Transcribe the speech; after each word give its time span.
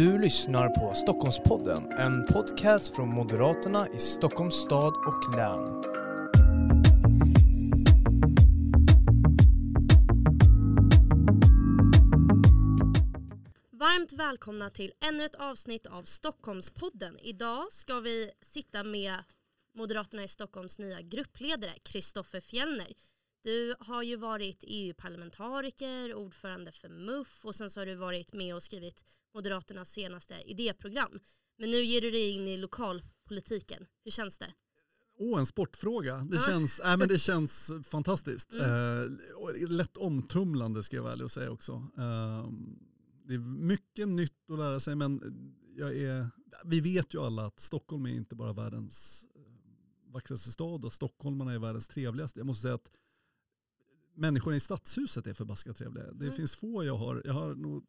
Du 0.00 0.18
lyssnar 0.18 0.68
på 0.68 0.94
Stockholmspodden, 0.94 1.92
en 1.92 2.24
podcast 2.24 2.96
från 2.96 3.08
Moderaterna 3.08 3.88
i 3.94 3.98
Stockholms 3.98 4.54
stad 4.54 4.94
och 4.94 5.34
län. 5.36 5.82
Varmt 13.72 14.12
välkomna 14.12 14.70
till 14.70 14.92
ännu 15.00 15.24
ett 15.24 15.34
avsnitt 15.34 15.86
av 15.86 16.02
Stockholmspodden. 16.02 17.18
Idag 17.18 17.66
ska 17.70 18.00
vi 18.00 18.30
sitta 18.40 18.84
med 18.84 19.14
Moderaterna 19.74 20.24
i 20.24 20.28
Stockholms 20.28 20.78
nya 20.78 21.00
gruppledare 21.00 21.72
Kristoffer 21.82 22.40
Fjellner. 22.40 22.92
Du 23.42 23.74
har 23.78 24.02
ju 24.02 24.16
varit 24.16 24.64
EU-parlamentariker, 24.66 26.14
ordförande 26.14 26.72
för 26.72 26.88
MUF 26.88 27.44
och 27.44 27.54
sen 27.54 27.70
så 27.70 27.80
har 27.80 27.86
du 27.86 27.94
varit 27.94 28.32
med 28.32 28.54
och 28.54 28.62
skrivit 28.62 29.04
Moderaternas 29.34 29.92
senaste 29.92 30.34
idéprogram. 30.46 31.20
Men 31.58 31.70
nu 31.70 31.82
ger 31.82 32.00
du 32.00 32.10
dig 32.10 32.30
in 32.30 32.48
i 32.48 32.56
lokalpolitiken. 32.56 33.86
Hur 34.04 34.10
känns 34.10 34.38
det? 34.38 34.54
Åh, 35.18 35.34
oh, 35.34 35.38
en 35.38 35.46
sportfråga. 35.46 36.16
Det, 36.16 36.38
känns, 36.38 36.80
äh, 36.80 36.96
men 36.96 37.08
det 37.08 37.18
känns 37.18 37.72
fantastiskt. 37.84 38.52
Mm. 38.52 39.18
Eh, 39.62 39.68
lätt 39.68 39.96
omtumlande 39.96 40.82
ska 40.82 40.96
jag 40.96 41.04
väl 41.04 41.22
och 41.22 41.30
säga 41.30 41.50
också. 41.50 41.72
Eh, 41.72 42.48
det 43.24 43.34
är 43.34 43.38
mycket 43.38 44.08
nytt 44.08 44.50
att 44.50 44.58
lära 44.58 44.80
sig 44.80 44.94
men 44.94 45.22
jag 45.76 45.96
är, 45.96 46.28
vi 46.64 46.80
vet 46.80 47.14
ju 47.14 47.20
alla 47.20 47.46
att 47.46 47.60
Stockholm 47.60 48.06
är 48.06 48.10
inte 48.10 48.34
bara 48.34 48.52
världens 48.52 49.26
eh, 49.34 50.12
vackraste 50.12 50.52
stad 50.52 50.84
och 50.84 50.92
stockholmarna 50.92 51.52
är 51.52 51.58
världens 51.58 51.88
trevligaste. 51.88 52.40
Jag 52.40 52.46
måste 52.46 52.62
säga 52.62 52.74
att 52.74 52.90
människorna 54.20 54.56
i 54.56 54.60
stadshuset 54.60 55.26
är 55.26 55.34
förbaskat 55.34 55.76
trevliga. 55.76 56.04
Det 56.12 56.24
mm. 56.24 56.36
finns 56.36 56.56
få 56.56 56.84
jag 56.84 56.96
har, 56.96 57.22
jag 57.24 57.32
har 57.32 57.54
nog 57.54 57.84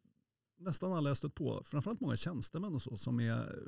nästan 0.58 0.92
alla 0.92 1.10
jag 1.10 1.16
stött 1.16 1.34
på, 1.34 1.62
framförallt 1.64 2.00
många 2.00 2.16
tjänstemän 2.16 2.74
och 2.74 2.82
så, 2.82 2.96
som 2.96 3.20
är, 3.20 3.58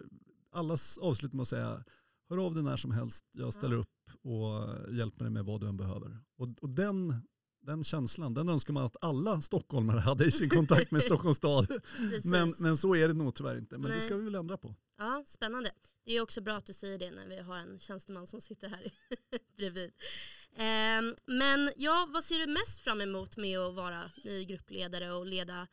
allas 0.51 0.98
avslutar 0.98 1.37
med 1.37 1.43
att 1.43 1.48
säga, 1.48 1.84
hör 2.29 2.47
av 2.47 2.55
dig 2.55 2.62
när 2.62 2.77
som 2.77 2.91
helst, 2.91 3.25
jag 3.33 3.53
ställer 3.53 3.77
upp 3.77 3.89
och 4.23 4.93
hjälper 4.95 5.25
dig 5.25 5.31
med 5.31 5.45
vad 5.45 5.61
du 5.61 5.69
än 5.69 5.77
behöver. 5.77 6.19
Och, 6.37 6.48
och 6.61 6.71
den, 6.71 7.15
den 7.62 7.84
känslan, 7.84 8.34
den 8.34 8.48
önskar 8.48 8.75
man 8.75 8.84
att 8.84 8.97
alla 9.01 9.41
stockholmare 9.41 10.01
hade 10.01 10.25
i 10.25 10.31
sin 10.31 10.49
kontakt 10.49 10.91
med 10.91 11.03
Stockholms 11.06 11.37
stad. 11.37 11.67
men, 12.25 12.55
men 12.59 12.77
så 12.77 12.95
är 12.95 13.09
det 13.09 13.15
nog 13.15 13.34
tyvärr 13.34 13.59
inte, 13.59 13.78
men 13.78 13.91
Nej. 13.91 13.95
det 13.95 14.05
ska 14.05 14.17
vi 14.17 14.25
väl 14.25 14.34
ändra 14.34 14.56
på. 14.56 14.75
Ja, 14.99 15.23
spännande. 15.27 15.71
Det 16.05 16.12
är 16.12 16.21
också 16.21 16.41
bra 16.41 16.56
att 16.56 16.67
du 16.67 16.73
säger 16.73 16.99
det 16.99 17.11
när 17.11 17.27
vi 17.27 17.41
har 17.41 17.56
en 17.56 17.78
tjänsteman 17.78 18.27
som 18.27 18.41
sitter 18.41 18.69
här 18.69 18.93
bredvid. 19.56 19.93
Eh, 20.56 21.14
men 21.27 21.70
ja, 21.77 22.08
vad 22.12 22.24
ser 22.24 22.38
du 22.38 22.52
mest 22.52 22.80
fram 22.80 23.00
emot 23.00 23.36
med 23.36 23.58
att 23.58 23.74
vara 23.74 24.10
ny 24.24 24.44
gruppledare 24.44 25.12
och 25.12 25.27
leda 25.27 25.66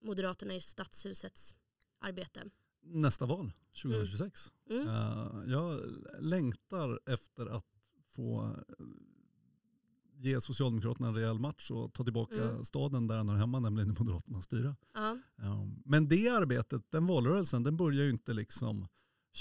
Moderaterna 0.00 0.54
i 0.54 0.60
Stadshusets 0.60 1.54
arbete? 1.98 2.44
Nästa 2.82 3.26
val, 3.26 3.52
2026. 3.82 4.52
Mm. 4.70 4.82
Mm. 4.82 4.94
Uh, 4.94 5.52
jag 5.52 5.80
längtar 6.20 7.00
efter 7.06 7.46
att 7.46 7.66
få 8.10 8.56
ge 10.18 10.40
Socialdemokraterna 10.40 11.08
en 11.08 11.14
rejäl 11.14 11.38
match 11.38 11.70
och 11.70 11.92
ta 11.92 12.04
tillbaka 12.04 12.42
mm. 12.42 12.64
staden 12.64 13.06
där 13.06 13.16
den 13.16 13.28
hör 13.28 13.36
hemma, 13.36 13.60
nämligen 13.60 13.96
Moderaternas 13.98 14.44
styra. 14.44 14.68
Uh 14.68 14.74
-huh. 14.94 15.20
um, 15.36 15.82
men 15.84 16.08
det 16.08 16.28
arbetet, 16.28 16.90
den 16.90 17.06
valrörelsen, 17.06 17.62
den 17.62 17.76
börjar 17.76 18.04
ju 18.04 18.10
inte 18.10 18.32
liksom 18.32 18.88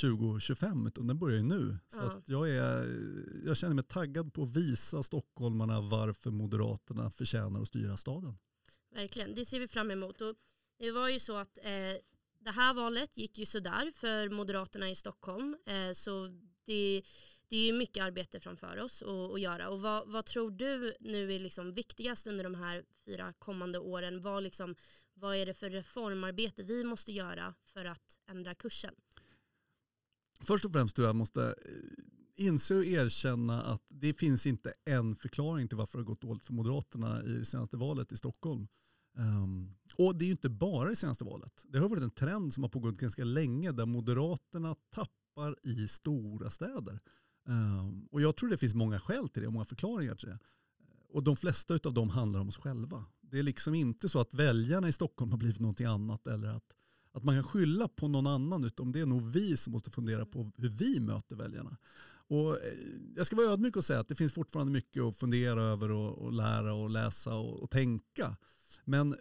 2025 0.01 0.87
utan 0.87 1.07
den 1.07 1.19
börjar 1.19 1.37
ju 1.37 1.43
nu. 1.43 1.77
Så 1.87 1.97
ja. 1.97 2.21
jag, 2.25 2.49
är, 2.49 2.99
jag 3.45 3.57
känner 3.57 3.75
mig 3.75 3.83
taggad 3.83 4.33
på 4.33 4.43
att 4.43 4.55
visa 4.55 5.03
stockholmarna 5.03 5.81
varför 5.81 6.31
Moderaterna 6.31 7.11
förtjänar 7.11 7.61
att 7.61 7.67
styra 7.67 7.97
staden. 7.97 8.37
Verkligen, 8.91 9.35
det 9.35 9.45
ser 9.45 9.59
vi 9.59 9.67
fram 9.67 9.91
emot. 9.91 10.21
Och 10.21 10.35
det 10.79 10.91
var 10.91 11.09
ju 11.09 11.19
så 11.19 11.37
att 11.37 11.57
eh, 11.57 12.01
det 12.39 12.51
här 12.51 12.73
valet 12.73 13.17
gick 13.17 13.37
ju 13.37 13.45
sådär 13.45 13.91
för 13.95 14.29
Moderaterna 14.29 14.89
i 14.89 14.95
Stockholm. 14.95 15.57
Eh, 15.65 15.91
så 15.93 16.27
det, 16.65 17.03
det 17.47 17.69
är 17.69 17.73
mycket 17.73 18.03
arbete 18.03 18.39
framför 18.39 18.77
oss 18.77 19.01
att, 19.01 19.33
att 19.33 19.41
göra. 19.41 19.69
Och 19.69 19.81
vad, 19.81 20.09
vad, 20.11 20.25
tror 20.25 20.51
du 20.51 20.95
nu 20.99 21.33
är 21.33 21.39
liksom 21.39 21.73
viktigast 21.73 22.27
under 22.27 22.43
de 22.43 22.55
här 22.55 22.83
fyra 23.05 23.33
kommande 23.33 23.79
åren? 23.79 24.21
Vad, 24.21 24.43
liksom, 24.43 24.75
vad 25.13 25.35
är 25.35 25.45
det 25.45 25.53
för 25.53 25.69
reformarbete 25.69 26.63
vi 26.63 26.83
måste 26.83 27.11
göra 27.11 27.53
för 27.73 27.85
att 27.85 28.19
ändra 28.27 28.55
kursen? 28.55 28.95
Först 30.39 30.65
och 30.65 30.71
främst 30.71 30.95
tror 30.95 31.07
jag 31.07 31.15
måste 31.15 31.45
eh, 31.45 32.45
inse 32.45 32.75
och 32.75 32.85
erkänna 32.85 33.63
att 33.63 33.81
det 33.89 34.13
finns 34.13 34.47
inte 34.47 34.73
en 34.85 35.15
förklaring 35.15 35.67
till 35.67 35.77
varför 35.77 35.97
det 35.97 36.03
har 36.03 36.07
gått 36.07 36.21
dåligt 36.21 36.45
för 36.45 36.53
Moderaterna 36.53 37.23
i 37.23 37.29
det 37.29 37.45
senaste 37.45 37.77
valet 37.77 38.11
i 38.11 38.17
Stockholm. 38.17 38.67
Um, 39.17 39.75
och 39.95 40.15
det 40.15 40.23
är 40.23 40.27
ju 40.27 40.31
inte 40.31 40.49
bara 40.49 40.89
det 40.89 40.95
senaste 40.95 41.23
valet. 41.23 41.65
Det 41.67 41.79
har 41.79 41.89
varit 41.89 42.03
en 42.03 42.11
trend 42.11 42.53
som 42.53 42.63
har 42.63 42.69
pågått 42.69 42.97
ganska 42.97 43.23
länge 43.23 43.71
där 43.71 43.85
Moderaterna 43.85 44.75
tappar 44.89 45.55
i 45.63 45.87
stora 45.87 46.49
städer. 46.49 46.99
Um, 47.47 48.07
och 48.11 48.21
jag 48.21 48.35
tror 48.35 48.49
det 48.49 48.57
finns 48.57 48.73
många 48.73 48.99
skäl 48.99 49.29
till 49.29 49.41
det 49.41 49.47
och 49.47 49.53
många 49.53 49.65
förklaringar 49.65 50.15
till 50.15 50.27
det. 50.27 50.39
Och 51.09 51.23
de 51.23 51.35
flesta 51.35 51.79
av 51.83 51.93
dem 51.93 52.09
handlar 52.09 52.39
om 52.39 52.47
oss 52.47 52.57
själva. 52.57 53.05
Det 53.21 53.39
är 53.39 53.43
liksom 53.43 53.75
inte 53.75 54.09
så 54.09 54.19
att 54.19 54.33
väljarna 54.33 54.87
i 54.87 54.91
Stockholm 54.91 55.31
har 55.31 55.37
blivit 55.37 55.59
någonting 55.59 55.85
annat 55.85 56.27
eller 56.27 56.47
att 56.47 56.73
att 57.17 57.23
man 57.23 57.35
kan 57.35 57.43
skylla 57.43 57.87
på 57.87 58.07
någon 58.07 58.27
annan 58.27 58.63
utan 58.63 58.91
det 58.91 58.99
är 58.99 59.05
nog 59.05 59.21
vi 59.21 59.57
som 59.57 59.73
måste 59.73 59.89
fundera 59.89 60.25
på 60.25 60.51
hur 60.57 60.69
vi 60.69 60.99
möter 60.99 61.35
väljarna. 61.35 61.77
Och 62.27 62.63
eh, 62.63 62.73
jag 63.15 63.27
ska 63.27 63.35
vara 63.35 63.47
ödmjuk 63.47 63.75
och 63.75 63.85
säga 63.85 63.99
att 63.99 64.07
det 64.07 64.15
finns 64.15 64.33
fortfarande 64.33 64.71
mycket 64.71 65.03
att 65.03 65.17
fundera 65.17 65.63
över 65.63 65.91
och, 65.91 66.17
och 66.17 66.33
lära 66.33 66.73
och 66.73 66.89
läsa 66.89 67.35
och, 67.35 67.59
och, 67.59 67.69
tänka. 67.69 68.37
Men 68.85 69.13
eh, 69.13 69.19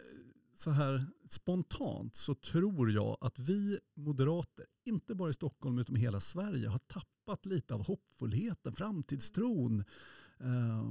så 0.57 0.71
här 0.71 1.07
spontant 1.29 2.15
så 2.15 2.35
tror 2.35 2.93
jag 2.93 3.17
att 3.21 3.39
vi 3.39 3.79
moderater, 3.95 4.67
inte 4.85 5.15
bara 5.15 5.31
i 5.31 5.33
Stockholm 5.33 5.79
utan 5.79 5.97
i 5.97 6.01
hela 6.01 6.21
Sverige, 6.21 6.69
har 6.69 6.79
tappat 6.79 7.47
lite 7.47 7.75
av 7.75 7.87
hoppfullheten, 7.87 8.73
framtidstron, 8.73 9.85
eh, 10.41 10.85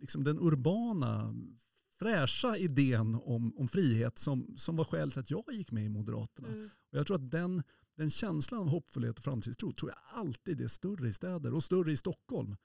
liksom 0.00 0.24
den 0.24 0.38
urbana 0.38 1.34
fräscha 1.98 2.56
idén 2.56 3.14
om, 3.14 3.52
om 3.56 3.68
frihet 3.68 4.18
som, 4.18 4.54
som 4.56 4.76
var 4.76 4.84
skälet 4.84 5.12
till 5.12 5.20
att 5.20 5.30
jag 5.30 5.44
gick 5.52 5.72
med 5.72 5.84
i 5.84 5.88
Moderaterna. 5.88 6.48
Mm. 6.48 6.68
Och 6.92 6.98
jag 6.98 7.06
tror 7.06 7.16
att 7.16 7.30
den, 7.30 7.62
den 7.96 8.10
känslan 8.10 8.60
av 8.60 8.68
hoppfullhet 8.68 9.18
och 9.18 9.24
framtidstro 9.24 9.72
tror 9.72 9.90
jag 9.90 10.20
alltid 10.20 10.60
är 10.60 10.68
större 10.68 11.08
i 11.08 11.12
städer 11.12 11.54
och 11.54 11.64
större 11.64 11.92
i 11.92 11.96
Stockholm. 11.96 12.56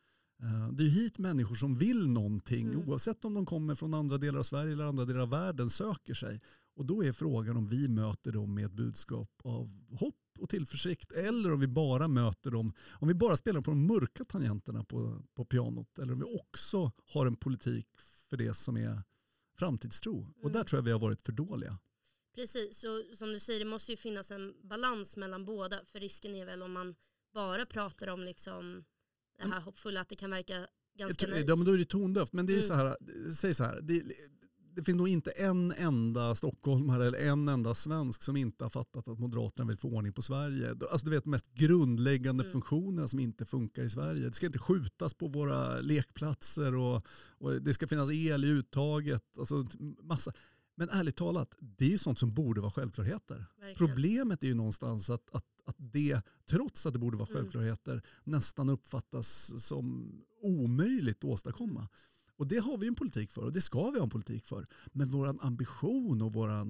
Uh, 0.43 0.71
det 0.71 0.83
är 0.83 0.87
hit 0.87 1.17
människor 1.17 1.55
som 1.55 1.75
vill 1.77 2.07
någonting 2.07 2.67
mm. 2.67 2.89
oavsett 2.89 3.25
om 3.25 3.33
de 3.33 3.45
kommer 3.45 3.75
från 3.75 3.93
andra 3.93 4.17
delar 4.17 4.39
av 4.39 4.43
Sverige 4.43 4.73
eller 4.73 4.85
andra 4.85 5.05
delar 5.05 5.19
av 5.19 5.29
världen 5.29 5.69
söker 5.69 6.13
sig. 6.13 6.41
Och 6.75 6.85
då 6.85 7.03
är 7.03 7.11
frågan 7.11 7.57
om 7.57 7.67
vi 7.67 7.87
möter 7.87 8.31
dem 8.31 8.53
med 8.53 8.65
ett 8.65 8.71
budskap 8.71 9.29
av 9.43 9.69
hopp 9.99 10.15
och 10.39 10.49
tillförsikt 10.49 11.11
eller 11.11 11.51
om 11.51 11.59
vi 11.59 11.67
bara 11.67 12.07
möter 12.07 12.51
dem, 12.51 12.73
om 12.89 13.07
vi 13.07 13.13
bara 13.13 13.37
spelar 13.37 13.61
på 13.61 13.71
de 13.71 13.87
mörka 13.87 14.23
tangenterna 14.23 14.83
på, 14.83 15.21
på 15.33 15.45
pianot 15.45 15.99
eller 15.99 16.13
om 16.13 16.19
vi 16.19 16.39
också 16.39 16.91
har 17.05 17.25
en 17.25 17.35
politik 17.35 17.87
för 18.29 18.37
det 18.37 18.53
som 18.53 18.77
är 18.77 19.03
framtidstro. 19.61 20.17
Mm. 20.17 20.33
Och 20.43 20.51
där 20.51 20.59
mm. 20.59 20.65
tror 20.65 20.77
jag 20.77 20.83
vi 20.83 20.91
har 20.91 20.99
varit 20.99 21.21
för 21.21 21.31
dåliga. 21.31 21.79
Precis, 22.35 22.77
så 22.77 23.03
som 23.15 23.31
du 23.31 23.39
säger 23.39 23.59
det 23.59 23.65
måste 23.65 23.91
ju 23.91 23.97
finnas 23.97 24.31
en 24.31 24.53
balans 24.63 25.17
mellan 25.17 25.45
båda. 25.45 25.85
För 25.85 25.99
risken 25.99 26.35
är 26.35 26.45
väl 26.45 26.63
om 26.63 26.71
man 26.71 26.95
bara 27.33 27.65
pratar 27.65 28.07
om 28.07 28.23
liksom 28.23 28.83
det 29.37 29.47
här 29.47 29.61
hoppfulla 29.61 30.01
att 30.01 30.09
det 30.09 30.15
kan 30.15 30.31
verka 30.31 30.67
ganska 30.97 31.27
naivt. 31.27 31.49
Ja 31.49 31.55
men 31.55 31.65
då 31.65 31.71
är 31.71 31.77
det 31.77 31.85
tondövt. 31.85 32.33
Men 32.33 32.45
det 32.45 32.53
är 32.53 32.61
ju 32.61 32.63
mm. 32.63 32.67
så 32.67 32.73
här, 32.73 32.97
säg 33.33 33.53
så 33.53 33.63
här, 33.63 33.81
det, 33.81 34.03
det 34.75 34.83
finns 34.83 34.97
nog 34.97 35.07
inte 35.07 35.31
en 35.31 35.71
enda 35.71 36.35
stockholmare 36.35 37.07
eller 37.07 37.19
en 37.19 37.47
enda 37.47 37.75
svensk 37.75 38.23
som 38.23 38.37
inte 38.37 38.65
har 38.65 38.69
fattat 38.69 39.07
att 39.07 39.19
Moderaterna 39.19 39.67
vill 39.67 39.77
få 39.77 39.89
ordning 39.89 40.13
på 40.13 40.21
Sverige. 40.21 40.75
Alltså 40.91 41.05
du 41.05 41.11
vet 41.11 41.23
de 41.23 41.29
mest 41.29 41.53
grundläggande 41.53 42.43
mm. 42.43 42.51
funktionerna 42.51 43.07
som 43.07 43.19
inte 43.19 43.45
funkar 43.45 43.83
i 43.83 43.89
Sverige. 43.89 44.27
Det 44.27 44.33
ska 44.33 44.45
inte 44.45 44.59
skjutas 44.59 45.13
på 45.13 45.27
våra 45.27 45.79
lekplatser 45.79 46.75
och, 46.75 47.05
och 47.37 47.61
det 47.61 47.73
ska 47.73 47.87
finnas 47.87 48.11
el 48.11 48.45
i 48.45 48.47
uttaget. 48.47 49.23
Alltså 49.37 49.65
massa. 50.03 50.33
Men 50.75 50.89
ärligt 50.89 51.15
talat, 51.15 51.55
det 51.59 51.85
är 51.85 51.89
ju 51.89 51.97
sånt 51.97 52.19
som 52.19 52.33
borde 52.33 52.61
vara 52.61 52.71
självklarheter. 52.71 53.45
Verkligen. 53.59 53.75
Problemet 53.75 54.43
är 54.43 54.47
ju 54.47 54.53
någonstans 54.53 55.09
att, 55.09 55.29
att, 55.35 55.45
att 55.65 55.75
det, 55.77 56.21
trots 56.49 56.85
att 56.85 56.93
det 56.93 56.99
borde 56.99 57.17
vara 57.17 57.29
mm. 57.29 57.37
självklarheter, 57.41 57.91
mm. 57.91 58.03
nästan 58.23 58.69
uppfattas 58.69 59.53
som 59.65 60.11
omöjligt 60.41 61.17
att 61.17 61.23
åstadkomma. 61.23 61.87
Och 62.41 62.47
det 62.47 62.57
har 62.57 62.77
vi 62.77 62.87
en 62.87 62.95
politik 62.95 63.31
för 63.31 63.41
och 63.41 63.51
det 63.51 63.61
ska 63.61 63.89
vi 63.89 63.97
ha 63.97 64.03
en 64.03 64.09
politik 64.09 64.45
för. 64.45 64.67
Men 64.91 65.09
vår 65.09 65.45
ambition 65.45 66.21
och 66.21 66.33
vår 66.33 66.49
eh, 66.49 66.65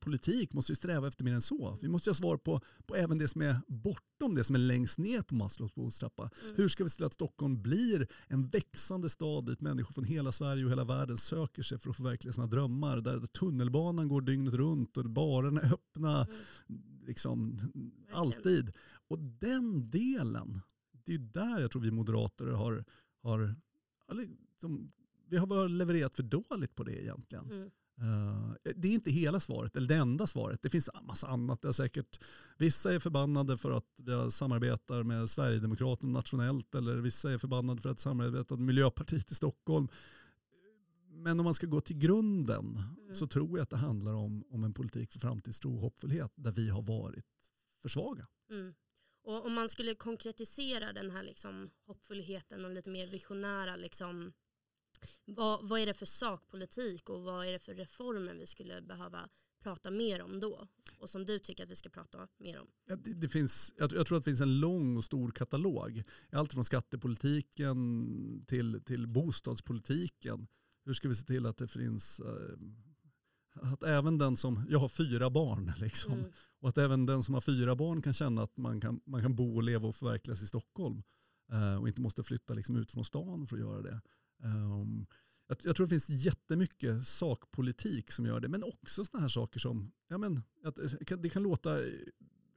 politik 0.00 0.52
måste 0.52 0.72
ju 0.72 0.76
sträva 0.76 1.08
efter 1.08 1.24
mer 1.24 1.34
än 1.34 1.40
så. 1.40 1.78
Vi 1.82 1.88
måste 1.88 2.10
ha 2.10 2.14
svar 2.14 2.36
på, 2.36 2.60
på 2.86 2.96
även 2.96 3.18
det 3.18 3.28
som 3.28 3.42
är 3.42 3.60
bortom 3.66 4.34
det 4.34 4.44
som 4.44 4.56
är 4.56 4.60
längst 4.60 4.98
ner 4.98 5.22
på 5.22 5.34
Maslows 5.34 5.74
behovstrappa. 5.74 6.30
Mm. 6.42 6.56
Hur 6.56 6.68
ska 6.68 6.84
vi 6.84 6.90
se 6.90 6.96
till 6.96 7.06
att 7.06 7.12
Stockholm 7.12 7.62
blir 7.62 8.06
en 8.26 8.48
växande 8.48 9.08
stad 9.08 9.46
dit 9.46 9.60
människor 9.60 9.92
från 9.92 10.04
hela 10.04 10.32
Sverige 10.32 10.64
och 10.64 10.70
hela 10.70 10.84
världen 10.84 11.16
söker 11.16 11.62
sig 11.62 11.78
för 11.78 11.90
att 11.90 11.96
förverkliga 11.96 12.32
sina 12.32 12.46
drömmar. 12.46 12.96
Där 12.96 13.26
tunnelbanan 13.26 14.08
går 14.08 14.20
dygnet 14.20 14.54
runt 14.54 14.96
och 14.96 15.10
barerna 15.10 15.60
är 15.60 15.72
öppna. 15.72 16.16
Mm. 16.16 16.82
Liksom, 17.06 17.58
alltid. 18.12 18.72
Och 19.08 19.18
den 19.18 19.90
delen, 19.90 20.60
det 21.04 21.14
är 21.14 21.18
där 21.18 21.60
jag 21.60 21.70
tror 21.70 21.82
vi 21.82 21.90
moderater 21.90 22.46
har, 22.46 22.84
har 23.22 23.54
som, 24.62 24.92
vi 25.28 25.36
har 25.36 25.68
levererat 25.68 26.14
för 26.14 26.22
dåligt 26.22 26.74
på 26.74 26.82
det 26.84 27.02
egentligen. 27.02 27.50
Mm. 27.50 27.70
Uh, 28.00 28.54
det 28.76 28.88
är 28.88 28.92
inte 28.92 29.10
hela 29.10 29.40
svaret, 29.40 29.76
eller 29.76 29.88
det 29.88 29.94
enda 29.94 30.26
svaret. 30.26 30.62
Det 30.62 30.70
finns 30.70 30.90
en 30.94 31.06
massa 31.06 31.26
annat. 31.26 31.62
Det 31.62 31.68
är 31.68 31.72
säkert, 31.72 32.24
vissa 32.58 32.94
är 32.94 32.98
förbannade 32.98 33.58
för 33.58 33.70
att 33.70 33.86
vi 33.96 34.30
samarbetar 34.30 35.02
med 35.02 35.30
Sverigedemokraterna 35.30 36.12
nationellt 36.12 36.74
eller 36.74 36.96
vissa 36.96 37.32
är 37.32 37.38
förbannade 37.38 37.82
för 37.82 37.90
att 37.90 38.00
samarbeta 38.00 38.56
med 38.56 38.66
Miljöpartiet 38.66 39.30
i 39.30 39.34
Stockholm. 39.34 39.88
Men 41.10 41.40
om 41.40 41.44
man 41.44 41.54
ska 41.54 41.66
gå 41.66 41.80
till 41.80 41.98
grunden 41.98 42.82
mm. 43.00 43.14
så 43.14 43.26
tror 43.26 43.58
jag 43.58 43.62
att 43.62 43.70
det 43.70 43.76
handlar 43.76 44.14
om, 44.14 44.44
om 44.50 44.64
en 44.64 44.74
politik 44.74 45.12
för 45.12 45.20
framtidstro 45.20 45.74
och 45.74 45.80
hoppfullhet 45.80 46.32
där 46.34 46.52
vi 46.52 46.68
har 46.68 46.82
varit 46.82 47.26
för 47.82 47.88
svaga. 47.88 48.26
Mm. 48.50 48.74
Och 49.24 49.46
om 49.46 49.52
man 49.52 49.68
skulle 49.68 49.94
konkretisera 49.94 50.92
den 50.92 51.10
här 51.10 51.22
liksom 51.22 51.70
hoppfullheten 51.86 52.64
och 52.64 52.70
lite 52.70 52.90
mer 52.90 53.06
visionära, 53.06 53.76
liksom, 53.76 54.32
vad, 55.24 55.68
vad 55.68 55.80
är 55.80 55.86
det 55.86 55.94
för 55.94 56.06
sakpolitik 56.06 57.08
och 57.08 57.22
vad 57.22 57.46
är 57.46 57.52
det 57.52 57.58
för 57.58 57.74
reformer 57.74 58.34
vi 58.34 58.46
skulle 58.46 58.82
behöva 58.82 59.28
prata 59.62 59.90
mer 59.90 60.22
om 60.22 60.40
då? 60.40 60.66
Och 60.98 61.10
som 61.10 61.24
du 61.24 61.38
tycker 61.38 61.64
att 61.64 61.70
vi 61.70 61.76
ska 61.76 61.88
prata 61.88 62.28
mer 62.38 62.60
om? 62.60 62.66
Ja, 62.86 62.96
det, 62.96 63.14
det, 63.14 63.28
finns, 63.28 63.74
jag, 63.78 63.92
jag, 63.92 64.06
tror 64.06 64.18
att 64.18 64.24
det 64.24 64.30
finns 64.30 64.40
en 64.40 64.60
lång 64.60 64.96
och 64.96 65.04
stor 65.04 65.30
katalog. 65.30 66.02
Allt 66.32 66.52
från 66.52 66.64
skattepolitiken 66.64 68.44
till, 68.46 68.82
till 68.84 69.06
bostadspolitiken. 69.06 70.46
Hur 70.84 70.92
ska 70.92 71.08
vi 71.08 71.14
se 71.14 71.26
till 71.26 71.46
att 71.46 71.56
det 71.56 71.68
finns 71.68 72.20
eh, 72.20 72.58
att 73.60 73.82
även 73.82 74.18
den 74.18 74.36
som, 74.36 74.66
jag 74.68 74.78
har 74.78 74.88
fyra 74.88 75.30
barn, 75.30 75.72
liksom, 75.80 76.12
mm. 76.12 76.32
och 76.60 76.68
att 76.68 76.78
även 76.78 77.06
den 77.06 77.22
som 77.22 77.34
har 77.34 77.40
fyra 77.40 77.76
barn 77.76 78.02
kan 78.02 78.12
känna 78.12 78.42
att 78.42 78.56
man 78.56 78.80
kan, 78.80 79.00
man 79.04 79.22
kan 79.22 79.34
bo 79.34 79.56
och 79.56 79.62
leva 79.62 79.88
och 79.88 79.96
förverkligas 79.96 80.42
i 80.42 80.46
Stockholm. 80.46 81.02
Uh, 81.52 81.76
och 81.76 81.88
inte 81.88 82.00
måste 82.00 82.22
flytta 82.22 82.54
liksom 82.54 82.76
ut 82.76 82.90
från 82.90 83.04
stan 83.04 83.46
för 83.46 83.56
att 83.56 83.62
göra 83.62 83.82
det. 83.82 84.00
Um, 84.42 85.06
jag, 85.46 85.56
jag, 85.62 85.76
tror 85.76 85.86
det 85.86 85.90
finns 85.90 86.08
jättemycket 86.08 87.06
sakpolitik 87.06 88.10
som 88.10 88.26
gör 88.26 88.40
det, 88.40 88.48
men 88.48 88.64
också 88.64 89.04
sådana 89.04 89.22
här 89.22 89.28
saker 89.28 89.60
som, 89.60 89.92
ja 90.08 90.18
men, 90.18 90.42
att, 90.64 90.78
det 91.22 91.28
kan 91.30 91.42
låta 91.42 91.78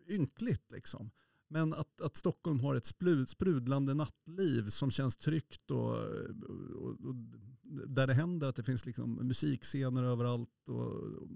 ynkligt 0.07 0.71
liksom. 0.71 1.11
Men 1.47 1.73
att, 1.73 2.01
att 2.01 2.15
Stockholm 2.15 2.59
har 2.59 2.75
ett 2.75 2.93
sprudlande 3.27 3.93
nattliv 3.93 4.65
som 4.69 4.91
känns 4.91 5.17
tryggt 5.17 5.71
och, 5.71 5.97
och, 6.75 7.05
och 7.05 7.15
där 7.87 8.07
det 8.07 8.13
händer 8.13 8.47
att 8.47 8.55
det 8.55 8.63
finns 8.63 8.85
liksom 8.85 9.13
musikscener 9.13 10.03
överallt. 10.03 10.69
Och, 10.69 10.91
och, 10.91 11.27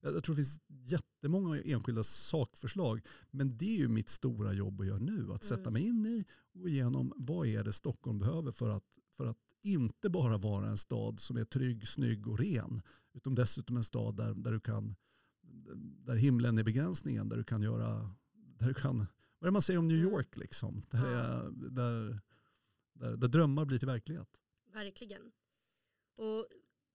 jag 0.00 0.24
tror 0.24 0.36
det 0.36 0.42
finns 0.42 0.60
jättemånga 0.68 1.62
enskilda 1.62 2.02
sakförslag. 2.02 3.06
Men 3.30 3.56
det 3.56 3.74
är 3.74 3.78
ju 3.78 3.88
mitt 3.88 4.08
stora 4.08 4.52
jobb 4.52 4.80
att 4.80 4.86
göra 4.86 4.98
nu. 4.98 5.32
Att 5.32 5.44
sätta 5.44 5.70
mm. 5.70 5.72
mig 5.72 5.82
in 5.82 6.06
i 6.06 6.24
och 6.60 6.68
igenom 6.68 7.12
vad 7.16 7.46
är 7.46 7.64
det 7.64 7.72
Stockholm 7.72 8.18
behöver 8.18 8.52
för 8.52 8.68
att, 8.68 8.84
för 9.16 9.26
att 9.26 9.38
inte 9.62 10.10
bara 10.10 10.38
vara 10.38 10.66
en 10.66 10.76
stad 10.76 11.20
som 11.20 11.36
är 11.36 11.44
trygg, 11.44 11.88
snygg 11.88 12.26
och 12.28 12.38
ren. 12.38 12.82
Utan 13.12 13.34
dessutom 13.34 13.76
en 13.76 13.84
stad 13.84 14.16
där, 14.16 14.34
där 14.34 14.52
du 14.52 14.60
kan 14.60 14.96
där 15.80 16.14
himlen 16.14 16.58
är 16.58 16.62
begränsningen, 16.62 17.28
där 17.28 17.36
du 17.36 17.44
kan 17.44 17.62
göra, 17.62 18.14
där 18.32 18.66
du 18.66 18.74
kan, 18.74 18.98
vad 18.98 19.06
är 19.40 19.46
det 19.46 19.50
man 19.50 19.62
säger 19.62 19.78
om 19.78 19.88
New 19.88 19.98
mm. 19.98 20.12
York 20.12 20.36
liksom? 20.36 20.82
Där, 20.90 21.06
är, 21.06 21.50
där, 21.50 22.20
där, 22.92 23.16
där 23.16 23.28
drömmar 23.28 23.64
blir 23.64 23.78
till 23.78 23.88
verklighet. 23.88 24.28
Verkligen. 24.72 25.32
Och 26.16 26.48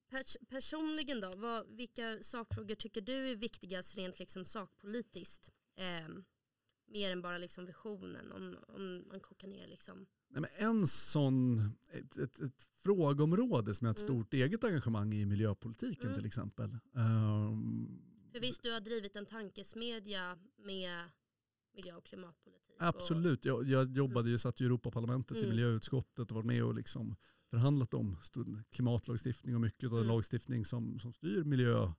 pers 0.10 0.38
personligen 0.50 1.21
då, 1.21 1.31
vad, 1.38 1.68
vilka 1.68 2.18
sakfrågor 2.21 2.75
tycker 2.75 3.01
du 3.01 3.31
är 3.31 3.36
viktigast 3.36 3.98
rent 3.98 4.19
liksom 4.19 4.45
sakpolitiskt? 4.45 5.54
Eh, 5.75 6.07
mer 6.88 7.12
än 7.12 7.21
bara 7.21 7.38
liksom 7.38 7.66
visionen 7.66 8.31
om, 8.31 8.57
om 8.68 9.07
man 9.07 9.19
kokar 9.19 9.48
ner 9.48 9.68
liksom. 9.68 10.06
Nej, 10.30 10.42
men 10.42 10.70
en 10.70 10.88
sån, 10.88 11.60
ett, 11.92 12.18
ett, 12.18 12.40
ett 12.40 12.64
frågeområde 12.78 13.74
som 13.74 13.86
jag 13.86 13.90
har 13.90 13.96
ett 13.96 14.10
mm. 14.10 14.24
stort 14.24 14.34
eget 14.34 14.64
engagemang 14.64 15.14
i 15.14 15.26
miljöpolitiken 15.26 16.06
mm. 16.06 16.18
till 16.18 16.26
exempel. 16.26 16.78
Um, 16.94 18.02
För 18.31 18.40
visst, 18.40 18.64
du 18.64 18.72
har 18.72 18.80
drivit 18.80 19.16
en 19.16 19.26
tankesmedja 19.26 20.38
med 20.58 21.10
miljö 21.76 21.96
och 21.96 22.06
klimatpolitik. 22.06 22.76
Absolut, 22.80 23.46
jag, 23.46 23.68
jag 23.68 23.98
jobbade 23.98 24.30
mm. 24.30 24.40
satt 24.40 24.62
i 24.62 24.66
Europaparlamentet 24.66 25.38
mm. 25.38 25.46
i 25.46 25.50
miljöutskottet 25.50 26.31
och 26.31 26.36
var 26.36 26.44
med 26.44 26.64
och 26.64 26.74
liksom 26.74 27.16
förhandlat 27.50 27.94
om 27.94 28.18
klimatlagstiftning 28.72 29.56
och 29.56 29.62
mycket 29.62 29.92
av 29.92 29.98
mm. 29.98 30.08
lagstiftning 30.08 30.66
som, 30.66 31.00
som 31.00 31.14
styr 31.14 31.44
miljö, 31.44 31.92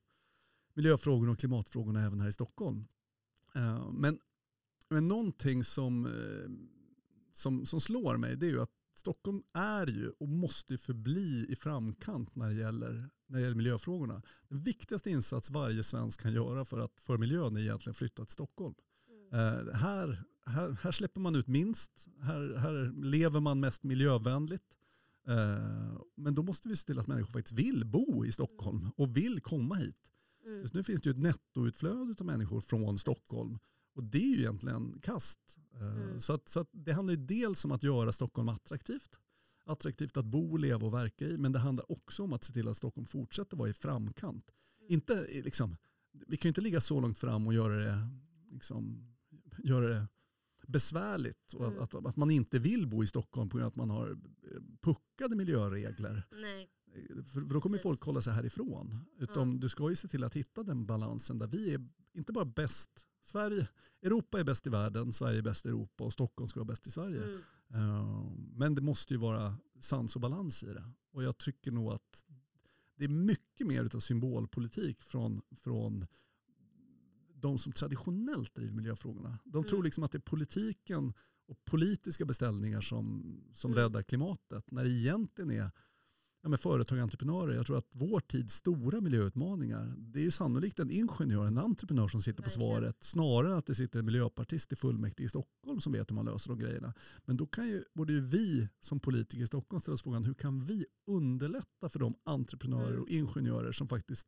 miljöfrågorna 0.75 1.32
och 1.32 1.38
klimatfrågorna 1.38 2.06
även 2.06 2.21
här 2.21 2.29
i 2.29 2.32
Stockholm. 2.32 2.88
Uh, 3.56 3.93
men, 3.93 4.19
men 4.88 5.09
någonting 5.09 5.65
som, 5.65 6.06
uh, 6.06 6.50
som, 7.32 7.67
som 7.67 7.81
slår 7.81 8.17
mig 8.17 8.37
det 8.37 8.47
är 8.47 8.50
ju 8.50 8.62
att 8.62 8.71
Stockholm 8.94 9.43
är 9.53 9.87
ju 9.87 10.11
och 10.11 10.29
måste 10.29 10.79
förbli 10.79 11.47
i 11.49 11.56
framkant 11.56 12.35
när 12.35 12.49
det 12.49 12.55
gäller, 12.55 13.11
när 13.27 13.38
det 13.38 13.43
gäller 13.43 13.56
miljöfrågorna. 13.56 14.23
Den 14.49 14.62
viktigaste 14.62 15.11
insats 15.11 15.50
varje 15.50 15.82
svensk 15.82 16.21
kan 16.21 16.32
göra 16.32 16.65
för, 16.65 16.79
att, 16.79 17.00
för 17.00 17.19
miljön 17.19 17.56
är 17.56 17.61
egentligen 17.61 17.91
att 17.91 17.97
flytta 17.97 18.25
till 18.25 18.32
Stockholm. 18.32 18.75
Mm. 19.32 19.69
Uh, 19.69 19.75
här, 19.75 20.25
här, 20.47 20.77
här 20.82 20.93
släpper 20.93 21.21
man 21.21 21.35
ut 21.35 21.47
minst, 21.47 22.09
här, 22.21 22.56
här 22.59 23.03
lever 23.03 23.41
man 23.41 23.61
mest 23.61 23.82
miljövänligt. 23.82 24.77
Eh, 25.29 26.00
men 26.17 26.35
då 26.35 26.43
måste 26.43 26.69
vi 26.69 26.77
se 26.77 26.87
till 26.87 26.99
att 26.99 27.06
människor 27.06 27.32
faktiskt 27.32 27.59
vill 27.59 27.85
bo 27.85 28.25
i 28.25 28.32
Stockholm 28.32 28.91
och 28.97 29.17
vill 29.17 29.41
komma 29.41 29.75
hit. 29.75 30.11
Mm. 30.47 30.61
Just 30.61 30.75
nu 30.75 30.85
finns 30.85 31.03
det 31.03 31.09
ju 31.09 31.11
ett 31.11 31.23
nettoutflöde 31.23 32.15
av 32.21 32.27
människor 32.27 32.61
från 32.61 32.99
Stockholm. 32.99 33.59
Och 33.93 34.05
det 34.05 34.19
är 34.19 34.37
ju 34.37 34.39
egentligen 34.39 34.99
kast. 35.03 35.59
Eh, 35.75 35.83
mm. 35.83 36.21
Så, 36.21 36.33
att, 36.33 36.49
så 36.49 36.61
att 36.61 36.69
det 36.73 36.93
handlar 36.93 37.15
ju 37.15 37.27
dels 37.27 37.65
om 37.65 37.73
att 37.73 37.83
göra 37.83 38.13
Stockholm 38.13 38.49
attraktivt. 38.49 39.21
Attraktivt 39.65 40.17
att 40.17 40.25
bo, 40.25 40.57
leva 40.57 40.87
och 40.87 40.95
verka 40.95 41.27
i. 41.27 41.39
Men 41.39 41.53
det 41.53 41.59
handlar 41.59 41.93
också 41.93 42.23
om 42.23 42.33
att 42.33 42.45
se 42.45 42.53
till 42.53 42.69
att 42.69 42.77
Stockholm 42.77 43.07
fortsätter 43.07 43.57
vara 43.57 43.69
i 43.69 43.75
framkant. 43.75 44.51
Mm. 44.81 44.93
Inte, 44.93 45.27
liksom, 45.45 45.77
vi 46.13 46.37
kan 46.37 46.49
ju 46.49 46.51
inte 46.51 46.61
ligga 46.61 46.81
så 46.81 47.01
långt 47.01 47.19
fram 47.19 47.47
och 47.47 47.55
göra 47.55 47.77
det, 47.77 48.09
liksom, 48.51 49.15
göra 49.59 49.89
det 49.89 50.07
besvärligt 50.67 51.53
och 51.53 51.67
mm. 51.67 51.83
att, 51.83 51.95
att, 51.95 52.17
man 52.17 52.31
inte 52.31 52.59
vill 52.59 52.87
bo 52.87 53.03
i 53.03 53.07
Stockholm 53.07 53.49
på 53.49 53.57
grund 53.57 53.67
av 53.67 53.69
att 53.69 53.77
man 53.77 53.91
har 53.91 54.11
eh, 54.11 54.61
puckade 54.81 55.37
miljöregler. 55.37 56.27
Nej. 56.33 56.71
För, 56.93 57.23
för 57.23 57.41
då 57.41 57.61
kommer 57.61 57.77
Precis. 57.77 57.83
folk 57.83 58.03
hålla 58.03 58.21
sig 58.21 58.33
härifrån. 58.33 58.97
Utan 59.19 59.43
mm. 59.43 59.61
du 59.61 59.69
ska 59.69 59.89
ju 59.89 59.97
se 59.97 60.09
till 60.09 60.25
att 60.25 60.37
hitta 60.37 60.63
den 60.63 60.87
balansen 60.87 61.39
där 61.39 61.47
vi 61.47 61.75
är 61.75 61.89
inte 62.15 62.33
bara 62.33 62.45
bäst, 62.45 63.07
Sverige, 63.20 63.69
Europa 64.02 64.40
är 64.40 64.44
bäst 64.44 64.67
i 64.67 64.70
världen, 64.70 65.12
Sverige 65.12 65.38
är 65.38 65.43
bäst 65.43 65.67
i 65.67 65.69
Europa 65.69 66.05
och 66.05 66.12
Stockholm 66.12 66.49
ska 66.49 66.61
vara 66.61 66.67
bäst 66.67 66.87
i 66.87 66.90
Sverige. 66.90 67.22
Mm. 67.22 67.40
Uh, 67.75 68.32
men 68.56 68.75
det 68.75 68.82
måste 68.82 69.14
ju 69.14 69.20
vara 69.20 69.56
sans 69.81 70.17
och 70.17 70.22
balans 70.22 70.62
i 70.62 70.67
det. 70.67 70.84
Och 71.12 71.22
jag 71.22 71.38
tycker 71.38 71.70
nog 71.70 71.93
att 71.93 72.25
det 72.96 73.05
är 73.05 73.08
mycket 73.08 73.67
mer 73.67 73.96
av 73.96 74.00
symbolpolitik 74.00 75.02
från, 75.02 75.43
från 75.56 76.06
de 77.34 77.58
som 77.58 77.72
traditionellt 77.72 78.55
driver 78.55 78.74
miljöfrågorna. 78.74 79.39
De 79.44 79.58
mm. 79.58 79.69
tror 79.69 79.82
liksom 79.82 80.05
att 80.05 80.12
det 80.12 80.19
är 80.19 80.20
politiken 80.20 81.12
och 81.46 81.65
politiska 81.65 82.24
beställningar 82.24 82.81
som, 82.81 83.36
som 83.55 83.72
mm. 83.72 83.82
räddar 83.82 84.03
klimatet. 84.03 84.70
När 84.70 84.84
det 84.84 84.91
egentligen 84.91 85.50
är 85.50 85.70
ja, 86.43 86.49
med 86.49 86.61
företag 86.61 86.99
och 86.99 87.03
entreprenörer. 87.03 87.55
Jag 87.55 87.67
tror 87.67 87.79
att 87.79 87.89
vår 87.91 88.20
tids 88.20 88.55
stora 88.55 89.01
miljöutmaningar, 89.01 89.94
det 89.99 90.27
är 90.27 90.31
sannolikt 90.31 90.79
en 90.79 90.91
ingenjör, 90.91 91.47
en 91.47 91.59
entreprenör 91.59 92.09
som 92.09 92.23
sitter 92.23 92.43
på 92.43 92.51
svaret, 92.51 92.97
snarare 93.01 93.56
att 93.56 93.67
det 93.67 93.75
sitter 93.75 93.99
en 93.99 94.05
miljöpartist 94.05 94.73
i 94.73 94.77
fullmäktige 94.77 95.27
i 95.27 95.29
Stockholm 95.29 95.81
som 95.81 95.93
vet 95.93 96.11
hur 96.11 96.15
man 96.15 96.25
löser 96.25 96.51
de 96.51 96.59
grejerna. 96.59 96.94
Men 97.25 97.37
då 97.37 97.47
kan 97.47 97.69
ju, 97.69 97.85
borde 97.94 98.13
ju 98.13 98.20
vi 98.20 98.69
som 98.81 99.01
politiker 99.01 99.43
i 99.43 99.47
Stockholm 99.47 99.81
ställa 99.81 99.94
oss 99.94 100.03
frågan, 100.03 100.25
hur 100.25 100.35
kan 100.35 100.61
vi 100.61 100.87
underlätta 101.06 101.89
för 101.89 101.99
de 101.99 102.15
entreprenörer 102.25 102.91
mm. 102.91 103.03
och 103.03 103.09
ingenjörer 103.09 103.73
som 103.73 103.89
faktiskt 103.89 104.27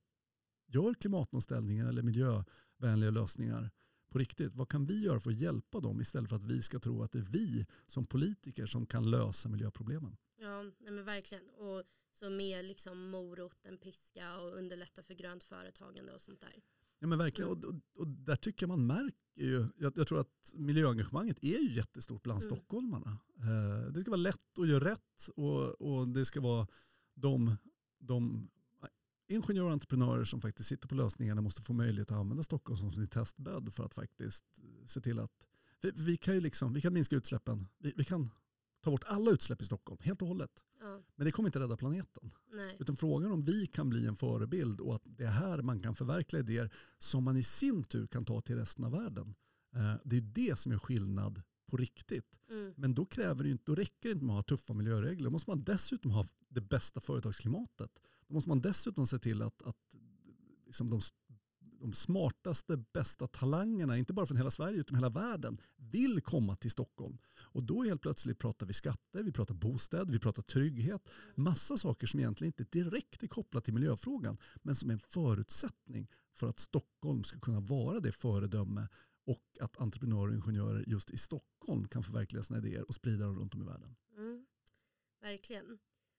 gör 0.69 0.95
klimatomställningen 0.95 1.87
eller 1.87 2.03
miljövänliga 2.03 3.11
lösningar 3.11 3.71
på 4.13 4.19
riktigt. 4.19 4.55
Vad 4.55 4.69
kan 4.69 4.87
vi 4.87 5.03
göra 5.03 5.21
för 5.21 5.31
att 5.31 5.41
hjälpa 5.41 5.81
dem 5.81 6.01
istället 6.01 6.29
för 6.29 6.37
att 6.37 6.43
vi 6.43 6.63
ska 6.63 6.79
tro 6.79 7.03
att 7.03 7.13
det 7.13 7.19
är 7.19 7.23
vi 7.23 7.67
som 7.87 8.05
politiker 8.05 8.67
som 8.67 8.87
kan 8.87 9.11
lösa 9.11 9.49
miljöproblemen? 9.49 10.17
Ja, 10.43 10.63
nej 10.63 10.93
men 10.93 11.05
verkligen. 11.05 11.51
Och 11.51 11.83
så 12.13 12.31
mer 12.31 12.63
liksom 12.63 13.11
morot 13.11 13.65
än 13.65 13.79
piska 13.79 14.37
och 14.39 14.57
underlätta 14.57 15.03
för 15.03 15.15
grönt 15.15 15.45
företagande 15.45 16.13
och 16.13 16.21
sånt 16.21 16.41
där. 16.41 16.63
Ja 16.99 17.07
men 17.07 17.19
verkligen, 17.19 17.51
och, 17.51 17.65
och, 17.65 17.75
och 17.95 18.09
där 18.09 18.37
tycker 18.37 18.63
jag 18.63 18.69
man 18.69 18.87
märker 18.87 19.43
ju, 19.43 19.69
jag, 19.77 19.93
jag, 19.97 20.07
tror 20.07 20.21
att 20.21 20.55
miljöengagemanget 20.55 21.39
är 21.43 21.59
ju 21.59 21.75
jättestort 21.75 22.23
bland 22.23 22.43
mm. 22.43 22.51
stockholmarna. 22.57 23.19
Eh, 23.37 23.93
det 23.93 24.01
ska 24.01 24.11
vara 24.11 24.17
lätt 24.17 24.59
att 24.59 24.69
göra 24.69 24.85
rätt 24.85 25.29
och, 25.37 25.81
och 25.81 26.09
det 26.09 26.25
ska 26.25 26.41
vara 26.41 26.67
de, 27.15 27.57
de 27.99 28.49
ingenjörer 29.29 29.67
och 29.67 29.73
entreprenörer 29.73 30.25
som 30.25 30.41
faktiskt 30.41 30.69
sitter 30.69 30.89
på 30.89 30.95
lösningarna 30.95 31.41
måste 31.41 31.63
få 31.63 31.73
möjlighet 31.73 32.11
att 32.11 32.17
använda 32.17 32.43
Stockholm 32.43 32.79
som 32.79 32.93
sin 32.93 33.09
testbädd 33.09 33.75
för 33.75 33.85
att 33.85 33.95
faktiskt 33.95 34.45
se 34.87 35.01
till 35.01 35.19
att 35.19 35.47
vi, 35.81 35.91
vi 35.95 36.17
kan, 36.17 36.35
ju 36.35 36.41
liksom, 36.41 36.73
vi 36.73 36.81
kan 36.81 36.93
minska 36.93 37.17
utsläppen. 37.17 37.69
Vi, 37.79 37.93
vi, 37.97 38.05
kan 38.05 38.31
ta 38.83 38.91
bort 38.91 39.05
alla 39.07 39.31
utsläpp 39.31 39.63
i 39.63 39.65
Stockholm 39.65 39.99
helt 40.03 40.23
och 40.23 40.29
hållet. 40.29 40.65
Ja. 40.81 41.03
Men 41.17 41.25
det 41.25 41.33
kommer 41.33 41.49
inte 41.49 41.61
rädda 41.61 41.77
planeten. 41.77 42.31
Nej. 42.53 42.77
Utan 42.81 42.97
frågan 42.97 43.33
om 43.33 43.43
vi 43.43 43.67
kan 43.67 43.89
bli 43.89 44.07
en 44.07 44.17
förebild 44.17 44.81
och 44.81 44.95
att 44.95 45.03
det 45.05 45.25
är 45.25 45.31
här 45.31 45.63
man 45.63 45.81
kan 45.81 45.95
förverkliga 45.95 46.41
idéer 46.41 46.71
som 46.99 47.25
man 47.25 47.37
i 47.37 47.43
sin 47.43 47.85
tur 47.85 48.07
kan 48.07 48.25
ta 48.25 48.41
till 48.41 48.57
resten 48.57 48.85
av 48.85 48.93
världen. 48.93 49.35
Eh, 49.75 49.95
det 50.05 50.17
är 50.17 50.21
det 50.21 50.59
som 50.59 50.73
är 50.73 50.79
skillnad 50.79 51.43
på 51.67 51.77
riktigt. 51.77 52.39
Mm. 52.51 52.75
Men 52.77 52.95
då, 52.95 53.05
kräver 53.05 53.45
det 53.45 53.51
inte, 53.51 53.65
då 53.67 53.75
räcker 53.75 54.09
det 54.09 54.13
inte 54.13 54.25
med 54.25 54.39
att 54.39 54.51
ha 54.51 54.57
tuffa 54.57 54.75
miljöregler. 54.75 55.25
Då 55.25 55.31
måste 55.31 55.51
man 55.51 55.65
dessutom 55.65 56.11
ha 56.11 56.27
det 56.49 56.61
bästa 56.61 57.01
företagsklimatet. 57.01 57.91
Då 57.95 58.33
då 58.33 58.35
måste 58.35 58.49
man 58.49 58.61
dessutom 58.61 59.07
se 59.07 59.19
till 59.19 59.43
att, 59.43 59.63
att 59.63 59.77
liksom 60.67 60.91
de, 60.91 61.01
de 61.83 61.93
smartaste, 61.93 62.77
bästa 62.77 63.27
talangerna, 63.27 63.99
inte 63.99 64.13
bara 64.13 64.27
från 64.27 64.37
hela 64.37 64.51
Sverige 64.51 64.81
utan 64.81 64.97
hela 64.97 65.09
världen, 65.09 65.61
vill 65.77 66.21
komma 66.21 66.57
till 66.57 66.71
Stockholm. 66.71 67.19
Och 67.41 67.65
då 67.65 67.85
helt 67.85 68.03
plötsligt 68.03 68.39
pratar 68.39 68.67
vi 68.67 68.73
skatter, 68.73 69.23
vi 69.23 69.33
pratar 69.33 69.55
bostäder, 69.55 70.13
vi 70.13 70.19
pratar 70.19 70.43
trygghet. 70.43 71.11
Massa 71.35 71.77
saker 71.77 72.07
som 72.07 72.21
egentligen 72.21 72.49
inte 72.59 72.79
direkt 72.79 73.23
är 73.23 73.27
kopplat 73.27 73.65
till 73.65 73.75
miljöfrågan, 73.75 74.39
men 74.63 74.75
som 74.75 74.91
är 74.91 74.95
en 74.95 75.01
förutsättning 75.01 76.09
för 76.33 76.49
att 76.49 76.59
Stockholm 76.59 77.25
ska 77.25 77.41
kunna 77.41 77.61
vara 77.61 78.01
det 78.01 78.13
föredöme 78.13 78.89
och 79.27 79.45
att 79.61 79.77
entreprenörer 79.77 80.29
och 80.29 80.35
ingenjörer 80.35 80.85
just 80.87 81.11
i 81.11 81.17
Stockholm 81.17 81.89
kan 81.89 82.03
förverkliga 82.03 82.43
sina 82.43 82.59
idéer 82.59 82.83
och 82.89 82.95
sprida 82.95 83.27
dem 83.27 83.39
runt 83.39 83.55
om 83.55 83.63
i 83.63 83.65
världen. 83.65 83.97
Mm, 84.17 84.47
verkligen. 85.21 85.79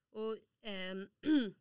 Och, 0.10 0.67
eh, 0.67 0.96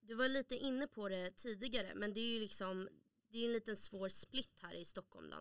du 0.00 0.14
var 0.14 0.28
lite 0.28 0.56
inne 0.56 0.86
på 0.86 1.08
det 1.08 1.30
tidigare 1.30 1.94
men 1.94 2.12
det 2.12 2.20
är 2.20 2.32
ju 2.34 2.40
liksom 2.40 2.88
det 3.30 3.38
är 3.38 3.46
en 3.46 3.52
liten 3.52 3.76
svår 3.76 4.08
split 4.08 4.58
här 4.60 4.74
i 4.74 4.84
Stockholm. 4.84 5.34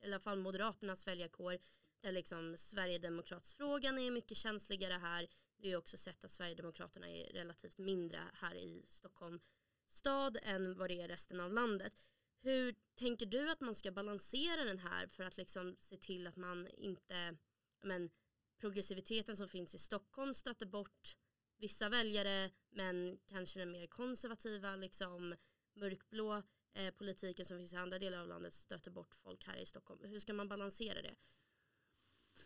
I 0.00 0.06
alla 0.06 0.20
fall 0.20 0.38
Moderaternas 0.38 1.06
väljarkår 1.06 1.58
där 2.00 2.12
liksom 2.12 2.56
Sverigedemokratsfrågan 2.56 3.98
är 3.98 4.10
mycket 4.10 4.36
känsligare 4.36 4.92
här. 4.92 5.28
Vi 5.56 5.72
har 5.72 5.78
också 5.78 5.96
sett 5.96 6.24
att 6.24 6.30
Sverigedemokraterna 6.30 7.08
är 7.08 7.32
relativt 7.32 7.78
mindre 7.78 8.22
här 8.34 8.54
i 8.54 8.84
Stockholm 8.88 9.40
stad 9.88 10.38
än 10.42 10.76
vad 10.76 10.90
det 10.90 11.00
är 11.00 11.08
resten 11.08 11.40
av 11.40 11.52
landet. 11.52 11.92
Hur 12.40 12.74
tänker 12.94 13.26
du 13.26 13.50
att 13.50 13.60
man 13.60 13.74
ska 13.74 13.90
balansera 13.90 14.64
den 14.64 14.78
här 14.78 15.06
för 15.06 15.24
att 15.24 15.36
liksom 15.36 15.76
se 15.78 15.96
till 15.96 16.26
att 16.26 16.36
man 16.36 16.68
inte, 16.68 17.36
men 17.82 18.10
progressiviteten 18.58 19.36
som 19.36 19.48
finns 19.48 19.74
i 19.74 19.78
Stockholm 19.78 20.34
stöter 20.34 20.66
bort 20.66 21.16
vissa 21.58 21.88
väljare 21.88 22.50
men 22.70 23.18
kanske 23.26 23.58
den 23.58 23.70
mer 23.70 23.86
konservativa, 23.86 24.76
liksom 24.76 25.36
mörkblå 25.74 26.42
eh, 26.74 26.90
politiken 26.90 27.44
som 27.44 27.58
finns 27.58 27.72
i 27.72 27.76
andra 27.76 27.98
delar 27.98 28.18
av 28.18 28.28
landet 28.28 28.54
stöter 28.54 28.90
bort 28.90 29.14
folk 29.14 29.44
här 29.44 29.56
i 29.56 29.66
Stockholm. 29.66 30.00
Hur 30.04 30.18
ska 30.18 30.32
man 30.32 30.48
balansera 30.48 31.02
det? 31.02 31.14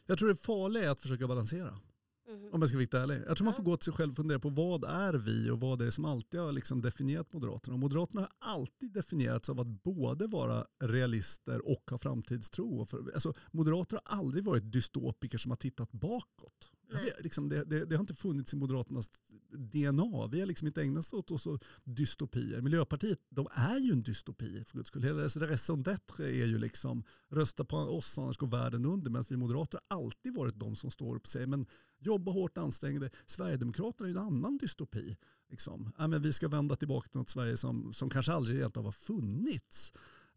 Jag 0.07 0.19
tror 0.19 0.29
det 0.29 0.37
farliga 0.37 0.85
är 0.85 0.89
att 0.89 1.01
försöka 1.01 1.27
balansera. 1.29 1.81
Mm. 2.29 2.55
Om 2.55 2.61
jag 2.61 2.69
ska 2.69 2.77
vara 2.77 2.83
riktigt 2.83 3.01
ärlig. 3.01 3.23
Jag 3.27 3.37
tror 3.37 3.45
man 3.45 3.55
får 3.55 3.63
gå 3.63 3.77
till 3.77 3.85
sig 3.85 3.95
själv 3.95 4.11
och 4.11 4.17
fundera 4.17 4.39
på 4.39 4.49
vad 4.49 4.85
är 4.85 5.15
vi 5.15 5.51
och 5.51 5.61
vad 5.61 5.81
är 5.81 5.85
det 5.85 5.93
som 5.93 6.05
alltid 6.05 6.41
har 6.41 6.53
liksom 6.53 6.83
definierat 6.83 7.33
Moderaterna. 7.33 7.75
Och 7.75 7.81
Moderaterna 7.81 8.21
har 8.21 8.31
alltid 8.39 8.93
definierats 8.93 9.51
av 9.51 9.61
att 9.61 9.67
både 9.67 10.27
vara 10.27 10.67
realister 10.83 11.69
och 11.69 11.91
ha 11.91 11.99
framtidstro. 11.99 12.81
Alltså, 13.15 13.35
Moderater 13.51 14.01
har 14.05 14.19
aldrig 14.19 14.45
varit 14.45 14.73
dystopiker 14.73 15.39
som 15.39 15.51
har 15.51 15.57
tittat 15.57 15.93
bakåt. 15.93 16.73
Vi, 16.91 17.13
liksom, 17.19 17.49
det, 17.49 17.65
det, 17.65 17.85
det, 17.85 17.97
har 17.97 18.01
inte 18.01 18.15
funnits 18.15 18.55
i 18.55 18.57
Moderaternas 18.57 19.11
DNA. 19.53 20.27
Vi 20.27 20.41
har 20.41 20.47
liksom 20.47 20.67
inte 20.67 20.83
ägnat 20.83 21.13
oss 21.13 21.47
åt 21.47 21.65
dystopier. 21.85 22.61
Miljöpartiet, 22.61 23.19
de 23.29 23.49
är 23.53 23.79
ju 23.79 23.93
en 23.93 24.03
dystopi 24.03 24.65
för 24.65 24.77
guds 24.77 24.89
skull. 24.89 25.03
Hela 25.03 25.19
deras 25.19 25.37
raison 25.37 25.85
d'être 25.85 26.23
är 26.23 26.47
ju 26.47 26.59
liksom 26.59 27.05
rösta 27.29 27.65
på 27.65 27.77
oss 27.77 28.19
annars 28.19 28.37
går 28.37 28.47
världen 28.47 28.85
under. 28.85 29.11
Medan 29.11 29.25
vi 29.31 29.37
moderater 29.37 29.81
har 29.89 29.97
alltid 29.97 30.35
varit 30.35 30.59
de 30.59 30.77
som 30.77 30.91
står 30.91 31.17
upp 31.17 31.23
och 31.23 31.29
säger 31.29 31.47
men 31.47 31.67
jobba 31.99 32.33
hårt, 32.33 32.59
ansträng 32.59 33.01
dig. 33.01 33.11
Sverigedemokraterna 33.27 34.09
är 34.09 34.13
ju 34.13 34.19
en 34.19 34.27
annan 34.27 34.59
dystopi. 34.59 35.17
Liksom. 35.51 35.93
Ja, 35.99 36.07
men 36.07 36.23
vi 36.23 36.33
ska 36.33 36.49
vända 36.49 36.77
tillbaka 36.77 37.09
till 37.09 37.19
något 37.19 37.31
Sverige 37.31 37.57
som, 37.57 37.93
som 37.93 38.11
kanske 38.11 38.33
aldrig 38.33 38.57
egentligen 38.57 38.85
har 38.85 38.93
funnits. 38.93 39.93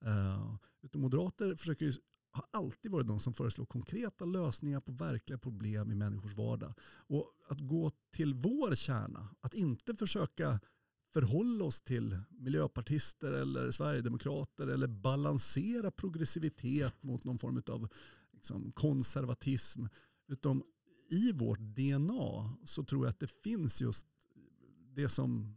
Uh, 0.06 0.56
utan 0.82 1.02
moderater 1.02 1.56
försöker 1.56 1.86
ju 1.86 1.94
har 2.34 2.46
alltid 2.52 2.92
varit 2.92 3.08
de 3.08 3.20
som 3.20 3.34
föreslår 3.34 3.66
konkreta 3.66 4.26
lösningar 4.26 4.80
på 4.80 4.92
verkliga 4.92 5.38
problem 5.38 5.92
i 5.92 5.96
människors 5.96 6.38
vardag. 6.38 6.74
Och 7.08 7.32
att 7.48 7.60
gå 7.60 7.92
till 8.12 8.34
vår 8.34 8.76
kärna, 8.76 9.36
att 9.42 9.54
inte 9.54 9.96
försöka 9.96 10.60
förhålla 11.14 11.66
oss 11.66 11.82
till 11.82 12.20
miljöpartister 12.30 13.34
eller 13.34 13.72
sverigedemokrater 13.72 14.68
eller 14.68 14.88
balansera 14.88 15.92
progressivitet 15.92 17.04
mot 17.04 17.24
någon 17.24 17.40
form 17.40 17.64
av 17.68 17.88
liksom, 18.34 18.72
konservatism. 18.72 19.86
Utan 20.28 20.64
i 21.10 21.32
vårt 21.32 21.60
DNA 21.60 22.54
så 22.64 22.84
tror 22.84 23.06
jag 23.06 23.10
att 23.10 23.20
det 23.20 23.32
finns 23.44 23.82
just 23.82 24.08
det 24.96 25.10
som 25.10 25.56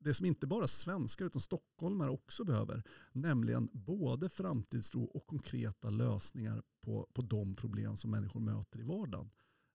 det 0.00 0.14
som 0.14 0.26
inte 0.26 0.46
bara 0.46 0.66
svenskar 0.66 1.26
utan 1.26 1.40
stockholmare 1.40 2.10
också 2.10 2.44
behöver, 2.44 2.82
nämligen 3.12 3.68
både 3.72 4.28
framtidstro 4.28 5.04
och 5.04 5.26
konkreta 5.26 5.90
lösningar 5.90 6.62
på, 6.80 7.08
på 7.12 7.22
de 7.22 7.56
problem 7.56 7.96
som 7.96 8.10
människor 8.10 8.40
möter 8.40 8.80
i 8.80 8.82
vardagen. 8.82 9.30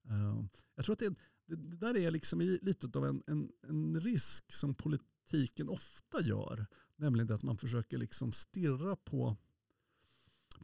Eh, 0.09 0.45
jag 0.75 0.85
tror 0.85 0.93
att 0.93 0.99
det, 0.99 1.09
det, 1.45 1.55
det 1.55 1.77
där 1.77 1.97
är 1.97 2.11
liksom 2.11 2.41
i, 2.41 2.59
lite 2.61 2.97
av 2.97 3.05
en, 3.05 3.23
en, 3.27 3.51
en, 3.67 4.01
risk 4.01 4.51
som 4.53 4.75
politiken 4.75 5.69
ofta 5.69 6.21
gör, 6.21 6.65
nämligen 6.95 7.33
att 7.33 7.43
man 7.43 7.57
försöker 7.57 7.97
liksom 7.97 8.31
stirra 8.31 8.95
på 8.95 9.37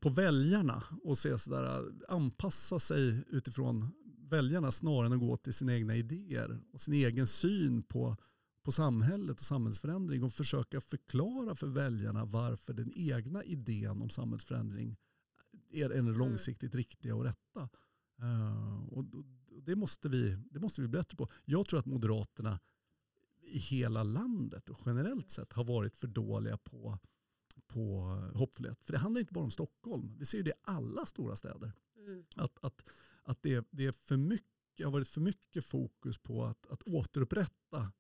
på 0.02 0.10
väljarna 0.10 0.84
och 1.04 1.18
se 1.18 1.38
sådär, 1.38 1.92
anpassa 2.08 2.80
sig 2.80 3.24
utifrån 3.30 3.88
väljarna 4.30 4.72
snarare 4.72 5.06
än 5.06 5.14
att 5.14 5.20
gå 5.20 5.38
till 5.38 5.54
sina 5.54 5.76
egna 5.76 5.96
idéer 5.96 6.60
och 6.74 6.82
sin 6.82 6.94
egen 6.94 7.28
syn 7.28 7.84
på 7.84 8.18
på 8.64 8.72
samhället 8.72 9.40
och 9.40 9.46
samhällsförändring 9.46 10.24
och 10.24 10.34
försöka 10.34 10.82
förklara 10.82 11.56
för 11.56 11.68
väljarna 11.68 12.26
varför 12.26 12.74
den 12.74 12.92
egna 12.96 13.44
idén 13.44 14.02
om 14.02 14.10
samhällsförändring 14.10 14.98
är 15.70 15.90
den 15.90 16.00
mm. 16.00 16.18
långsiktigt 16.18 16.76
riktiga 16.76 17.16
och 17.16 17.24
rätta. 17.24 17.70
Uh, 18.22 18.88
och 18.94 19.06
det 19.62 19.76
måste, 19.76 20.10
vi, 20.10 20.38
det 20.52 20.60
måste 20.60 20.82
vi 20.82 20.88
bli 20.88 21.00
bättre 21.00 21.18
på. 21.18 21.30
Jag 21.46 21.68
tror 21.68 21.80
att 21.80 21.86
Moderaterna 21.86 22.60
i 23.42 23.58
hela 23.58 24.04
landet 24.04 24.70
och 24.70 24.80
generellt 24.86 25.32
sett 25.32 25.54
har 25.54 25.64
varit 25.64 25.96
för 25.96 26.08
dåliga 26.08 26.58
på, 26.58 27.00
på 27.68 28.02
hoppfullhet. 28.36 28.84
För 28.84 28.94
det 28.94 29.00
handlar 29.00 29.20
inte 29.20 29.34
bara 29.34 29.44
om 29.44 29.52
Stockholm. 29.52 30.16
Vi 30.18 30.26
ser 30.26 30.44
det 30.44 30.50
i 30.50 30.54
alla 30.62 31.06
stora 31.06 31.36
städer. 31.36 31.74
Mm. 31.98 32.26
Att, 32.36 32.58
att, 32.66 32.90
att 33.24 33.42
det, 33.42 33.68
det 33.72 33.86
är 33.86 33.92
för 33.92 34.18
mycket, 34.18 34.86
har 34.86 34.92
varit 34.92 35.08
för 35.08 35.22
mycket 35.22 35.66
fokus 35.66 36.18
på 36.18 36.46
att, 36.46 36.68
att 36.68 36.84
återupprätta 36.84 37.92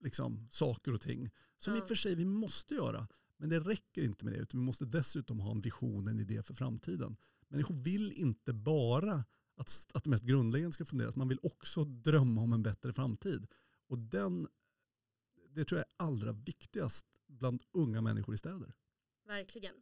liksom, 0.00 0.48
saker 0.50 0.94
och 0.94 1.00
ting. 1.00 1.30
Som 1.58 1.74
ja. 1.74 1.78
i 1.78 1.82
och 1.82 1.88
för 1.88 1.94
sig 1.94 2.14
vi 2.14 2.24
måste 2.24 2.74
göra. 2.74 3.08
Men 3.36 3.48
det 3.48 3.60
räcker 3.60 4.02
inte 4.02 4.24
med 4.24 4.34
det. 4.34 4.38
Utan 4.38 4.60
vi 4.60 4.66
måste 4.66 4.84
dessutom 4.84 5.40
ha 5.40 5.50
en 5.50 5.60
vision, 5.60 6.08
en 6.08 6.20
idé 6.20 6.42
för 6.42 6.54
framtiden. 6.54 7.16
Människor 7.48 7.74
vill 7.74 8.12
inte 8.12 8.52
bara 8.52 9.24
att, 9.56 9.86
att 9.92 10.04
det 10.04 10.10
mest 10.10 10.24
grundläggande 10.24 10.72
ska 10.72 10.84
funderas. 10.84 11.16
Man 11.16 11.28
vill 11.28 11.38
också 11.42 11.84
drömma 11.84 12.40
om 12.40 12.52
en 12.52 12.62
bättre 12.62 12.92
framtid. 12.92 13.46
Och 13.86 13.98
den, 13.98 14.48
det 15.50 15.64
tror 15.64 15.78
jag 15.78 15.86
är 15.88 16.06
allra 16.06 16.32
viktigast 16.32 17.06
bland 17.26 17.62
unga 17.72 18.00
människor 18.00 18.34
i 18.34 18.38
städer. 18.38 18.74
Verkligen. 19.26 19.74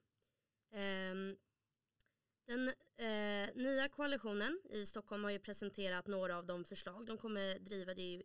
Um, 0.72 1.36
den 2.46 2.68
eh, 2.96 3.54
nya 3.54 3.88
koalitionen 3.88 4.60
i 4.70 4.86
Stockholm 4.86 5.24
har 5.24 5.30
ju 5.30 5.38
presenterat 5.38 6.06
några 6.06 6.36
av 6.36 6.46
de 6.46 6.64
förslag 6.64 7.06
de 7.06 7.18
kommer 7.18 7.58
driva. 7.58 7.94
Det 7.94 8.02
är 8.02 8.22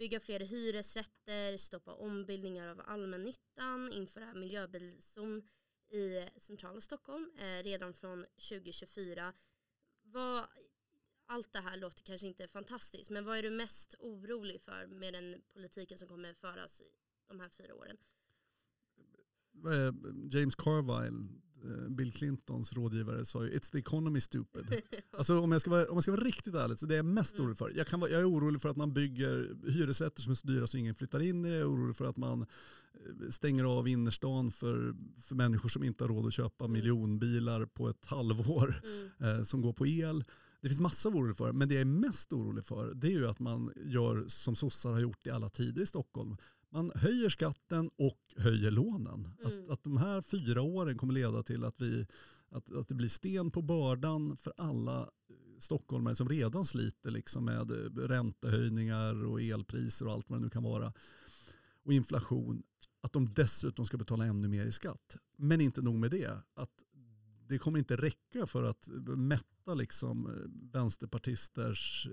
bygga 0.00 0.20
fler 0.20 0.40
hyresrätter, 0.40 1.56
stoppa 1.56 1.94
ombildningar 1.94 2.68
av 2.68 2.80
allmännyttan, 2.86 3.92
införa 3.92 4.34
miljöbilzon 4.34 5.42
i 5.90 6.16
eh, 6.16 6.24
centrala 6.38 6.80
Stockholm 6.80 7.30
eh, 7.38 7.62
redan 7.62 7.94
från 7.94 8.26
2024. 8.48 9.32
Vad, 10.02 10.46
allt 11.26 11.52
det 11.52 11.60
här 11.60 11.76
låter 11.76 12.02
kanske 12.02 12.26
inte 12.26 12.48
fantastiskt 12.48 13.10
men 13.10 13.24
vad 13.24 13.38
är 13.38 13.42
du 13.42 13.50
mest 13.50 13.94
orolig 13.98 14.60
för 14.60 14.86
med 14.86 15.12
den 15.12 15.42
politiken 15.52 15.98
som 15.98 16.08
kommer 16.08 16.34
föras 16.34 16.80
i 16.80 16.92
de 17.28 17.40
här 17.40 17.48
fyra 17.48 17.74
åren? 17.74 17.96
Eh, 19.66 19.94
James 20.32 20.54
Carville, 20.54 21.28
Bill 21.88 22.12
Clintons 22.12 22.72
rådgivare 22.72 23.24
sa 23.24 23.44
ju 23.44 23.50
“It's 23.58 23.72
the 23.72 23.78
economy 23.78 24.20
stupid”. 24.20 24.82
alltså 25.18 25.40
om 25.40 25.52
jag, 25.52 25.60
ska 25.60 25.70
vara, 25.70 25.86
om 25.86 25.96
jag 25.96 26.02
ska 26.02 26.12
vara 26.12 26.24
riktigt 26.24 26.54
ärlig 26.54 26.78
så 26.78 26.86
det 26.86 26.94
är 26.94 26.96
jag 26.96 27.04
mest 27.04 27.34
mm. 27.34 27.44
orolig 27.44 27.58
för. 27.58 27.72
Jag, 27.76 27.86
kan 27.86 28.00
vara, 28.00 28.10
jag 28.10 28.20
är 28.20 28.28
orolig 28.28 28.62
för 28.62 28.68
att 28.68 28.76
man 28.76 28.92
bygger 28.92 29.56
hyresrätter 29.70 30.22
som 30.22 30.30
är 30.30 30.34
så 30.34 30.46
dyra 30.46 30.66
så 30.66 30.76
ingen 30.76 30.94
flyttar 30.94 31.20
in 31.20 31.44
i 31.44 31.50
det. 31.50 31.56
Jag 31.56 31.62
är 31.62 31.74
orolig 31.74 31.96
för 31.96 32.04
att 32.04 32.16
man 32.16 32.40
eh, 32.40 33.30
stänger 33.30 33.64
av 33.64 33.88
innerstan 33.88 34.50
för, 34.50 34.94
för 35.20 35.34
människor 35.34 35.68
som 35.68 35.84
inte 35.84 36.04
har 36.04 36.08
råd 36.08 36.26
att 36.26 36.32
köpa 36.32 36.64
mm. 36.64 36.72
miljonbilar 36.72 37.66
på 37.66 37.88
ett 37.88 38.06
halvår 38.06 38.74
mm. 38.84 39.10
eh, 39.38 39.42
som 39.42 39.62
går 39.62 39.72
på 39.72 39.86
el. 39.86 40.24
Det 40.60 40.68
finns 40.68 40.80
massa 40.80 41.08
att 41.08 41.14
orolig 41.14 41.36
för, 41.36 41.52
men 41.52 41.68
det 41.68 41.74
jag 41.74 41.80
är 41.80 41.84
mest 41.84 42.32
orolig 42.32 42.64
för 42.64 42.94
det 42.94 43.06
är 43.06 43.10
ju 43.10 43.28
att 43.28 43.38
man 43.38 43.72
gör 43.76 44.24
som 44.28 44.56
sossar 44.56 44.92
har 44.92 45.00
gjort 45.00 45.26
i 45.26 45.30
alla 45.30 45.48
tider 45.48 45.82
i 45.82 45.86
Stockholm 45.86 46.36
man 46.70 46.92
höjer 46.94 47.28
skatten 47.28 47.90
och 47.96 48.20
höjer 48.36 48.70
lånen. 48.70 49.28
Mm. 49.44 49.46
Att, 49.46 49.70
att 49.70 49.84
de 49.84 49.96
här 49.96 50.22
fyra 50.22 50.62
åren 50.62 50.98
kommer 50.98 51.14
leda 51.14 51.42
till 51.42 51.64
att, 51.64 51.80
vi, 51.80 52.06
att, 52.48 52.72
att 52.72 52.88
det 52.88 52.94
blir 52.94 53.08
sten 53.08 53.50
på 53.50 53.62
bördan 53.62 54.36
för 54.36 54.52
alla 54.56 55.00
eh, 55.00 55.06
stockholmare 55.58 56.14
som 56.14 56.28
redan 56.28 56.64
sliter 56.64 57.10
liksom 57.10 57.44
med 57.44 57.70
eh, 57.70 58.08
räntehöjningar 58.08 59.24
och 59.24 59.42
elpriser 59.42 60.06
och 60.06 60.12
allt 60.12 60.30
vad 60.30 60.38
det 60.38 60.42
nu 60.42 60.50
kan 60.50 60.62
vara. 60.62 60.92
Och 61.82 61.92
inflation. 61.92 62.62
Att 63.02 63.12
de 63.12 63.34
dessutom 63.34 63.86
ska 63.86 63.96
betala 63.96 64.24
ännu 64.24 64.48
mer 64.48 64.66
i 64.66 64.72
skatt. 64.72 65.16
Men 65.36 65.60
inte 65.60 65.82
nog 65.82 65.94
med 65.94 66.10
det. 66.10 66.42
Att 66.54 66.84
det 67.48 67.58
kommer 67.58 67.78
inte 67.78 67.96
räcka 67.96 68.46
för 68.46 68.62
att 68.62 68.88
mätta 69.16 69.74
liksom 69.74 70.26
eh, 70.26 70.32
vänsterpartisters 70.72 72.08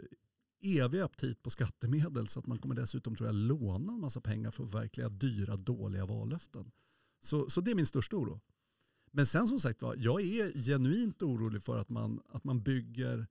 evig 0.61 0.99
aptit 0.99 1.43
på 1.43 1.49
skattemedel 1.49 2.27
så 2.27 2.39
att 2.39 2.47
man 2.47 2.59
kommer 2.59 2.75
dessutom 2.75 3.15
tror 3.15 3.27
jag 3.27 3.35
låna 3.35 3.93
en 3.93 3.99
massa 3.99 4.21
pengar 4.21 4.51
för 4.51 4.63
att 4.63 4.71
förverkliga 4.71 5.09
dyra, 5.09 5.55
dåliga 5.55 6.05
vallöften. 6.05 6.71
Så, 7.21 7.49
så 7.49 7.61
det 7.61 7.71
är 7.71 7.75
min 7.75 7.85
största 7.85 8.15
oro. 8.15 8.41
Men 9.11 9.25
sen 9.25 9.47
som 9.47 9.59
sagt 9.59 9.81
var, 9.81 9.95
jag 9.97 10.21
är 10.21 10.63
genuint 10.63 11.21
orolig 11.21 11.63
för 11.63 11.77
att 11.77 11.89
man, 11.89 12.21
att 12.29 12.43
man 12.43 12.63
bygger, 12.63 13.27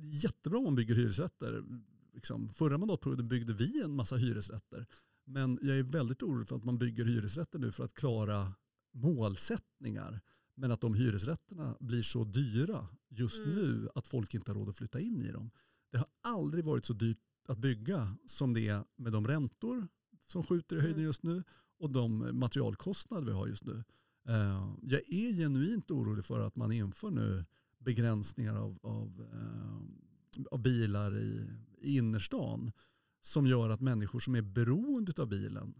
jättebra 0.00 0.58
om 0.58 0.64
man 0.64 0.74
bygger 0.74 0.94
hyresrätter. 0.94 1.64
Liksom, 2.12 2.48
förra 2.48 2.78
mandatperioden 2.78 3.28
byggde 3.28 3.52
vi 3.52 3.82
en 3.82 3.90
massa 3.90 4.16
hyresrätter. 4.16 4.86
Men 5.24 5.58
jag 5.62 5.78
är 5.78 5.82
väldigt 5.82 6.22
orolig 6.22 6.48
för 6.48 6.56
att 6.56 6.64
man 6.64 6.78
bygger 6.78 7.04
hyresrätter 7.04 7.58
nu 7.58 7.72
för 7.72 7.84
att 7.84 7.94
klara 7.94 8.54
målsättningar. 8.92 10.20
Men 10.54 10.72
att 10.72 10.80
de 10.80 10.94
hyresrätterna 10.94 11.76
blir 11.80 12.02
så 12.02 12.24
dyra 12.24 12.88
just 13.08 13.38
Mm. 13.38 13.54
nu 13.54 13.88
att 13.94 14.06
folk 14.06 14.34
inte 14.34 14.50
har 14.50 14.58
råd 14.58 14.68
att 14.68 14.76
flytta 14.76 15.00
in 15.00 15.22
i 15.22 15.32
dem. 15.32 15.50
Det 15.96 16.00
har 16.00 16.36
aldrig 16.36 16.64
varit 16.64 16.84
så 16.84 16.92
dyrt 16.92 17.18
att 17.48 17.58
bygga 17.58 18.16
som 18.26 18.54
det 18.54 18.68
är 18.68 18.84
med 18.96 19.12
de 19.12 19.28
räntor 19.28 19.88
som 20.26 20.42
skjuter 20.42 20.76
i 20.76 20.80
höjden 20.80 20.98
Mm. 20.98 21.06
just 21.06 21.22
nu 21.22 21.44
och 21.78 21.90
de 21.90 22.38
materialkostnader 22.38 23.26
vi 23.26 23.32
har 23.32 23.46
just 23.46 23.64
nu. 23.64 23.84
Eh, 24.28 24.74
Jag 24.82 25.00
är 25.08 25.32
genuint 25.32 25.90
orolig 25.90 26.24
för 26.24 26.40
att 26.40 26.56
man 26.56 26.72
inför 26.72 27.10
nu 27.10 27.44
begränsningar 27.78 28.56
av, 28.56 28.78
av, 28.82 29.28
eh, 29.32 30.44
av 30.50 30.58
bilar 30.62 31.18
i, 31.18 31.50
i 31.78 31.96
innerstan 31.96 32.72
som 33.20 33.46
gör 33.46 33.70
att 33.70 33.80
människor 33.80 34.20
som 34.20 34.34
är 34.34 34.42
beroende 34.42 35.22
av 35.22 35.28
bilen 35.28 35.74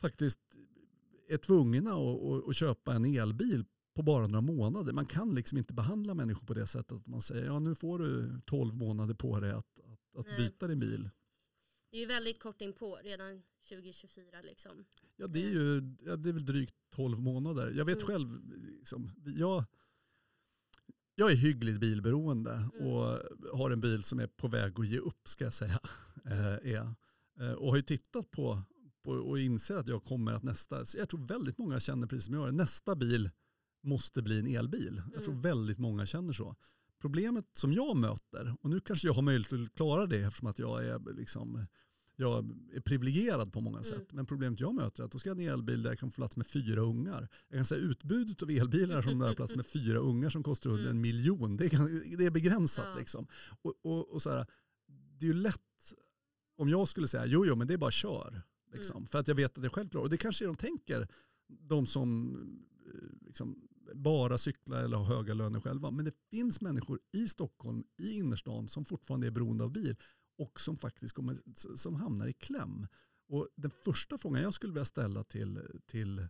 faktiskt 0.00 0.40
är 1.28 1.38
tvungna 1.38 1.90
att, 1.94 2.22
att, 2.22 2.48
att 2.48 2.56
köpa 2.56 2.94
en 2.94 3.04
elbil 3.04 3.64
på 3.94 4.02
bara 4.02 4.26
några 4.26 4.40
månader. 4.40 4.92
Man 4.92 5.06
kan 5.06 5.34
liksom 5.34 5.58
inte 5.58 5.74
behandla 5.74 6.14
människor 6.14 6.46
på 6.46 6.54
det 6.54 6.66
sättet 6.66 6.92
att 6.92 7.06
man 7.06 7.22
säger 7.22 7.44
ja 7.44 7.58
nu 7.58 7.74
får 7.74 7.98
du 7.98 8.40
12 8.44 8.74
månader 8.74 9.14
på 9.14 9.40
dig 9.40 9.50
att, 9.52 9.78
att, 9.84 10.16
att 10.20 10.26
Nej. 10.26 10.36
byta 10.36 10.66
din 10.66 10.80
bil. 10.80 11.10
Det 11.90 11.96
är 11.96 12.00
ju 12.00 12.06
väldigt 12.06 12.40
kort 12.42 12.60
in 12.60 12.72
på 12.72 12.98
redan 13.04 13.42
2024 13.68 14.24
liksom. 14.42 14.84
Ja 15.16 15.26
det 15.26 15.44
är 15.46 15.50
ju 15.50 15.94
ja, 16.04 16.16
det 16.16 16.28
är 16.28 16.32
väl 16.32 16.44
drygt 16.46 16.74
12 16.90 17.20
månader. 17.20 17.70
Jag 17.76 17.84
vet 17.84 17.96
Mm. 18.02 18.06
själv, 18.06 18.28
liksom, 18.78 19.10
jag, 19.36 19.64
jag 21.14 21.30
är 21.32 21.36
hyggligt 21.36 21.80
bilberoende 21.80 22.52
Mm. 22.52 22.86
och 22.86 23.18
har 23.58 23.70
en 23.70 23.80
bil 23.80 24.02
som 24.02 24.18
är 24.20 24.26
på 24.26 24.48
väg 24.48 24.80
att 24.80 24.86
ge 24.88 24.98
upp 24.98 25.28
ska 25.28 25.44
jag 25.44 25.54
säga. 25.54 25.78
Eh, 26.26 26.46
är. 26.72 26.94
Eh, 27.40 27.52
Och 27.52 27.68
har 27.70 27.76
ju 27.76 27.82
tittat 27.82 28.30
på, 28.30 28.62
på 29.02 29.10
och 29.10 29.38
inser 29.40 29.76
att 29.76 29.88
jag 29.88 30.04
kommer 30.04 30.32
att 30.32 30.42
nästa, 30.42 30.86
så 30.86 30.98
jag 30.98 31.08
tror 31.08 31.26
väldigt 31.26 31.58
många 31.58 31.80
känner 31.80 32.06
precis 32.06 32.24
som 32.26 32.34
jag 32.34 32.54
nästa 32.54 32.94
bil 32.96 33.30
måste 33.84 34.22
bli 34.22 34.38
en 34.38 34.46
elbil. 34.46 35.02
Jag 35.14 35.22
tror 35.22 35.32
Mm. 35.34 35.42
väldigt 35.42 35.78
många 35.78 36.06
känner 36.06 36.32
så. 36.32 36.56
Problemet 37.00 37.44
som 37.52 37.72
jag 37.72 37.96
möter, 37.96 38.56
och 38.60 38.70
nu 38.70 38.80
kanske 38.80 39.08
jag 39.08 39.14
har 39.14 39.22
möjlighet 39.22 39.52
att 39.52 39.74
klara 39.74 40.06
det 40.06 40.20
eftersom 40.20 40.48
att 40.48 40.58
jag 40.58 40.84
är, 40.84 41.14
liksom, 41.14 41.66
jag 42.16 42.50
är 42.72 42.80
privilegierad 42.80 43.52
på 43.52 43.60
många 43.60 43.82
sätt. 43.82 44.12
Men 44.12 44.26
problemet 44.26 44.60
jag 44.60 44.74
möter 44.74 45.02
är 45.02 45.04
att 45.06 45.12
då 45.12 45.18
ska 45.18 45.30
jag 45.30 45.36
ha 45.36 45.42
en 45.42 45.48
elbil 45.48 45.82
där 45.82 45.90
jag 45.90 45.98
kan 45.98 46.10
få 46.10 46.14
plats 46.16 46.36
med 46.36 46.46
fyra 46.46 46.80
ungar. 46.80 47.28
Jag 47.48 47.58
kan 47.58 47.64
säga 47.64 47.80
utbudet 47.80 48.42
av 48.42 48.50
elbilar 48.50 49.02
som 49.02 49.20
har 49.20 49.34
plats 49.34 49.56
med 49.56 49.66
fyra 49.66 49.98
ungar 49.98 50.30
som 50.30 50.42
kostar 50.42 50.70
under 50.70 50.90
en 50.90 51.00
miljon. 51.00 51.56
Det 51.56 51.64
är, 51.64 52.16
det 52.16 52.24
är 52.26 52.30
begränsat. 52.30 52.86
Ja. 52.92 52.98
Liksom. 52.98 53.26
Och, 53.62 53.74
och, 53.82 54.12
och 54.12 54.22
så 54.22 54.30
här, 54.30 54.46
det 55.18 55.26
är 55.26 55.32
ju 55.32 55.40
lätt 55.40 55.60
om 56.56 56.68
jag 56.68 56.88
skulle 56.88 57.08
säga 57.08 57.26
jo, 57.26 57.46
jo 57.46 57.56
men 57.56 57.66
det 57.66 57.74
är 57.74 57.78
bara 57.78 57.90
kör. 57.90 58.42
Liksom, 58.72 59.06
För 59.06 59.18
att 59.18 59.28
jag 59.28 59.34
vet 59.34 59.58
att 59.58 59.64
jag 59.64 59.72
själv 59.72 59.88
klarar 59.88 60.04
Och 60.04 60.10
det 60.10 60.16
kanske 60.16 60.44
är 60.44 60.46
de 60.46 60.56
tänker, 60.56 61.08
de 61.48 61.86
som 61.86 62.34
eh, 62.86 63.26
liksom, 63.26 63.68
bara 63.94 64.38
cyklar 64.38 64.82
eller 64.82 64.96
har 64.96 65.04
höga 65.04 65.34
löner 65.34 65.60
själva. 65.60 65.90
Men 65.90 66.04
det 66.04 66.14
finns 66.30 66.60
människor 66.60 67.00
i 67.12 67.28
Stockholm, 67.28 67.84
i 67.96 68.18
innerstan, 68.18 68.68
som 68.68 68.84
fortfarande 68.84 69.26
är 69.26 69.30
beroende 69.30 69.64
av 69.64 69.72
bil 69.72 69.96
och 70.38 70.60
som 70.60 70.76
faktiskt 70.76 71.14
kommer, 71.14 71.38
som 71.76 71.94
hamnar 71.94 72.26
i 72.26 72.32
kläm. 72.32 72.86
Och 73.28 73.48
den 73.56 73.70
första 73.70 74.18
frågan 74.18 74.42
jag 74.42 74.54
skulle 74.54 74.72
vilja 74.72 74.84
ställa 74.84 75.24
till, 75.24 75.60
till, 75.86 76.28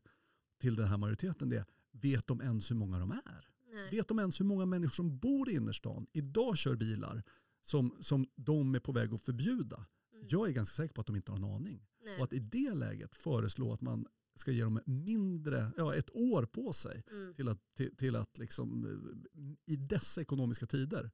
till 0.61 0.75
den 0.75 0.89
här 0.89 0.97
majoriteten 0.97 1.53
är, 1.53 1.65
vet 1.91 2.27
de 2.27 2.41
ens 2.41 2.71
hur 2.71 2.77
många 2.77 2.99
de 2.99 3.11
är? 3.11 3.49
Nej. 3.73 3.91
Vet 3.91 4.09
de 4.09 4.19
ens 4.19 4.41
hur 4.41 4.45
många 4.45 4.67
människor 4.67 4.95
som 4.95 5.19
bor 5.19 5.51
i 5.51 5.53
innerstan 5.53 6.07
idag 6.13 6.59
kör 6.59 6.77
bilar 6.77 7.23
som, 7.63 7.97
som 8.01 8.27
de 8.35 8.75
är 8.75 8.81
på 8.81 8.93
väg 8.93 9.15
att 9.15 9.25
förbjuda? 9.25 9.87
Mm. 10.13 10.27
Jag 10.29 10.49
är 10.49 10.53
ganska 10.53 10.75
säker 10.75 10.95
på 10.95 11.01
att 11.01 11.07
de 11.07 11.17
inte 11.17 11.33
har 11.33 11.39
en 11.39 11.45
aning. 11.45 11.87
Nej. 12.05 12.19
Och 12.19 12.25
att 12.25 12.33
i 12.33 12.39
det 12.39 12.75
läget 12.75 13.15
föreslå 13.15 13.73
att 13.73 13.81
man 13.81 14.07
ska 14.35 14.51
ge 14.53 14.63
dem 14.63 14.81
mindre, 14.87 15.73
ja, 15.77 15.95
ett 15.95 16.11
år 16.11 16.47
på 16.47 16.73
sig 16.73 17.03
Mm. 17.11 17.35
till 17.35 17.49
att, 17.49 17.75
till, 17.75 17.97
till 17.97 18.17
att 18.17 18.39
liksom, 18.39 18.85
eh, 18.85 19.73
i 19.73 19.77
dessa 19.77 20.21
ekonomiska 20.21 20.67
tider 20.67 21.11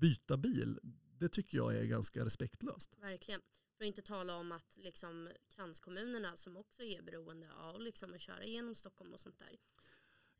byta 0.00 0.36
bil, 0.36 0.78
det 1.18 1.28
tycker 1.28 1.58
jag 1.58 1.76
är 1.76 1.84
ganska 1.84 2.24
respektlöst. 2.24 2.98
Verkligen. 2.98 3.40
För 3.76 3.84
att 3.84 3.88
inte 3.88 4.02
tala 4.02 4.36
om 4.36 4.52
att 4.52 4.76
liksom, 4.76 5.28
kranskommunerna 5.48 6.36
som 6.36 6.56
också 6.56 6.82
är 6.82 7.02
beroende 7.02 7.52
av 7.52 7.80
liksom, 7.80 8.14
att 8.14 8.20
köra 8.20 8.44
igenom 8.44 8.74
Stockholm 8.74 9.14
och 9.14 9.20
sånt 9.20 9.38
där. 9.38 9.56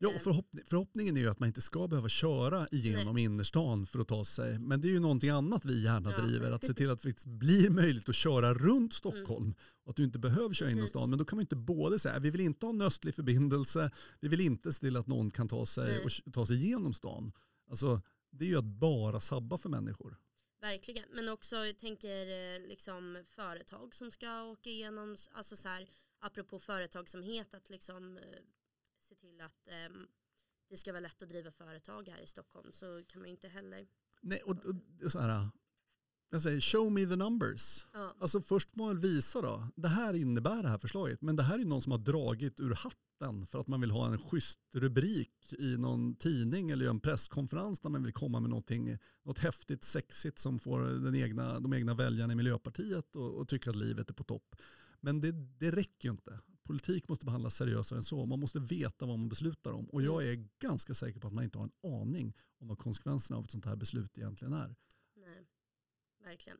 Ja, 0.01 0.09
och 0.15 0.21
förhoppning, 0.21 0.63
förhoppningen 0.65 1.17
är 1.17 1.21
ju 1.21 1.29
att 1.29 1.39
man 1.39 1.47
inte 1.47 1.61
ska 1.61 1.87
behöva 1.87 2.09
köra 2.09 2.67
igenom 2.71 3.17
innerstan 3.17 3.85
för 3.85 3.99
att 3.99 4.07
ta 4.07 4.25
sig. 4.25 4.59
Men 4.59 4.81
det 4.81 4.87
är 4.87 4.89
ju 4.91 4.99
någonting 4.99 5.29
annat 5.29 5.65
vi 5.65 5.83
gärna 5.83 6.11
Ja. 6.11 6.17
driver. 6.21 6.51
Att 6.51 6.63
se 6.63 6.73
till 6.73 6.89
att 6.89 7.01
det 7.01 7.25
blir 7.25 7.69
möjligt 7.69 8.09
att 8.09 8.15
köra 8.15 8.53
runt 8.53 8.93
Stockholm. 8.93 9.53
Och 9.83 9.89
att 9.89 9.95
du 9.95 10.03
inte 10.03 10.19
behöver 10.19 10.53
köra 10.55 10.71
inom 10.71 10.87
stan. 10.87 11.09
Men 11.09 11.19
då 11.19 11.25
kan 11.25 11.37
man 11.37 11.41
inte 11.41 11.55
både 11.55 11.99
säga 11.99 12.19
vi 12.19 12.29
vill 12.29 12.41
inte 12.41 12.65
ha 12.65 12.73
en 12.73 12.81
östlig 12.81 13.15
förbindelse. 13.15 13.91
Vi 14.19 14.27
vill 14.27 14.41
inte 14.41 14.71
se 14.73 14.79
till 14.79 14.95
att 14.97 15.07
någon 15.07 15.31
kan 15.31 15.47
ta 15.47 15.65
sig, 15.65 15.87
Nej. 15.95 16.03
och 16.25 16.33
ta 16.33 16.45
sig 16.45 16.55
igenom 16.55 16.93
stan. 16.93 17.31
Alltså, 17.69 18.01
det 18.31 18.45
är 18.45 18.49
ju 18.49 18.57
att 18.57 18.63
bara 18.65 19.19
sabba 19.19 19.57
för 19.57 19.69
människor. 19.69 20.17
Verkligen, 20.61 21.03
men 21.13 21.29
också 21.29 21.55
jag 21.55 21.77
tänker 21.77 22.27
eh, 22.55 22.67
liksom 22.67 23.23
företag 23.27 23.95
som 23.95 24.11
ska 24.11 24.43
åka 24.43 24.69
igenom, 24.69 25.15
alltså 25.31 25.55
så 25.55 25.67
här, 25.67 25.89
apropå 26.19 26.59
företagsamhet, 26.59 27.53
att 27.53 27.69
liksom 27.69 28.17
eh, 28.17 28.23
till 29.39 29.45
att 29.45 29.67
ehm, 29.67 30.07
det 30.69 30.77
ska 30.77 30.91
vara 30.91 30.99
lätt 30.99 31.21
att 31.21 31.29
driva 31.29 31.51
företag 31.51 32.09
här 32.09 32.21
i 32.21 32.27
Stockholm 32.27 32.71
så 32.71 33.03
kan 33.07 33.21
man 33.21 33.29
ju 33.29 33.31
inte 33.31 33.47
heller. 33.47 33.87
Nej, 34.21 34.41
och, 34.41 34.65
och, 35.03 35.11
så 35.11 35.19
här, 35.19 35.49
jag 36.29 36.41
säger 36.41 36.59
show 36.59 36.91
me 36.91 37.05
the 37.05 37.15
numbers. 37.15 37.87
Ja, 37.93 38.15
Alltså 38.19 38.41
först 38.41 38.75
må 38.75 38.85
man 38.85 38.99
visa 38.99 39.41
då, 39.41 39.67
det 39.75 39.87
här 39.87 40.13
innebär 40.13 40.63
det 40.63 40.69
här 40.69 40.77
förslaget, 40.77 41.21
men 41.21 41.35
det 41.35 41.43
här 41.43 41.59
är 41.59 41.65
någon 41.65 41.81
som 41.81 41.91
har 41.91 41.99
dragit 41.99 42.59
ur 42.59 42.73
hatten 42.73 43.47
för 43.47 43.59
att 43.59 43.67
man 43.67 43.81
vill 43.81 43.91
ha 43.91 44.07
en 44.07 44.19
schysst 44.19 44.59
rubrik 44.73 45.53
i 45.53 45.77
någon 45.77 46.15
tidning 46.15 46.71
eller 46.71 46.89
en 46.89 46.99
presskonferens 46.99 47.79
där 47.79 47.89
man 47.89 48.03
vill 48.03 48.13
komma 48.13 48.39
med 48.39 48.49
någonting, 48.49 48.97
något 49.23 49.39
häftigt, 49.39 49.83
sexigt 49.83 50.39
som 50.39 50.59
får 50.59 50.79
den 50.79 51.15
egna, 51.15 51.59
de 51.59 51.73
egna 51.73 51.93
väljarna 51.93 52.33
i 52.33 52.35
Miljöpartiet 52.35 53.15
och, 53.15 53.33
och 53.33 53.47
tycker 53.47 53.69
att 53.69 53.75
livet 53.75 54.09
är 54.09 54.13
på 54.13 54.23
topp. 54.23 54.55
Men 55.01 55.21
det, 55.21 55.31
det 55.31 55.71
räcker 55.71 56.07
ju 56.07 56.11
inte. 56.11 56.39
Politik 56.69 57.07
måste 57.09 57.25
behandlas 57.25 57.55
seriösare 57.55 57.97
än 57.97 58.03
så. 58.03 58.25
Man 58.25 58.39
måste 58.39 58.59
veta 58.59 59.05
vad 59.05 59.19
man 59.19 59.29
beslutar 59.29 59.71
om. 59.71 59.89
Och 59.89 60.01
jag 60.01 60.27
är 60.27 60.47
ganska 60.59 60.93
säker 60.93 61.19
på 61.19 61.27
att 61.27 61.33
man 61.33 61.43
inte 61.43 61.57
har 61.57 61.65
en 61.65 61.91
aning 61.91 62.33
om 62.57 62.67
vad 62.67 62.77
konsekvenserna 62.77 63.37
av 63.37 63.43
ett 63.43 63.51
sånt 63.51 63.65
här 63.65 63.75
beslut 63.75 64.17
egentligen 64.17 64.53
är. 64.53 64.75
nej, 65.15 65.47
verkligen. 66.23 66.57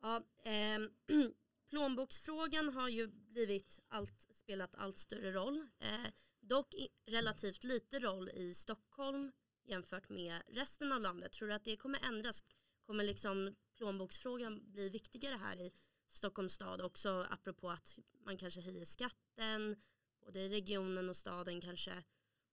Ja, 0.00 0.22
ehm, 0.44 0.90
plånboksfrågan 1.70 2.68
har 2.68 2.88
ju 2.88 3.06
blivit 3.06 3.80
allt, 3.88 4.28
spelat 4.34 4.74
allt 4.74 4.98
större 4.98 5.32
roll. 5.32 5.66
Eh, 5.78 6.10
dock 6.40 6.74
i, 6.74 6.88
relativt 7.06 7.64
lite 7.64 7.98
roll 7.98 8.28
i 8.28 8.54
Stockholm 8.54 9.32
jämfört 9.64 10.08
med 10.08 10.42
resten 10.48 10.92
av 10.92 11.00
landet. 11.00 11.32
Tror 11.32 11.48
du 11.48 11.54
att 11.54 11.64
det 11.64 11.76
kommer 11.76 12.00
ändras? 12.08 12.44
Kommer 12.86 13.04
liksom 13.04 13.54
plånboksfrågan 13.76 14.72
bli 14.72 14.88
viktigare 14.88 15.36
här 15.36 15.56
i 15.56 15.72
Stockholms 16.12 16.52
stad 16.52 16.80
också 16.80 17.26
apropå 17.30 17.70
att 17.70 17.98
man 18.24 18.36
kanske 18.36 18.60
höjer 18.60 18.84
skatten 18.84 19.76
både 20.24 20.40
i 20.40 20.48
regionen 20.48 21.08
och 21.08 21.16
staden 21.16 21.60
kanske 21.60 21.92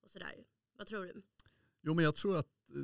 och 0.03 0.09
sådär. 0.09 0.45
Vad 0.77 0.87
tror 0.87 1.05
du? 1.05 1.21
Jo 1.81 1.93
men 1.93 2.05
jag 2.05 2.15
tror 2.15 2.37
att 2.37 2.47
eh, 2.75 2.81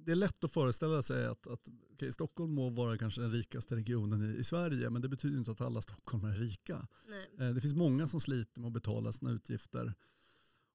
det 0.00 0.12
är 0.12 0.16
lätt 0.16 0.44
att 0.44 0.52
föreställa 0.52 1.02
sig 1.02 1.26
att, 1.26 1.46
att 1.46 1.68
okay, 1.92 2.12
Stockholm 2.12 2.54
må 2.54 2.70
vara 2.70 2.98
kanske 2.98 3.20
den 3.20 3.32
rikaste 3.32 3.76
regionen 3.76 4.30
i, 4.30 4.38
i 4.38 4.44
Sverige 4.44 4.90
men 4.90 5.02
det 5.02 5.08
betyder 5.08 5.38
inte 5.38 5.50
att 5.50 5.60
alla 5.60 5.82
stockholmare 5.82 6.32
är 6.32 6.36
rika. 6.36 6.88
Nej. 7.08 7.30
Eh, 7.38 7.54
det 7.54 7.60
finns 7.60 7.74
många 7.74 8.08
som 8.08 8.20
sliter 8.20 8.60
med 8.60 8.66
att 8.68 8.72
betala 8.72 9.12
sina 9.12 9.30
utgifter 9.30 9.94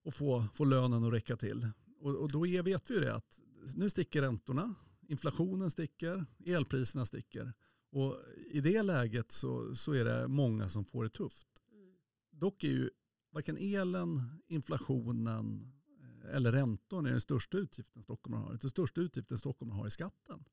och 0.03 0.13
få, 0.13 0.45
få 0.53 0.65
lönen 0.65 1.03
att 1.03 1.13
räcka 1.13 1.37
till. 1.37 1.67
Och, 1.99 2.15
och 2.15 2.31
då 2.31 2.47
är, 2.47 2.63
vet 2.63 2.89
vi 2.89 2.93
ju 2.93 2.99
det 2.99 3.15
att 3.15 3.39
nu 3.75 3.89
sticker 3.89 4.21
räntorna, 4.21 4.75
inflationen 5.07 5.71
sticker, 5.71 6.25
elpriserna 6.45 7.05
sticker. 7.05 7.53
Och 7.91 8.17
i 8.51 8.61
det 8.61 8.83
läget 8.83 9.31
så, 9.31 9.75
så 9.75 9.93
är 9.93 10.05
det 10.05 10.27
många 10.27 10.69
som 10.69 10.85
får 10.85 11.03
det 11.03 11.09
tufft. 11.09 11.47
Mm. 11.71 11.93
Dock 12.31 12.63
är 12.63 12.67
ju 12.67 12.89
varken 13.31 13.57
elen, 13.57 14.41
inflationen 14.47 15.71
eh, 16.01 16.35
eller 16.35 16.51
räntorna 16.51 17.07
är 17.07 17.11
den 17.11 17.21
största 17.21 17.57
utgiften 17.57 18.03
Stockholm 18.03 18.33
har. 18.33 18.57
Den 18.61 18.69
största 18.69 19.01
utgiften 19.01 19.37
Stockholm 19.37 19.71
har 19.71 19.85
är 19.85 19.89
skatten. 19.89 20.43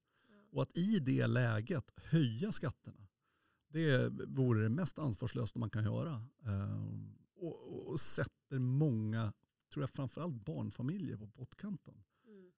Och 0.51 0.63
att 0.63 0.77
i 0.77 0.99
det 0.99 1.27
läget 1.27 1.93
höja 1.97 2.53
skatterna, 2.53 3.09
det 3.69 4.09
vore 4.27 4.63
det 4.63 4.69
mest 4.69 4.99
ansvarslösa 4.99 5.59
man 5.59 5.71
kan 5.71 5.85
göra. 5.85 6.27
Ehm, 6.45 7.15
Och, 7.41 7.73
och, 7.73 7.87
och 7.89 8.01
sätter 8.01 8.59
många, 8.59 9.33
tror 9.73 9.83
jag 9.83 9.91
framförallt 9.91 10.45
barnfamiljer 10.45 11.17
på 11.17 11.29
pottkanten. 11.29 12.05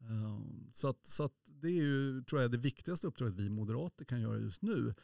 Mm. 0.01 0.25
Um, 0.25 0.71
så 0.73 0.89
att, 0.89 1.07
så 1.07 1.25
att 1.25 1.35
det 1.47 1.69
är 1.69 1.83
ju, 1.83 2.23
tror 2.23 2.43
jag, 2.43 2.51
det 2.51 2.59
viktigaste 2.59 3.07
uppdraget 3.07 3.35
vi 3.35 3.51
moderater 3.51 4.05
kan 4.05 4.21
göra 4.21 4.39
just 4.39 4.63
nu. 4.63 4.95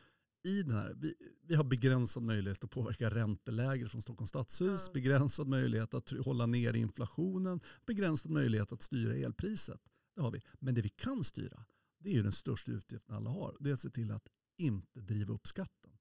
I 0.44 0.62
den 0.62 0.74
här, 0.74 0.94
vi, 0.96 1.14
vi 1.42 1.54
har 1.54 1.64
begränsad 1.64 2.22
möjlighet 2.22 2.64
att 2.64 2.70
påverka 2.70 3.10
ränteläger 3.10 3.86
från 3.86 4.02
Stockholms 4.02 4.30
stadshus, 4.30 4.84
Ja. 4.86 4.92
begränsad 4.92 5.48
möjlighet 5.48 5.94
att 5.94 6.10
hålla 6.24 6.46
ner 6.46 6.76
inflationen, 6.76 7.60
begränsad 7.86 8.30
möjlighet 8.30 8.72
att 8.72 8.82
styra 8.82 9.16
elpriset. 9.16 9.80
Det 10.14 10.20
har 10.22 10.30
vi. 10.30 10.42
Men 10.58 10.74
det 10.74 10.82
vi 10.82 10.88
kan 10.88 11.24
styra, 11.24 11.64
det 11.98 12.10
är 12.10 12.14
ju 12.14 12.22
den 12.22 12.32
största 12.32 12.72
utgiften 12.72 13.14
alla 13.16 13.30
har. 13.30 13.56
Det 13.60 13.70
är 13.70 13.74
att 13.74 13.80
se 13.80 13.90
till 13.90 14.10
att 14.10 14.28
inte 14.58 15.00
driva 15.00 15.34
upp 15.34 15.46
skatten. 15.46 15.92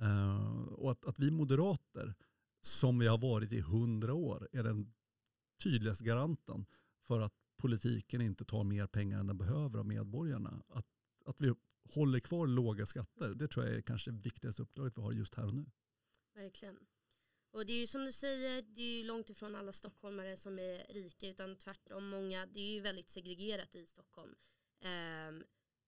Eh, 0.00 0.62
och 0.62 0.90
att, 0.90 1.04
att 1.04 1.18
vi 1.18 1.30
moderater, 1.30 2.14
som 2.60 2.98
vi 2.98 3.06
har 3.06 3.18
varit 3.18 3.52
i 3.52 3.60
hundra 3.60 4.14
år, 4.14 4.48
är 4.52 4.62
den 4.62 4.92
tydligaste 5.62 6.04
garanten 6.04 6.66
för 7.06 7.20
att 7.20 7.34
politiken 7.64 8.20
inte 8.20 8.44
tar 8.44 8.64
mer 8.64 8.86
pengar 8.86 9.20
än 9.20 9.26
den 9.26 9.38
behöver 9.38 9.78
av 9.78 9.86
medborgarna. 9.86 10.62
Att, 10.68 10.86
att 11.24 11.40
vi 11.40 11.54
håller 11.94 12.20
kvar 12.20 12.46
låga 12.46 12.86
skatter, 12.86 13.28
det 13.28 13.48
tror 13.48 13.66
jag 13.66 13.74
är 13.74 13.80
kanske 13.80 14.10
det 14.10 14.20
viktigaste 14.22 14.62
uppdraget 14.62 14.98
vi 14.98 15.02
har 15.02 15.12
just 15.12 15.34
här 15.34 15.46
och 15.46 15.54
nu. 15.54 15.66
Verkligen. 16.34 16.78
Och 17.50 17.66
det 17.66 17.72
är 17.72 17.80
ju 17.80 17.86
som 17.86 18.04
du 18.04 18.12
säger, 18.12 18.62
det 18.62 18.82
är 18.82 18.98
ju 18.98 19.04
långt 19.04 19.30
ifrån 19.30 19.54
alla 19.54 19.72
stockholmare 19.72 20.36
som 20.36 20.58
är 20.58 20.92
rika 20.92 21.28
utan 21.28 21.56
tvärtom 21.56 22.08
många, 22.08 22.46
det 22.46 22.60
är 22.60 22.74
ju 22.74 22.80
väldigt 22.80 23.08
segregerat 23.08 23.74
i 23.74 23.86
Stockholm. 23.86 24.34
Ehm, 24.80 25.44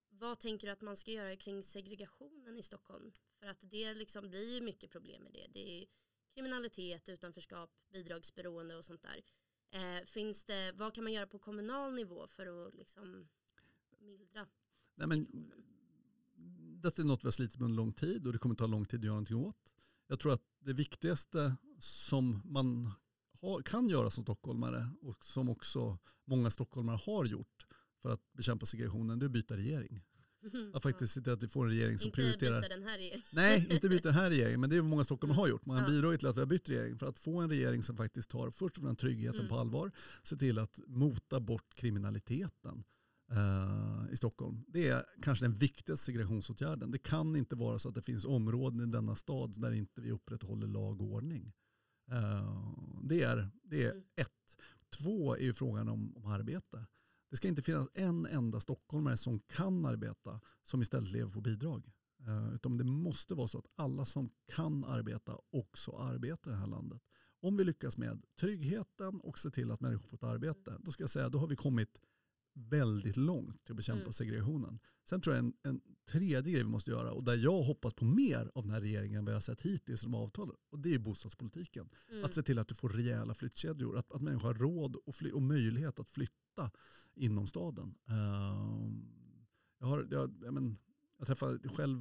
vad 0.08 0.38
tänker 0.38 0.66
du 0.66 0.72
att 0.72 0.80
man 0.80 0.96
ska 0.96 1.10
göra 1.10 1.36
kring 1.36 1.62
segregationen 1.62 2.56
i 2.56 2.62
Stockholm? 2.62 3.12
För 3.38 3.46
att 3.46 3.58
det 3.60 3.94
liksom 3.94 4.28
blir 4.28 4.54
ju 4.54 4.60
mycket 4.60 4.90
problem 4.90 5.22
med 5.22 5.32
det. 5.32 5.46
Det 5.52 5.68
är 5.68 5.80
ju 5.80 5.86
kriminalitet, 6.34 7.08
utanförskap, 7.08 7.70
bidragsberoende 7.92 8.76
och 8.76 8.84
sånt 8.84 9.02
där. 9.02 9.24
Eh, 9.70 10.04
finns 10.06 10.44
det, 10.44 10.72
vad 10.72 10.94
kan 10.94 11.04
man 11.04 11.12
göra 11.12 11.26
på 11.26 11.38
kommunal 11.38 11.94
nivå 11.94 12.26
för 12.28 12.66
att 12.66 12.74
liksom 12.74 13.28
mildra 13.98 14.46
Nej, 14.94 15.08
men, 15.08 15.50
detta 16.82 17.02
är 17.02 17.06
något 17.06 17.24
vi 17.24 17.26
har 17.26 17.32
slitit 17.32 17.58
med 17.58 17.64
under 17.64 17.76
lång 17.76 17.92
tid 17.92 18.26
och 18.26 18.32
det 18.32 18.38
kommer 18.38 18.54
ta 18.54 18.66
lång 18.66 18.84
tid 18.84 19.00
att 19.00 19.04
göra 19.04 19.14
någonting 19.14 19.36
åt. 19.36 19.72
Jag 20.06 20.20
tror 20.20 20.32
att 20.32 20.42
det 20.58 20.72
viktigaste 20.72 21.56
som 21.78 22.42
man 22.44 22.90
har, 23.40 23.62
kan 23.62 23.88
göra 23.88 24.10
som 24.10 24.24
stockholmare 24.24 24.90
och 25.02 25.24
som 25.24 25.48
också 25.48 25.98
många 26.24 26.50
stockholmare 26.50 27.00
har 27.06 27.24
gjort 27.24 27.66
för 28.02 28.08
att 28.10 28.32
bekämpa 28.32 28.66
segregationen, 28.66 29.18
det 29.18 29.24
är 29.24 29.26
att 29.26 29.32
byta 29.32 29.56
regering. 29.56 30.02
Att 30.74 30.82
faktiskt 30.82 31.12
se 31.14 31.20
till 31.20 31.32
att 31.32 31.42
vi 31.42 31.48
får 31.48 31.64
en 31.64 31.70
regering 31.70 31.98
som 31.98 32.06
Inte 32.08 32.16
prioriterar 32.16 32.60
byta 32.60 32.68
den 32.74 32.82
här 32.82 32.98
regeringen. 32.98 33.22
Nej, 33.32 33.66
inte 33.70 33.88
byta 33.88 34.08
den 34.08 34.14
här 34.18 34.30
regeringen, 34.30 34.60
men 34.60 34.70
det 34.70 34.76
är 34.76 34.80
vad 34.80 34.90
många 34.90 35.04
stockholmare 35.04 35.36
har 35.36 35.48
gjort. 35.48 35.66
Man 35.66 35.76
har 35.76 35.82
Ja. 35.82 35.88
bidragit 35.90 36.20
till 36.20 36.28
att 36.28 36.36
vi 36.36 36.40
har 36.40 36.46
bytt 36.46 36.68
regering 36.68 36.98
för 36.98 37.06
att 37.06 37.18
få 37.18 37.40
en 37.40 37.50
regering 37.50 37.82
som 37.82 37.96
faktiskt 37.96 38.30
tar 38.30 38.50
först 38.50 38.76
och 38.76 38.82
främst 38.82 39.00
tryggheten 39.00 39.40
Mm. 39.40 39.48
på 39.48 39.58
allvar, 39.58 39.92
se 40.22 40.36
till 40.36 40.58
att 40.58 40.80
mota 40.86 41.40
bort 41.40 41.74
kriminaliteten 41.74 42.84
eh, 43.30 44.12
i 44.12 44.16
Stockholm. 44.16 44.64
Det 44.68 44.88
är 44.88 45.04
kanske 45.22 45.44
den 45.44 45.54
viktigaste 45.54 46.04
segregationsåtgärden. 46.06 46.90
Det 46.90 46.98
kan 46.98 47.36
inte 47.36 47.56
vara 47.56 47.78
så 47.78 47.88
att 47.88 47.94
det 47.94 48.02
finns 48.02 48.24
områden 48.24 48.88
i 48.88 48.92
denna 48.92 49.16
stad 49.16 49.60
där 49.60 49.72
inte 49.72 50.00
vi 50.00 50.10
upprätthåller 50.12 50.66
lag 50.66 51.02
och 51.02 51.08
ordning. 51.08 51.52
Eh, 52.10 52.72
det, 53.02 53.22
är, 53.22 53.48
det 53.62 53.82
är 53.84 53.90
Mm. 53.90 54.04
ett. 54.16 54.32
Två 54.98 55.34
är 55.36 55.40
ju 55.40 55.54
frågan 55.54 55.88
om, 55.88 56.16
om 56.16 56.26
arbete. 56.26 56.86
Det 57.36 57.38
ska 57.38 57.48
inte 57.48 57.62
finnas 57.62 57.88
en 57.94 58.26
enda 58.26 58.60
stockholmare 58.60 59.16
som 59.16 59.40
kan 59.40 59.86
arbeta 59.86 60.40
som 60.62 60.82
istället 60.82 61.10
lever 61.10 61.30
på 61.30 61.40
bidrag. 61.40 61.92
Eh, 62.26 62.54
utan 62.54 62.76
det 62.76 62.84
måste 62.84 63.34
vara 63.34 63.48
så 63.48 63.58
att 63.58 63.66
alla 63.74 64.04
som 64.04 64.30
kan 64.54 64.84
arbeta 64.84 65.38
också 65.50 65.96
arbetar 65.96 66.50
i 66.50 66.54
det 66.54 66.60
här 66.60 66.66
landet. 66.66 67.02
Om 67.40 67.56
vi 67.56 67.64
lyckas 67.64 67.96
med 67.98 68.22
tryggheten 68.40 69.20
och 69.20 69.38
se 69.38 69.50
till 69.50 69.70
att 69.70 69.80
människor 69.80 70.08
får 70.08 70.16
ett 70.16 70.22
arbete, 70.22 70.76
då 70.80 70.90
ska 70.90 71.02
jag 71.02 71.10
säga 71.10 71.28
då 71.28 71.38
har 71.38 71.46
vi 71.46 71.56
kommit 71.56 72.00
väldigt 72.56 73.16
långt 73.16 73.64
till 73.64 73.72
att 73.72 73.76
bekämpa 73.76 74.00
Mm. 74.00 74.12
segregationen. 74.12 74.78
Sen 75.08 75.20
tror 75.20 75.36
jag 75.36 75.44
en, 75.44 75.52
en 75.62 75.80
tredje 76.10 76.42
grej 76.52 76.62
vi 76.62 76.64
måste 76.64 76.90
göra 76.90 77.12
och 77.12 77.24
där 77.24 77.36
jag 77.36 77.62
hoppas 77.62 77.94
på 77.94 78.04
mer 78.04 78.50
av 78.54 78.62
den 78.62 78.72
här 78.72 78.80
regeringen 78.80 79.18
än 79.18 79.24
vad 79.24 79.32
jag 79.32 79.36
har 79.36 79.40
sett 79.40 79.62
hittills 79.62 80.02
i 80.02 80.06
de 80.06 80.14
avtalen, 80.14 80.56
och 80.70 80.78
det 80.78 80.94
är 80.94 80.98
bostadspolitiken. 80.98 81.88
Mm. 82.10 82.24
Att 82.24 82.34
se 82.34 82.42
till 82.42 82.58
att 82.58 82.68
du 82.68 82.74
får 82.74 82.88
rejäla 82.88 83.34
flyttkedjor, 83.34 83.98
att, 83.98 84.12
att 84.12 84.22
människor 84.22 84.46
har 84.48 84.54
råd 84.54 84.96
och, 84.96 85.14
fly, 85.14 85.30
och 85.32 85.42
möjlighet 85.42 86.00
att 86.00 86.10
flytta 86.10 86.70
inom 87.14 87.46
staden. 87.46 87.94
Ehm, 88.08 89.08
jag, 89.78 89.86
har, 89.86 90.08
jag, 90.10 90.34
jag, 90.42 90.54
men, 90.54 90.78
jag 91.18 91.26
träffade 91.26 91.68
själv 91.68 92.00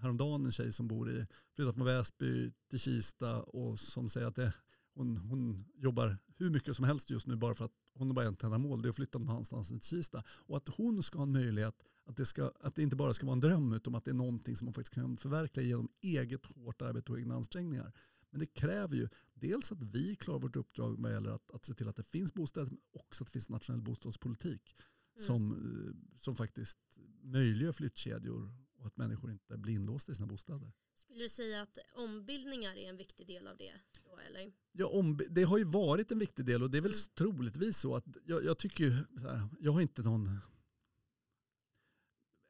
häromdagen 0.00 0.44
en 0.44 0.52
tjej 0.52 0.72
som 0.72 0.88
bor 0.88 1.10
i, 1.10 1.26
flyttat 1.54 1.74
från 1.74 1.86
Väsby 1.86 2.52
till 2.70 2.78
Kista 2.78 3.42
och 3.42 3.78
som 3.78 4.08
säger 4.08 4.26
att 4.26 4.36
det, 4.36 4.54
hon, 4.94 5.16
hon 5.16 5.64
jobbar 5.74 6.18
hur 6.36 6.50
mycket 6.50 6.76
som 6.76 6.84
helst 6.84 7.10
just 7.10 7.26
nu 7.26 7.36
bara 7.36 7.54
för 7.54 7.64
att 7.64 7.72
hon 7.98 8.08
har 8.08 8.14
bara 8.14 8.28
ett 8.28 8.42
enda 8.42 8.58
mål, 8.58 8.82
det 8.82 8.88
är 8.88 8.90
att 8.90 8.96
flytta 8.96 9.18
någon 9.18 9.30
annanstans 9.30 9.70
än 9.70 9.80
till 9.80 9.88
Kista. 9.88 10.22
Och 10.28 10.56
att 10.56 10.68
hon 10.68 11.02
ska 11.02 11.18
ha 11.18 11.22
en 11.22 11.32
möjlighet, 11.32 11.82
att 12.06 12.16
det, 12.16 12.26
ska, 12.26 12.52
att 12.60 12.76
det 12.76 12.82
inte 12.82 12.96
bara 12.96 13.14
ska 13.14 13.26
vara 13.26 13.32
en 13.32 13.40
dröm 13.40 13.72
utan 13.72 13.94
att 13.94 14.04
det 14.04 14.10
är 14.10 14.14
någonting 14.14 14.56
som 14.56 14.64
man 14.64 14.74
faktiskt 14.74 14.94
kan 14.94 15.16
förverkliga 15.16 15.66
genom 15.66 15.88
eget 16.00 16.46
hårt 16.46 16.82
arbete 16.82 17.12
och 17.12 17.18
egna 17.18 17.34
ansträngningar. 17.34 17.92
Men 18.30 18.40
det 18.40 18.46
kräver 18.46 18.96
ju 18.96 19.08
dels 19.34 19.72
att 19.72 19.82
vi 19.82 20.16
klarar 20.16 20.38
vårt 20.38 20.56
uppdrag 20.56 20.96
vad 20.98 21.12
gäller 21.12 21.30
att, 21.30 21.50
att 21.50 21.64
se 21.64 21.74
till 21.74 21.88
att 21.88 21.96
det 21.96 22.02
finns 22.02 22.34
bostäder, 22.34 22.66
men 22.66 22.78
också 22.92 23.24
att 23.24 23.28
det 23.28 23.32
finns 23.32 23.48
nationell 23.48 23.82
bostadspolitik 23.82 24.76
Mm. 25.16 25.26
som, 25.26 25.52
eh, 25.52 26.18
som 26.18 26.36
faktiskt 26.36 26.78
möjliggör 27.22 27.72
flyttkedjor 27.72 28.54
och 28.76 28.86
att 28.86 28.96
människor 28.96 29.30
inte 29.30 29.58
blir 29.58 29.74
inlåsta 29.74 30.12
i 30.12 30.14
sina 30.14 30.26
bostäder. 30.26 30.72
Skulle 31.06 31.24
du 31.24 31.28
säga 31.28 31.62
att 31.62 31.78
ombildningar 31.94 32.74
är 32.76 32.88
en 32.88 32.96
viktig 32.96 33.26
del 33.26 33.46
av 33.46 33.56
det? 33.56 33.72
Då, 34.04 34.18
eller? 34.28 34.52
Ja, 34.72 34.86
om, 34.86 35.20
det 35.30 35.42
har 35.42 35.58
ju 35.58 35.64
varit 35.64 36.10
en 36.12 36.18
viktig 36.18 36.44
del 36.44 36.62
och 36.62 36.70
det 36.70 36.78
är 36.78 36.82
väl 36.82 36.92
Mm. 36.92 37.08
troligtvis 37.14 37.78
så 37.78 37.96
att 37.96 38.04
jag, 38.24 38.44
jag 38.44 38.58
tycker 38.58 38.84
ju 38.84 38.90
här, 39.20 39.48
jag 39.60 39.72
har 39.72 39.80
inte 39.80 40.02
någon 40.02 40.38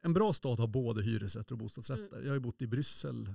en 0.01 0.13
bra 0.13 0.33
stad 0.33 0.59
har 0.59 0.67
både 0.67 1.03
hyresrätter 1.03 1.51
och 1.53 1.57
bostadsrätter. 1.59 2.21
Jag 2.21 2.27
har 2.27 2.33
ju 2.33 2.39
bott 2.39 2.61
i 2.61 2.67
Bryssel 2.67 3.33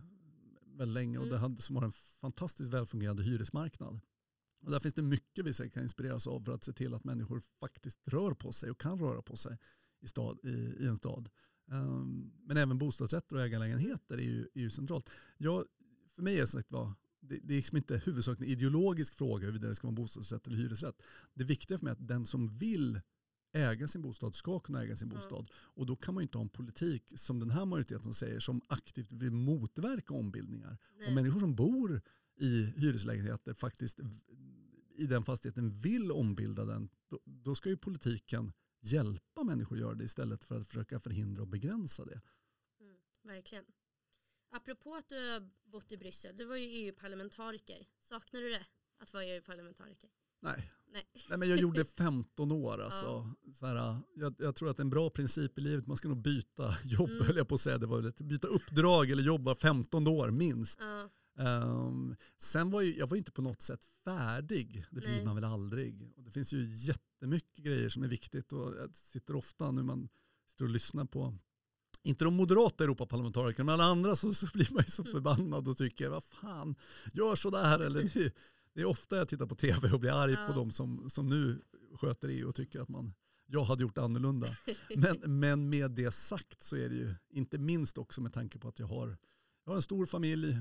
väldigt 0.65 0.95
länge 0.95 1.19
och 1.19 1.25
Mm. 1.25 1.35
det 1.35 1.39
hade, 1.41 1.63
som 1.63 1.77
har 1.77 1.83
en 1.83 1.93
fantastiskt 1.93 2.71
välfungerande 2.73 3.23
hyresmarknad. 3.23 4.01
Och 4.63 4.71
där 4.71 4.81
finns 4.81 4.95
det 4.95 5.03
mycket 5.03 5.47
vi 5.47 5.71
kan 5.71 5.83
inspireras 5.83 6.27
av 6.27 6.41
för 6.45 6.53
att 6.53 6.65
se 6.65 6.73
till 6.73 6.95
att 6.95 7.05
människor 7.05 7.41
faktiskt 7.41 8.01
rör 8.05 8.35
på 8.35 8.53
sig 8.53 8.71
och 8.71 8.81
kan 8.81 8.99
röra 8.99 9.23
på 9.23 9.37
sig 9.37 9.59
i, 10.01 10.07
stad, 10.09 10.39
i, 10.45 10.49
i 10.85 10.87
en 10.87 10.97
stad. 10.97 11.29
Um, 11.73 12.33
men 12.45 12.57
även 12.57 12.79
bostadsrätter 12.79 13.37
och 13.37 13.43
ägarlägenheter 13.43 14.19
är 14.19 14.23
ju, 14.23 14.49
är 14.55 14.61
ju 14.61 14.71
centralt. 14.71 15.11
Jag, 15.39 15.65
för 16.15 16.23
mig 16.23 16.37
är 16.37 16.41
det, 16.41 16.47
sagt, 16.47 16.71
var, 16.71 16.93
det, 17.21 17.39
det 17.43 17.55
är 17.55 17.57
liksom 17.57 17.77
inte 17.77 17.97
huvudsakligen 18.05 18.53
en 18.53 18.59
ideologisk 18.59 19.15
fråga 19.15 19.41
huruvida 19.45 19.69
det 19.69 19.75
ska 19.75 19.87
vara 19.87 19.95
bostadsrätt 19.95 20.47
eller 20.47 20.57
hyresrätt. 20.57 21.03
Det 21.35 21.45
viktiga 21.45 21.79
för 21.79 21.85
mig 21.85 21.91
är 21.91 21.97
att 21.97 22.09
den 22.09 22.27
som 22.27 22.49
vill 22.49 23.01
äga 23.53 23.89
sin 23.89 24.03
bostad 24.03 24.35
ska 24.35 24.61
kunna 24.61 24.83
äga 24.83 24.97
sin 24.97 25.09
Ja. 25.09 25.15
bostad. 25.15 25.49
Och 25.55 25.87
då 25.87 25.97
kan 25.97 26.15
man 26.15 26.23
ju 26.23 26.25
inte 26.25 26.39
ha 26.39 26.43
en 26.43 26.49
politik 26.49 27.13
som 27.17 27.39
den 27.39 27.51
här 27.51 27.65
majoriteten 27.65 28.15
säger 28.15 28.41
som 28.41 28.61
aktivt 28.67 29.13
vill 29.13 29.31
motverka 29.33 30.15
ombildningar. 30.15 30.79
Nej. 30.99 31.09
Om 31.09 31.15
människor 31.15 31.41
som 31.41 31.55
bor 31.55 32.03
i 32.37 32.65
hyreslägenheter 32.65 33.55
faktiskt 33.55 34.01
i 34.97 35.07
den 35.07 35.25
fastigheten 35.25 35.71
vill 35.71 36.13
ombilda 36.13 36.65
den, 36.65 36.89
då, 37.09 37.21
då 37.25 37.55
ska 37.55 37.69
ju 37.69 37.77
politiken 37.77 38.53
hjälpa 38.83 39.45
människor 39.45 39.77
att 39.77 39.81
göra 39.81 39.95
det 39.95 40.05
istället 40.05 40.45
för 40.45 40.59
att 40.61 40.66
försöka 40.66 41.01
förhindra 41.01 41.42
och 41.42 41.49
begränsa 41.49 42.05
det. 42.05 42.21
Mm, 42.81 42.97
verkligen. 43.23 43.64
Apropå 44.51 44.95
att 44.95 45.09
du 45.09 45.16
har 45.31 45.51
bott 45.64 45.92
i 45.92 45.97
Bryssel, 45.97 46.37
du 46.37 46.45
var 46.45 46.57
ju 46.57 46.66
EU-parlamentariker. 46.66 47.87
Saknar 48.01 48.40
du 48.40 48.51
det? 48.51 48.66
Att 48.99 49.12
vara 49.12 49.25
EU-parlamentariker? 49.25 50.11
Nej, 50.40 50.71
Nej. 50.92 51.07
Nej 51.29 51.38
men 51.38 51.49
jag 51.49 51.59
gjorde 51.59 51.85
15 51.99 52.53
år 52.53 52.81
alltså. 52.83 53.35
Så 53.55 53.66
här, 53.66 53.99
jag, 54.14 54.35
jag 54.38 54.55
tror 54.57 54.71
att 54.71 54.81
en 54.81 54.90
bra 54.90 55.11
princip 55.11 55.59
i 55.59 55.61
livet, 55.61 55.87
man 55.87 55.97
ska 55.97 56.09
nog 56.09 56.23
byta 56.23 56.77
jobb 56.85 57.11
Mm. 57.11 57.27
höll 57.27 57.37
jag 57.37 57.49
på 57.49 57.55
att 57.55 57.61
säga. 57.61 57.79
Det 57.79 57.87
var 57.87 58.03
ett, 58.09 58.21
byta 58.21 58.49
uppdrag 58.49 59.11
eller 59.11 59.23
jobba 59.23 59.55
15 59.55 60.07
år 60.07 60.31
minst. 60.31 60.79
Ja, 60.81 61.11
Ehm, 61.38 62.16
sen 62.38 62.71
var 62.71 62.81
ju, 62.81 62.99
jag 62.99 63.07
var 63.07 63.16
inte 63.16 63.33
på 63.33 63.42
något 63.42 63.62
sätt 63.62 63.85
färdig, 64.05 64.85
det 64.90 65.01
blir 65.01 65.09
Nej. 65.11 65.25
man 65.25 65.35
väl 65.35 65.45
aldrig. 65.45 66.12
Och 66.16 66.23
det 66.23 66.31
finns 66.31 66.53
ju 66.53 66.64
jättemycket 67.23 67.65
grejer 67.65 67.89
som 67.89 68.03
är 68.03 68.09
viktigt 68.09 68.53
och 68.53 68.75
jag 68.77 68.97
sitter 68.97 69.37
ofta 69.37 69.71
när 69.71 69.83
man 69.83 70.09
sitter 70.51 70.65
och 70.65 70.71
lyssnar 70.71 71.05
på, 71.05 71.35
inte 72.03 72.25
de 72.25 72.35
moderata 72.35 72.85
Europaparlamentarikerna, 72.85 73.65
men 73.65 73.75
alla 73.75 73.85
andra 73.85 74.17
så, 74.17 74.35
så 74.35 74.47
blir 74.55 74.69
man 74.73 74.83
ju 74.87 74.91
så 74.91 75.03
Mm. 75.03 75.13
förbannad 75.13 75.69
och 75.69 75.77
tycker, 75.77 76.09
vad 76.09 76.25
fan, 76.25 76.75
gör 77.13 77.35
sådär. 77.35 77.79
Eller 77.79 78.03
det, 78.15 78.35
det 78.75 78.81
är 78.81 78.85
ofta 78.85 79.17
jag 79.17 79.29
tittar 79.29 79.47
på 79.47 79.55
tv 79.55 79.93
och 79.93 80.01
blir 80.01 80.11
arg 80.13 80.33
Ja. 80.33 80.47
på 80.47 80.53
de 80.53 80.71
som, 80.71 81.11
som 81.11 81.29
nu 81.29 81.63
sköter 81.95 82.29
EU 82.29 82.49
och 82.49 82.55
tycker 82.55 82.81
att 82.81 82.89
man, 82.89 83.15
jag 83.47 83.65
hade 83.65 83.83
gjort 83.83 83.99
annorlunda. 83.99 84.47
Men, 84.97 85.39
men 85.41 85.69
med 85.71 85.91
det 85.91 86.13
sagt 86.15 86.63
så 86.63 86.77
är 86.77 86.89
det 86.89 86.95
ju, 86.97 87.15
inte 87.31 87.59
minst 87.59 87.99
också 87.99 88.21
med 88.21 88.33
tanke 88.33 88.59
på 88.59 88.69
att 88.69 88.79
jag 88.79 88.87
har, 88.87 89.17
jag 89.65 89.71
har 89.73 89.77
en 89.77 89.83
stor 89.83 90.07
familj, 90.07 90.57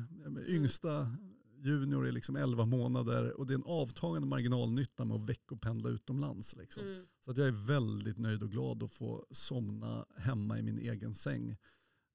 yngsta 0.47 1.15
junior 1.61 2.07
är 2.07 2.11
liksom 2.11 2.35
11 2.35 2.65
månader 2.65 3.39
och 3.39 3.47
det 3.47 3.53
är 3.53 3.57
en 3.57 3.63
avtagande 3.63 4.27
marginalnytta 4.27 5.05
med 5.05 5.15
att 5.15 5.29
veckopendla 5.29 5.89
utomlands. 5.89 6.55
Liksom. 6.55 6.83
mm, 6.83 7.07
Så 7.19 7.31
att 7.31 7.37
jag 7.37 7.47
är 7.47 7.67
väldigt 7.67 8.17
nöjd 8.17 8.43
och 8.43 8.51
glad 8.51 8.83
att 8.83 8.91
få 8.91 9.25
somna 9.31 10.05
hemma 10.17 10.59
i 10.59 10.61
min 10.61 10.79
egen 10.79 11.15
säng 11.15 11.57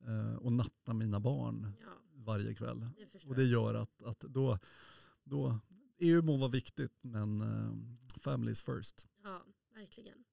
eh, 0.07 0.37
och 0.37 0.53
natta 0.53 0.93
mina 0.93 1.21
barn 1.21 1.73
ja, 1.81 2.03
varje 2.15 2.55
kväll. 2.55 2.81
det 3.13 3.25
Och 3.29 3.35
det 3.35 3.45
gör 3.45 3.75
att, 3.75 4.03
att 4.03 4.21
då, 4.21 4.59
då, 5.25 5.61
EU 5.99 6.23
må 6.23 6.37
vara 6.37 6.51
viktigt 6.51 6.99
men 7.01 7.41
eh, 7.41 8.51
is 8.51 8.63
first. 8.63 9.09
Ja, 9.23 9.45
verkligen. 9.75 10.25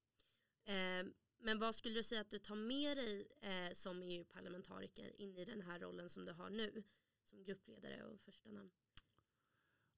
Eh, 0.66 1.06
men 1.40 1.60
vad 1.60 1.76
skulle 1.76 1.96
du 1.96 2.04
säga 2.04 2.22
att 2.22 2.30
du 2.30 2.40
tar 2.40 2.56
med 2.56 2.98
dig 2.98 3.28
eh, 3.42 3.74
som 3.74 4.02
EU-parlamentariker 4.02 5.22
in 5.22 5.38
i 5.38 5.46
den 5.46 5.62
här 5.62 5.80
rollen 5.80 6.10
som 6.10 6.26
du 6.26 6.32
har 6.32 6.50
nu? 6.50 6.84
Som 7.24 7.44
gruppledare 7.44 8.04
och 8.04 8.20
första 8.20 8.52
namn. 8.52 8.70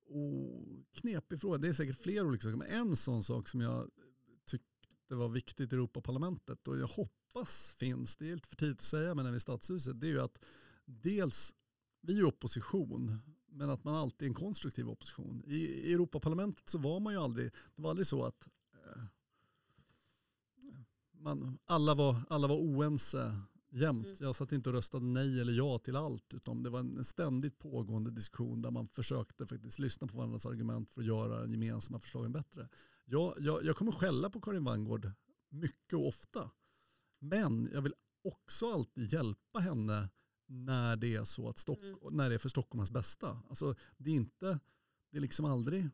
Oh, 0.07 0.83
knepig 0.93 1.39
fråga, 1.39 1.57
det 1.57 1.67
är 1.67 1.73
säkert 1.73 2.01
fler 2.01 2.25
olika 2.25 2.43
saker. 2.43 2.57
Men 2.57 2.67
en 2.67 2.95
sån 2.95 3.23
sak 3.23 3.47
som 3.47 3.61
jag 3.61 3.89
tyckte 4.45 5.15
var 5.15 5.29
viktigt 5.29 5.73
i 5.73 5.75
Europaparlamentet 5.75 6.67
och 6.67 6.77
jag 6.77 6.87
hoppas 6.87 7.75
finns, 7.79 8.17
det 8.17 8.31
är 8.31 8.35
lite 8.35 8.47
för 8.47 8.55
tidigt 8.55 8.77
att 8.77 8.81
säga 8.81 9.15
men 9.15 9.25
även 9.25 9.33
är 9.33 9.37
i 9.37 9.39
stadshuset, 9.39 9.99
det 9.99 10.07
är 10.07 10.11
ju 10.11 10.21
att 10.21 10.39
dels, 10.85 11.53
vi 12.01 12.19
är 12.19 12.23
opposition, 12.23 13.19
men 13.45 13.69
att 13.69 13.83
man 13.83 13.95
alltid 13.95 14.25
är 14.25 14.29
en 14.29 14.33
konstruktiv 14.33 14.89
opposition. 14.89 15.43
I, 15.47 15.55
i 15.55 15.93
Europaparlamentet 15.93 16.69
så 16.69 16.77
var 16.77 16.99
man 16.99 17.13
ju 17.13 17.19
aldrig, 17.19 17.51
det 17.75 17.81
var 17.81 17.89
aldrig 17.89 18.07
så 18.07 18.23
att 18.23 18.47
eh, 18.73 19.03
man, 21.11 21.57
alla, 21.65 21.95
var, 21.95 22.21
alla 22.29 22.47
var 22.47 22.57
oense 22.57 23.41
jämt. 23.75 24.05
Mm. 24.05 24.17
Jag 24.19 24.35
satt 24.35 24.51
inte 24.51 24.69
och 24.69 24.75
röstade 24.75 25.05
nej 25.05 25.41
eller 25.41 25.53
ja 25.53 25.79
till 25.79 25.95
allt, 25.95 26.33
utan 26.33 26.63
det 26.63 26.69
var 26.69 26.79
en 26.79 27.03
ständigt 27.03 27.59
pågående 27.59 28.11
diskussion 28.11 28.61
där 28.61 28.71
man 28.71 28.87
försökte 28.87 29.47
faktiskt 29.47 29.79
lyssna 29.79 30.07
på 30.07 30.17
varandras 30.17 30.45
argument 30.45 30.89
för 30.89 31.01
att 31.01 31.07
göra 31.07 31.41
den 31.41 31.51
gemensamma 31.51 31.99
förslagen 31.99 32.31
bättre. 32.31 32.69
Jag, 33.05 33.33
jag, 33.39 33.65
jag 33.65 33.75
kommer 33.75 33.91
skälla 33.91 34.29
på 34.29 34.41
Karin 34.41 34.63
Vangård 34.63 35.11
mycket 35.49 35.93
och 35.93 36.07
ofta, 36.07 36.51
men 37.19 37.69
jag 37.73 37.81
vill 37.81 37.93
också 38.23 38.71
alltid 38.71 39.13
hjälpa 39.13 39.59
henne 39.59 40.09
när 40.47 40.95
det 40.95 41.15
är 41.15 41.23
så 41.23 41.49
att 41.49 41.57
Stock, 41.57 41.81
mm. 41.81 41.97
när 42.11 42.29
det 42.29 42.35
är 42.35 42.39
för 42.39 42.49
Stockholms 42.49 42.91
bästa. 42.91 43.43
Alltså, 43.49 43.75
det 43.97 44.09
är 44.09 44.15
inte, 44.15 44.59
det 45.11 45.17
är 45.17 45.21
liksom 45.21 45.45
aldrig, 45.45 45.89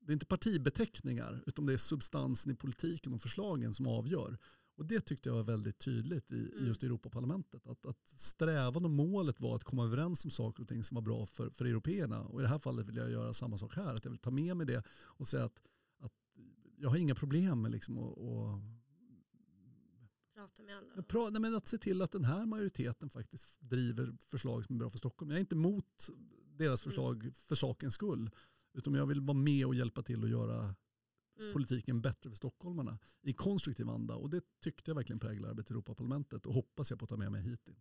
det 0.00 0.10
är 0.10 0.12
inte 0.12 0.26
partibeteckningar, 0.26 1.42
utan 1.46 1.66
det 1.66 1.72
är 1.72 1.76
substansen 1.76 2.52
i 2.52 2.54
politiken 2.54 3.14
och 3.14 3.22
förslagen 3.22 3.74
som 3.74 3.86
avgör. 3.86 4.38
Och 4.74 4.86
det 4.86 5.00
tyckte 5.00 5.28
jag 5.28 5.36
var 5.36 5.42
väldigt 5.42 5.78
tydligt 5.78 6.32
i, 6.32 6.52
mm. 6.52 6.66
just 6.66 6.82
Europaparlamentet. 6.82 7.66
Att, 7.66 7.86
att 7.86 8.08
strävan 8.16 8.84
och 8.84 8.90
målet 8.90 9.40
var 9.40 9.56
att 9.56 9.64
komma 9.64 9.84
överens 9.84 10.24
om 10.24 10.30
saker 10.30 10.62
och 10.62 10.68
ting 10.68 10.84
som 10.84 10.94
var 10.94 11.02
bra 11.02 11.26
för, 11.26 11.50
för 11.50 11.64
européerna. 11.64 12.22
Och 12.22 12.40
i 12.40 12.42
det 12.42 12.48
här 12.48 12.58
fallet 12.58 12.86
vill 12.86 12.96
jag 12.96 13.10
göra 13.10 13.32
samma 13.32 13.58
sak 13.58 13.76
här. 13.76 13.94
Att 13.94 14.04
jag 14.04 14.10
vill 14.10 14.18
ta 14.18 14.30
med 14.30 14.56
mig 14.56 14.66
det 14.66 14.82
och 14.90 15.26
säga 15.26 15.44
att, 15.44 15.62
att 15.98 16.12
jag 16.76 16.90
har 16.90 16.96
inga 16.96 17.14
problem 17.14 17.62
med 17.62 17.70
liksom 17.70 17.98
att, 17.98 18.18
att 18.18 18.60
prata 20.34 20.62
med 20.62 20.76
alla. 20.76 21.02
Pra, 21.02 21.30
nej, 21.30 21.40
men 21.40 21.54
att 21.54 21.68
se 21.68 21.78
till 21.78 22.02
att 22.02 22.12
den 22.12 22.24
här 22.24 22.46
majoriteten 22.46 23.10
faktiskt 23.10 23.60
driver 23.60 24.16
förslag 24.28 24.64
som 24.64 24.74
är 24.74 24.78
bra 24.78 24.90
för 24.90 24.98
Stockholm. 24.98 25.30
Jag 25.30 25.36
är 25.36 25.40
inte 25.40 25.54
emot 25.54 26.08
deras 26.56 26.86
mm. 26.86 26.90
förslag 26.90 27.22
mm. 27.22 27.32
för 27.32 27.54
sakens 27.54 27.94
skull. 27.94 28.30
Utan 28.74 28.94
jag 28.94 29.06
vill 29.06 29.20
vara 29.20 29.38
med 29.38 29.66
och 29.66 29.74
hjälpa 29.74 30.02
till 30.02 30.24
att 30.24 30.30
göra 30.30 30.74
mm. 31.38 31.52
politiken 31.52 32.00
bättre 32.00 32.30
för 32.30 32.36
stockholmarna 32.36 32.98
i 33.22 33.32
konstruktiv 33.32 33.88
anda. 33.88 34.14
Och 34.14 34.30
det 34.30 34.42
tyckte 34.60 34.90
jag 34.90 34.96
verkligen 34.96 35.20
präglar 35.20 35.48
arbetet 35.48 35.70
i 35.70 35.74
Europaparlamentet 35.74 36.46
och 36.46 36.54
hoppas 36.54 36.90
jag 36.90 36.98
på 36.98 37.04
att 37.04 37.08
ta 37.08 37.16
med 37.16 37.32
mig 37.32 37.42
hit. 37.42 37.68
In. 37.68 37.76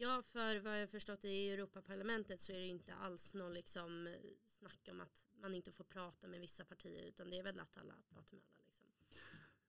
Ja, 0.00 0.22
för 0.22 0.60
vad 0.60 0.82
jag 0.82 0.90
förstått 0.90 1.24
i 1.24 1.48
Europaparlamentet 1.48 2.40
så 2.40 2.52
är 2.52 2.58
det 2.58 2.66
inte 2.66 2.94
alls 2.94 3.34
någon 3.34 3.54
liksom 3.54 4.16
snack 4.46 4.88
om 4.90 5.00
att 5.00 5.26
man 5.42 5.54
inte 5.54 5.72
får 5.72 5.84
prata 5.84 6.28
med 6.28 6.40
vissa 6.40 6.64
partier 6.64 7.04
utan 7.04 7.30
det 7.30 7.38
är 7.38 7.42
väl 7.42 7.60
att 7.60 7.76
alla 7.76 7.94
pratar 8.08 8.36
med 8.36 8.44
alla. 8.52 8.62
Liksom. 8.66 8.86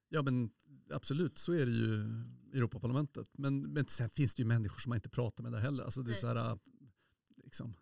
Ja 0.09 0.21
men 0.21 0.51
absolut, 0.89 1.37
så 1.37 1.53
är 1.53 1.65
det 1.65 1.71
ju 1.71 1.95
i 2.53 2.57
Europaparlamentet. 2.57 3.37
Men, 3.37 3.73
men 3.73 3.87
sen 3.87 4.09
finns 4.09 4.35
det 4.35 4.41
ju 4.41 4.47
människor 4.47 4.79
som 4.79 4.89
man 4.89 4.97
inte 4.97 5.09
pratar 5.09 5.43
med 5.43 5.51
där 5.51 5.59
heller. 5.59 5.83
Alltså 5.83 6.01
det 6.01 6.11
är 6.11 6.15
så 6.15 6.27
här, 6.27 6.59
liksom, 7.43 7.75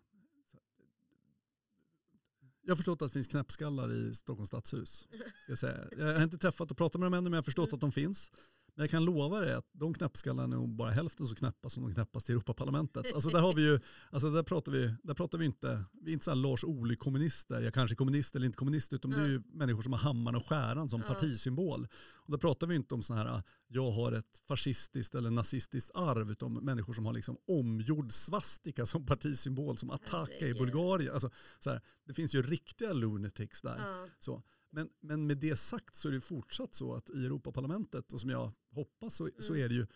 jag 2.68 2.72
har 2.72 2.76
förstått 2.76 3.02
att 3.02 3.08
det 3.08 3.12
finns 3.12 3.26
knäppskallar 3.26 3.92
i 3.92 4.14
Stockholms 4.14 4.48
stadshus. 4.48 5.08
Jag, 5.46 5.58
jag 5.98 6.14
har 6.14 6.22
inte 6.22 6.38
träffat 6.38 6.70
och 6.70 6.76
pratat 6.76 7.00
med 7.00 7.06
dem 7.06 7.14
ännu 7.14 7.22
men 7.22 7.32
jag 7.32 7.38
har 7.38 7.42
förstått 7.42 7.68
mm. 7.68 7.74
att 7.74 7.80
de 7.80 7.92
finns. 7.92 8.30
Men 8.78 8.82
jag 8.82 8.90
kan 8.90 9.04
lova 9.04 9.40
dig 9.40 9.54
att 9.54 9.66
de 9.72 9.94
knäppskallarna 9.94 10.56
är 10.56 10.58
nog 10.58 10.68
bara 10.68 10.90
hälften 10.90 11.26
så 11.26 11.34
knäppa 11.34 11.68
som 11.68 11.82
de 11.82 11.94
knäppas 11.94 12.30
i 12.30 12.32
Europaparlamentet. 12.32 13.14
Alltså 13.14 13.30
där 13.30 13.40
har 13.40 13.54
vi 13.54 13.62
ju, 13.62 13.80
alltså 14.10 14.30
där 14.30 14.42
pratar 14.42 14.72
vi, 14.72 14.94
där 15.02 15.14
pratar 15.14 15.38
vi 15.38 15.44
inte, 15.44 15.84
vi 15.92 16.10
är 16.10 16.12
inte 16.12 16.24
så 16.24 16.34
Lars 16.34 16.64
Ohly-kommunister, 16.64 17.60
jag 17.60 17.74
kanske 17.74 17.94
är 17.94 17.96
kommunist 17.96 18.36
eller 18.36 18.46
inte 18.46 18.58
kommunist, 18.58 18.92
utan 18.92 19.12
mm. 19.12 19.24
det 19.24 19.30
är 19.30 19.32
ju 19.32 19.42
människor 19.46 19.82
som 19.82 19.92
har 19.92 20.00
hammaren 20.00 20.36
och 20.36 20.46
skäran 20.46 20.88
som 20.88 21.02
mm. 21.02 21.14
partisymbol. 21.14 21.88
Och 22.14 22.30
där 22.30 22.38
pratar 22.38 22.66
vi 22.66 22.74
inte 22.74 22.94
om 22.94 23.02
sådana 23.02 23.30
här, 23.30 23.42
jag 23.68 23.90
har 23.90 24.12
ett 24.12 24.42
fascistiskt 24.48 25.14
eller 25.14 25.30
nazistiskt 25.30 25.90
arv, 25.94 26.30
utan 26.30 26.52
människor 26.52 26.92
som 26.92 27.06
har 27.06 27.12
liksom 27.12 27.36
omgjord 27.48 28.12
svastika 28.12 28.86
som 28.86 29.06
partisymbol, 29.06 29.76
som 29.76 29.90
Attaka 29.90 30.46
i 30.46 30.54
Bulgarien. 30.54 31.12
Alltså, 31.12 31.30
så 31.58 31.70
här, 31.70 31.80
det 32.04 32.14
finns 32.14 32.34
ju 32.34 32.42
riktiga 32.42 32.92
lunatics 32.92 33.62
där. 33.62 33.76
Mm. 33.76 34.10
Så. 34.18 34.42
Men, 34.70 34.90
men 35.00 35.26
med 35.26 35.38
det 35.38 35.56
sagt 35.56 35.96
så 35.96 36.08
är 36.08 36.12
det 36.12 36.20
fortsatt 36.20 36.74
så 36.74 36.94
att 36.94 37.10
i 37.10 37.26
Europaparlamentet, 37.26 38.12
och 38.12 38.20
som 38.20 38.30
jag 38.30 38.52
hoppas 38.70 39.14
så, 39.14 39.24
mm. 39.24 39.42
så 39.42 39.54
är 39.54 39.68
det 39.68 39.74
ju 39.74 39.86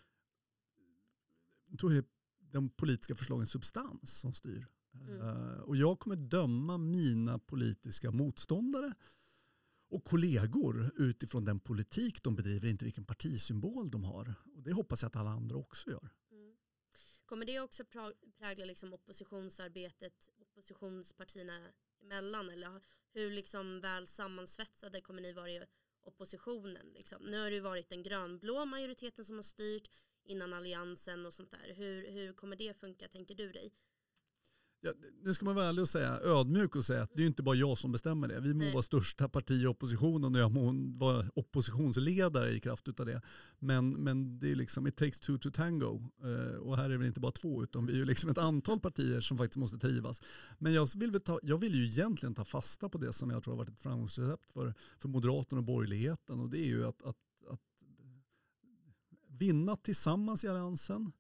då 1.67 1.89
är 1.89 1.95
det 1.95 2.05
de 2.39 2.71
politiska 2.71 3.15
förslagens 3.15 3.51
substans 3.51 4.19
som 4.19 4.33
styr. 4.33 4.67
Mm. 4.95 5.21
Uh, 5.21 5.61
och 5.61 5.77
jag 5.77 5.99
kommer 5.99 6.17
döma 6.17 6.79
mina 6.79 7.39
politiska 7.39 8.11
motståndare 8.11 8.95
och 9.89 10.05
kollegor 10.05 10.93
utifrån 10.97 11.45
den 11.45 11.61
politik 11.61 12.23
de 12.23 12.37
bedriver, 12.37 12.69
inte 12.69 12.85
vilken 12.85 13.05
partisymbol 13.05 13.91
de 13.91 14.05
har. 14.05 14.35
Och 14.55 14.63
det 14.63 14.73
hoppas 14.73 15.03
jag 15.03 15.07
att 15.07 15.17
alla 15.17 15.31
andra 15.31 15.57
också 15.57 15.91
gör. 15.91 16.11
Mm. 16.31 16.57
Kommer 17.25 17.47
det 17.47 17.61
också 17.61 17.85
prägla 18.39 18.65
liksom 18.65 18.93
oppositionsarbetet, 18.93 20.31
oppositionspartierna 20.39 21.73
emellan? 22.03 22.51
Eller 22.51 22.81
hur 23.15 23.31
liksom 23.31 23.81
väl 23.81 24.07
sammansvetsade 24.07 25.01
kommer 25.01 25.23
ni 25.23 25.33
vara 25.33 25.51
i 25.51 25.63
oppositionen? 26.03 26.87
Liksom? 26.95 27.23
Nu 27.23 27.39
har 27.39 27.51
det 27.51 27.55
ju 27.55 27.61
varit 27.61 27.89
den 27.89 28.03
grönblå 28.03 28.65
majoriteten 28.65 29.25
som 29.25 29.37
har 29.37 29.43
styrt 29.43 29.91
innan 30.25 30.53
alliansen 30.53 31.27
och 31.27 31.35
sånt 31.35 31.51
där. 31.51 31.75
Hur, 31.75 32.11
hur 32.11 32.33
kommer 32.33 32.57
det 32.57 32.81
funka 32.81 33.09
tänker 33.09 33.35
du 33.35 33.53
dig? 33.53 33.73
Ja, 34.85 34.93
nu 35.23 35.35
ska 35.35 35.45
man 35.45 35.55
vara 35.55 35.67
ärlig 35.67 35.83
och 35.83 35.89
säga, 35.89 36.21
ödmjuk 36.21 36.77
och 36.77 36.85
säga 36.85 37.03
att 37.03 37.11
det 37.15 37.23
är 37.23 37.27
inte 37.27 37.43
bara 37.43 37.55
jag 37.55 37.79
som 37.79 37.93
bestämmer 37.93 38.29
det. 38.29 38.41
Vi 38.41 38.55
må 38.55 38.59
Nej. 38.59 38.73
vara 38.73 38.83
största 38.83 39.29
parti 39.29 39.63
i 39.63 39.67
oppositionen 39.67 40.35
och 40.35 40.41
jag 40.41 40.53
må 40.53 40.75
vara 40.99 41.27
oppositionsledare 41.35 42.51
i 42.51 42.61
kraft 42.61 43.01
av 43.01 43.07
det. 43.07 43.23
Men, 43.59 43.91
men 43.91 44.39
det 44.39 44.51
är 44.51 44.55
liksom, 44.55 44.87
it 44.87 44.97
takes 44.97 45.21
two 45.21 45.39
to 45.39 45.51
tango. 45.51 46.11
Uh, 46.25 46.57
och 46.57 46.77
här 46.77 46.91
är 46.91 46.99
det 46.99 47.07
inte 47.07 47.21
bara 47.21 47.33
två, 47.33 47.63
utan 47.63 47.87
vi 47.87 47.93
är 47.93 47.97
ju 47.97 48.05
liksom 48.05 48.31
ett 48.31 48.39
antal 48.39 48.81
partier 48.81 49.21
som 49.21 49.39
faktiskt 49.39 49.57
måste 49.57 49.79
trivas. 49.79 50.23
Men 50.59 50.73
jag 50.73 50.89
vill, 50.97 51.21
ta, 51.21 51.39
jag 51.43 51.59
vill 51.59 51.75
ju 51.75 51.85
egentligen 51.85 52.35
ta 52.35 52.45
fasta 52.45 52.89
på 52.89 52.99
det 52.99 53.13
som 53.13 53.31
jag 53.31 53.43
tror 53.43 53.55
har 53.55 53.59
varit 53.59 53.71
ett 53.71 53.81
framgångsrecept 53.81 54.51
för, 54.51 54.75
för 54.99 55.09
Moderaterna 55.09 55.59
och 55.59 55.65
borgerligheten. 55.65 56.41
Och 56.41 56.51
det 56.51 56.59
är 56.59 56.67
ju 56.67 56.87
att, 56.87 57.03
att, 57.03 57.17
att 57.51 57.61
vinna 59.29 59.77
tillsammans 59.77 60.45
i 60.45 60.49
alliansen 60.49 61.13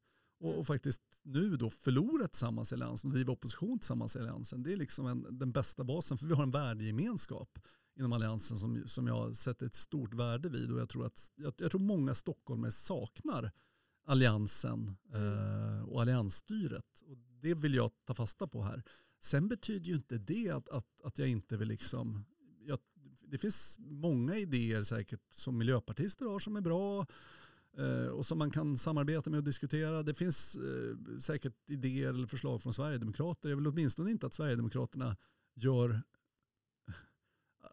och, 0.42 0.58
och, 0.58 0.66
faktiskt 0.66 1.02
nu 1.22 1.56
då 1.56 1.70
förlora 1.70 2.28
tillsammans 2.28 2.72
i 2.72 2.74
alliansen 2.74 3.10
och 3.10 3.14
driva 3.14 3.32
opposition 3.32 3.78
tillsammans 3.78 4.16
i 4.16 4.18
alliansen. 4.18 4.62
Det 4.62 4.72
är 4.72 4.76
liksom 4.76 5.06
en, 5.06 5.38
den 5.38 5.52
bästa 5.52 5.84
basen 5.84 6.18
för 6.18 6.26
vi 6.26 6.34
har 6.34 6.42
en 6.42 6.50
värdegemenskap 6.50 7.58
inom 7.98 8.12
alliansen 8.12 8.58
som, 8.58 8.82
som 8.86 9.06
jag 9.06 9.36
sätter 9.36 9.66
ett 9.66 9.74
stort 9.74 10.14
värde 10.14 10.48
vid 10.48 10.72
och 10.72 10.80
jag 10.80 10.88
tror 10.88 11.06
att 11.06 11.32
jag, 11.34 11.54
jag 11.56 11.70
tror 11.70 11.80
många 11.80 12.14
stockholmare 12.14 12.70
saknar 12.70 13.50
alliansen 14.04 14.96
eh, 15.14 15.88
och 15.88 16.00
alliansstyret. 16.00 17.02
Och 17.06 17.16
det 17.16 17.54
vill 17.54 17.74
jag 17.74 17.90
ta 18.04 18.14
fasta 18.14 18.46
på 18.46 18.62
här. 18.62 18.82
Sen 19.20 19.48
betyder 19.48 19.86
ju 19.86 19.94
inte 19.94 20.18
det 20.18 20.50
att, 20.50 20.68
att, 20.68 20.86
att 21.04 21.18
jag 21.18 21.28
inte 21.28 21.56
vill 21.56 21.68
liksom, 21.68 22.24
jag, 22.66 22.78
det 23.20 23.38
finns 23.38 23.76
många 23.78 24.36
idéer 24.36 24.82
säkert 24.82 25.32
som 25.32 25.58
miljöpartister 25.58 26.26
har 26.26 26.38
som 26.38 26.56
är 26.56 26.60
bra 26.60 27.06
och 28.12 28.26
som 28.26 28.38
man 28.38 28.50
kan 28.50 28.78
samarbeta 28.78 29.30
med 29.30 29.38
och 29.38 29.44
diskutera. 29.44 30.02
Det 30.02 30.14
finns 30.14 30.56
eh, 30.56 31.18
säkert 31.18 31.70
idéer 31.70 32.08
eller 32.08 32.26
förslag 32.26 32.62
från 32.62 32.74
Sverigedemokrater. 32.74 33.48
Jag 33.48 33.56
vill 33.56 33.66
åtminstone 33.66 34.10
inte 34.10 34.26
att 34.26 34.34
Sverigedemokraterna 34.34 35.16
gör 35.54 36.02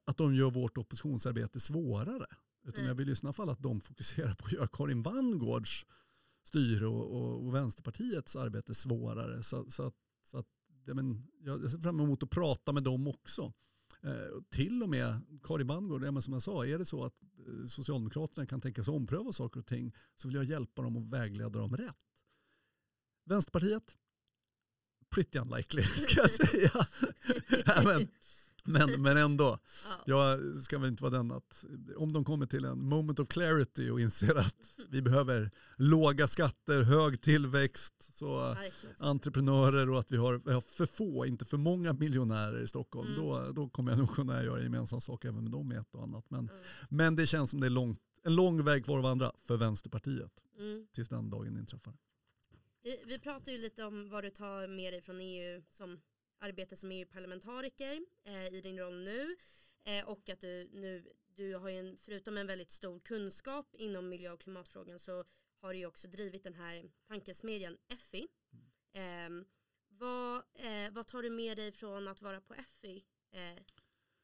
att 0.06 0.18
de 0.18 0.36
gör 0.36 0.52
vårt 0.52 0.78
oppositionsarbete 0.78 1.60
svårare. 1.60 2.26
Utan 2.64 2.80
mm. 2.80 2.88
jag 2.88 2.96
vill 2.96 3.10
i 3.10 3.16
sådana 3.16 3.34
fall 3.34 3.50
att 3.50 3.64
de 3.64 3.82
fokuserar 3.82 4.34
på 4.34 4.46
att 4.46 4.52
göra 4.52 4.68
Karin 4.68 5.02
Vangårds 5.02 5.86
styre 6.44 6.88
och, 6.88 7.12
och, 7.12 7.46
och 7.46 7.56
Vänsterpartiets 7.56 8.36
arbete 8.36 8.74
svårare. 8.74 9.44
Så, 9.44 9.72
så 9.72 9.84
att, 9.84 9.96
så 10.24 10.38
att 10.38 10.48
men, 10.86 11.28
jag 11.40 11.72
ser 11.72 11.80
fram 11.80 12.00
emot 12.00 12.24
att 12.24 12.30
prata 12.30 12.72
med 12.72 12.84
dem 12.84 13.08
också. 13.08 13.54
Eh, 14.04 14.42
till 14.50 14.84
och 14.84 14.90
med 14.90 15.22
Karin 15.44 15.68
Bandgård, 15.68 16.24
som 16.24 16.34
jag 16.34 16.42
sa, 16.42 16.66
är 16.66 16.78
det 16.78 16.86
så 16.86 17.06
att 17.06 17.14
eh, 17.24 17.66
Socialdemokraterna 17.66 18.46
kan 18.46 18.62
tänka 18.62 18.84
sig 18.84 18.94
ompröva 18.94 19.32
saker 19.32 19.60
och 19.60 19.66
ting 19.68 19.96
så 20.16 20.28
vill 20.28 20.36
jag 20.36 20.46
hjälpa 20.46 20.82
dem 20.82 20.98
och 20.98 21.14
vägleda 21.14 21.60
dem 21.60 21.78
rätt. 21.78 22.08
Vänsterpartiet, 23.26 23.98
pretty 25.10 25.40
unlikely 25.40 25.82
ska 25.84 26.22
jag 26.22 26.30
säga. 26.30 26.88
men, 27.84 28.08
men, 28.70 29.02
men 29.02 29.18
ändå, 29.18 29.60
jag 30.06 30.40
ska 30.64 30.80
väl 30.80 30.90
inte 30.90 31.04
vara 31.04 31.18
den 31.18 31.32
att 31.32 31.66
om 31.98 32.14
de 32.14 32.26
kommer 32.26 32.46
till 32.46 32.66
en 32.66 32.80
moment 32.80 33.20
of 33.20 33.28
clarity 33.28 33.90
och 33.90 34.00
inser 34.00 34.36
att 34.36 34.56
vi 34.90 35.02
behöver 35.02 35.52
låga 35.76 36.28
skatter, 36.28 36.82
hög 36.82 37.22
tillväxt, 37.22 38.18
så 38.18 38.56
entreprenörer 38.98 39.90
och 39.90 40.00
att 40.00 40.12
vi 40.12 40.18
har, 40.18 40.42
vi 40.46 40.54
har 40.54 40.62
för 40.62 40.86
få, 40.86 41.26
inte 41.26 41.46
för 41.46 41.58
många 41.58 41.94
miljonärer 41.94 42.62
i 42.62 42.68
Stockholm, 42.68 43.08
mm. 43.08 43.22
då, 43.22 43.52
då 43.52 43.70
kommer 43.70 43.92
jag 43.92 44.00
nog 44.00 44.16
kunna 44.16 44.44
göra 44.44 44.64
gemensam 44.64 45.02
sak 45.02 45.26
även 45.26 45.44
med 45.44 45.52
dem 45.52 45.72
i 45.72 45.76
ett 45.76 45.96
och 45.96 46.04
annat. 46.04 46.26
Men, 46.30 46.40
mm. 46.40 46.62
men 46.90 47.16
det 47.16 47.28
känns 47.28 47.52
som 47.52 47.60
det 47.60 47.68
är 47.68 47.72
långt, 47.72 48.00
en 48.24 48.36
lång 48.36 48.64
väg 48.64 48.86
kvar 48.86 48.98
att 48.98 49.04
vandra 49.04 49.32
för 49.44 49.58
Vänsterpartiet 49.58 50.44
Mm. 50.60 50.88
tills 50.92 51.10
den 51.10 51.30
dagen 51.30 51.58
inträffar. 51.58 51.94
Vi, 52.84 53.04
vi 53.06 53.20
pratar 53.20 53.52
ju 53.52 53.58
lite 53.58 53.84
om 53.84 54.10
vad 54.10 54.24
du 54.24 54.30
tar 54.30 54.68
med 54.68 54.94
dig 54.94 55.02
från 55.02 55.20
EU 55.22 55.62
som 55.72 56.00
arbete 56.40 56.76
som 56.76 56.92
EU-parlamentariker 56.92 58.06
eh, 58.24 58.48
i 58.48 58.62
din 58.62 58.80
roll 58.80 59.04
nu. 59.04 59.36
Eh, 59.84 60.10
och 60.10 60.30
att 60.30 60.40
du 60.40 60.70
nu, 60.74 61.14
du 61.36 61.56
har 61.56 61.70
ju 61.70 61.80
en, 61.80 61.98
förutom 61.98 62.38
en 62.38 62.48
väldigt 62.48 62.72
stor 62.72 63.00
kunskap 63.00 63.76
inom 63.76 64.10
miljö 64.10 64.32
och 64.32 64.42
klimatfrågan 64.42 65.00
så 65.00 65.24
har 65.60 65.74
du 65.74 65.80
ju 65.80 65.86
också 65.86 66.08
drivit 66.08 66.44
den 66.44 66.54
här 66.54 66.92
tankesmedjan 67.04 67.78
EFI. 67.88 68.28
Eh, 68.92 69.30
vad, 69.88 70.36
eh, 70.54 70.92
vad 70.92 71.08
tar 71.08 71.22
du 71.22 71.30
med 71.30 71.58
dig 71.58 71.72
från 71.72 72.08
att 72.08 72.22
vara 72.22 72.42
på 72.42 72.56
EFI 72.56 73.06
eh, 73.32 73.58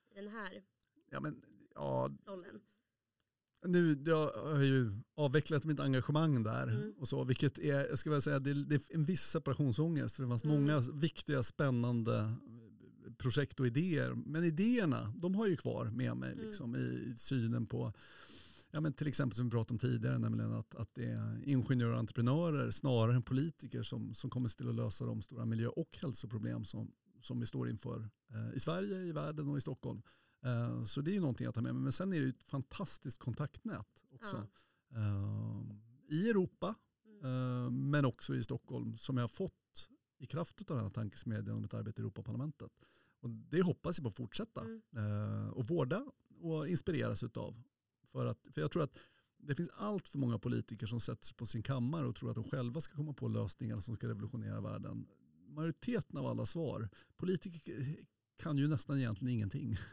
i 0.09 0.15
den 0.15 0.27
här 0.27 0.63
Ja, 1.09 1.19
men, 1.19 1.45
ja, 1.75 2.09
rollen? 2.25 2.61
Nu, 3.65 4.03
jag 4.05 4.31
har 4.31 4.61
ju 4.63 4.91
avvecklat 5.15 5.63
mitt 5.65 5.79
engagemang 5.79 6.43
där. 6.43 6.67
Mm. 6.67 6.93
Och 6.99 7.07
så, 7.07 7.23
vilket 7.23 7.59
är, 7.59 7.87
jag 7.89 7.99
ska 7.99 8.09
väl 8.09 8.21
säga, 8.21 8.39
det, 8.39 8.53
det 8.53 8.75
är 8.75 8.81
en 8.89 9.03
viss 9.03 9.21
separationsångest. 9.23 10.17
Det 10.17 10.27
fanns 10.27 10.43
Mm. 10.43 10.55
många 10.61 10.79
viktiga, 10.93 11.43
spännande 11.43 12.33
projekt 13.17 13.59
och 13.59 13.67
idéer. 13.67 14.13
Men 14.25 14.43
idéerna, 14.43 15.13
de 15.17 15.35
har 15.35 15.47
ju 15.47 15.57
kvar 15.57 15.85
med 15.85 16.17
mig 16.17 16.31
Mm. 16.33 16.45
liksom, 16.45 16.75
i, 16.75 16.79
i 16.79 17.13
synen 17.17 17.65
på 17.65 17.93
Ja, 18.71 18.81
men 18.81 18.93
till 18.93 19.07
exempel 19.07 19.35
som 19.35 19.45
vi 19.45 19.51
pratade 19.51 19.73
om 19.73 19.79
tidigare, 19.79 20.17
nämligen 20.19 20.53
att, 20.53 20.75
att 20.75 20.89
det 20.95 21.05
är 21.05 21.41
ingenjörer 21.43 21.91
och 21.93 21.99
entreprenörer 21.99 22.71
snarare 22.71 23.15
än 23.15 23.21
politiker 23.23 23.83
som, 23.83 24.13
som 24.13 24.29
kommer 24.29 24.49
till 24.49 24.69
att 24.69 24.75
lösa 24.75 25.05
de 25.05 25.21
stora 25.21 25.45
miljö 25.45 25.67
och 25.67 25.97
hälsoproblem 26.01 26.65
som, 26.65 26.91
som 27.21 27.39
vi 27.39 27.45
står 27.45 27.69
inför 27.69 28.09
eh, 28.29 28.55
i 28.55 28.59
Sverige, 28.59 29.01
i 29.03 29.11
världen 29.11 29.47
och 29.49 29.57
i 29.57 29.61
Stockholm. 29.61 30.01
Eh, 30.45 30.83
så 30.83 31.01
det 31.01 31.11
är 31.11 31.13
ju 31.13 31.19
någonting 31.19 31.45
jag 31.45 31.53
tar 31.55 31.61
med 31.61 31.73
mig. 31.75 31.83
Men 31.83 31.91
sen 31.91 32.13
är 32.13 32.17
det 32.19 32.23
ju 32.23 32.29
ett 32.29 32.43
fantastiskt 32.43 33.17
kontaktnät 33.19 34.03
också. 34.11 34.37
Eh, 34.91 35.61
I 36.09 36.29
Europa, 36.29 36.75
Mm. 37.21 37.25
eh, 37.65 37.69
men 37.71 38.05
också 38.05 38.35
i 38.35 38.43
Stockholm, 38.43 38.97
som 38.97 39.17
jag 39.17 39.23
har 39.23 39.27
fått 39.27 39.89
i 40.17 40.25
kraft 40.25 40.59
av 40.71 40.75
den 40.77 40.85
här 40.85 40.89
tankesmedjan 40.89 41.57
om 41.57 41.63
ett 41.63 41.73
arbete 41.73 42.01
i 42.01 42.03
Europaparlamentet. 42.03 42.71
Och 43.19 43.29
det 43.29 43.61
hoppas 43.61 43.97
jag 43.97 44.03
på 44.03 44.09
att 44.09 44.15
fortsätta 44.15 44.61
Mm. 44.91 45.49
och 45.53 45.65
vårda 45.67 46.05
och 46.39 46.67
inspireras 46.67 47.23
utav. 47.23 47.61
För, 48.11 48.25
att, 48.25 48.39
för 48.51 48.61
jag 48.61 48.71
tror 48.71 48.83
att 48.83 48.97
det 49.37 49.55
finns 49.55 49.69
allt 49.77 50.07
för 50.07 50.17
många 50.17 50.39
politiker 50.39 50.87
som 50.87 50.99
sätter 50.99 51.25
sig 51.25 51.35
på 51.37 51.45
sin 51.45 51.63
kammare 51.63 52.07
och 52.07 52.15
tror 52.15 52.29
att 52.29 52.35
de 52.35 52.43
själva 52.43 52.81
ska 52.81 52.95
komma 52.95 53.13
på 53.13 53.27
lösningar 53.27 53.79
som 53.79 53.95
ska 53.95 54.07
revolutionera 54.07 54.61
världen. 54.61 55.07
Majoriteten 55.47 56.17
av 56.17 56.25
alla 56.25 56.45
svar, 56.45 56.89
politiker 57.17 57.95
kan 58.37 58.57
ju 58.57 58.67
nästan 58.67 58.97
egentligen 58.97 59.33
ingenting. 59.33 59.75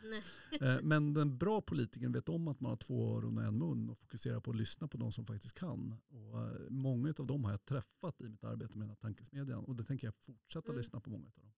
Eh, 0.60 0.78
Men 0.82 1.14
den 1.14 1.38
bra 1.38 1.60
politikern 1.60 2.12
vet 2.12 2.28
om 2.28 2.48
att 2.48 2.60
man 2.60 2.70
har 2.70 2.76
två 2.76 3.16
öron 3.16 3.38
och 3.38 3.44
en 3.44 3.58
mun 3.58 3.90
och 3.90 3.98
fokuserar 3.98 4.40
på 4.40 4.50
att 4.50 4.56
lyssna 4.56 4.88
på 4.88 4.96
de 4.96 5.12
som 5.12 5.26
faktiskt 5.26 5.54
kan. 5.54 5.96
Och 6.08 6.40
eh, 6.40 6.70
många 6.70 7.14
av 7.18 7.26
dem 7.26 7.44
har 7.44 7.50
jag 7.50 7.64
träffat 7.64 8.20
i 8.20 8.28
mitt 8.28 8.44
arbete 8.44 8.78
med 8.78 8.82
den 8.82 8.88
här 8.90 8.96
tankesmedjan 8.96 9.64
och 9.64 9.76
det 9.76 9.84
tänker 9.84 10.06
jag 10.06 10.14
fortsätta 10.14 10.68
Mm. 10.68 10.78
lyssna 10.78 11.00
på 11.00 11.10
många 11.10 11.26
av 11.26 11.32
dem. 11.34 11.52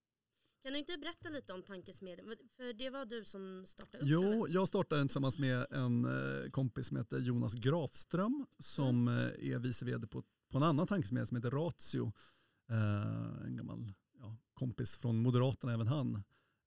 Kan 0.62 0.72
du 0.72 0.78
inte 0.78 0.98
berätta 0.98 1.28
lite 1.28 1.52
om 1.52 1.62
tankesmedjan? 1.62 2.26
För 2.56 2.72
det 2.72 2.90
var 2.90 3.04
du 3.06 3.24
som 3.24 3.64
startade 3.66 4.02
upp 4.04 4.08
Jo, 4.10 4.22
den. 4.44 4.52
jag 4.52 4.68
startade 4.68 5.00
den 5.00 5.08
tillsammans 5.08 5.38
med 5.38 5.66
en 5.70 6.04
eh, 6.04 6.50
kompis 6.50 6.86
som 6.86 6.96
heter 6.96 7.18
Jonas 7.18 7.54
Grafström 7.54 8.46
som 8.58 9.08
Mm. 9.08 9.30
är 9.54 9.58
vice 9.58 9.84
vd 9.84 10.06
på, 10.06 10.22
på 10.50 10.56
en 10.58 10.62
annan 10.62 10.86
tankesmedja 10.86 11.26
som 11.26 11.36
heter 11.36 11.50
Ratio. 11.50 12.12
En 13.46 13.56
gammal 13.56 13.92
ja, 14.18 14.36
kompis 14.54 14.96
från 14.96 15.16
Moderaterna, 15.22 15.72
även 15.72 15.86
han, 15.86 16.24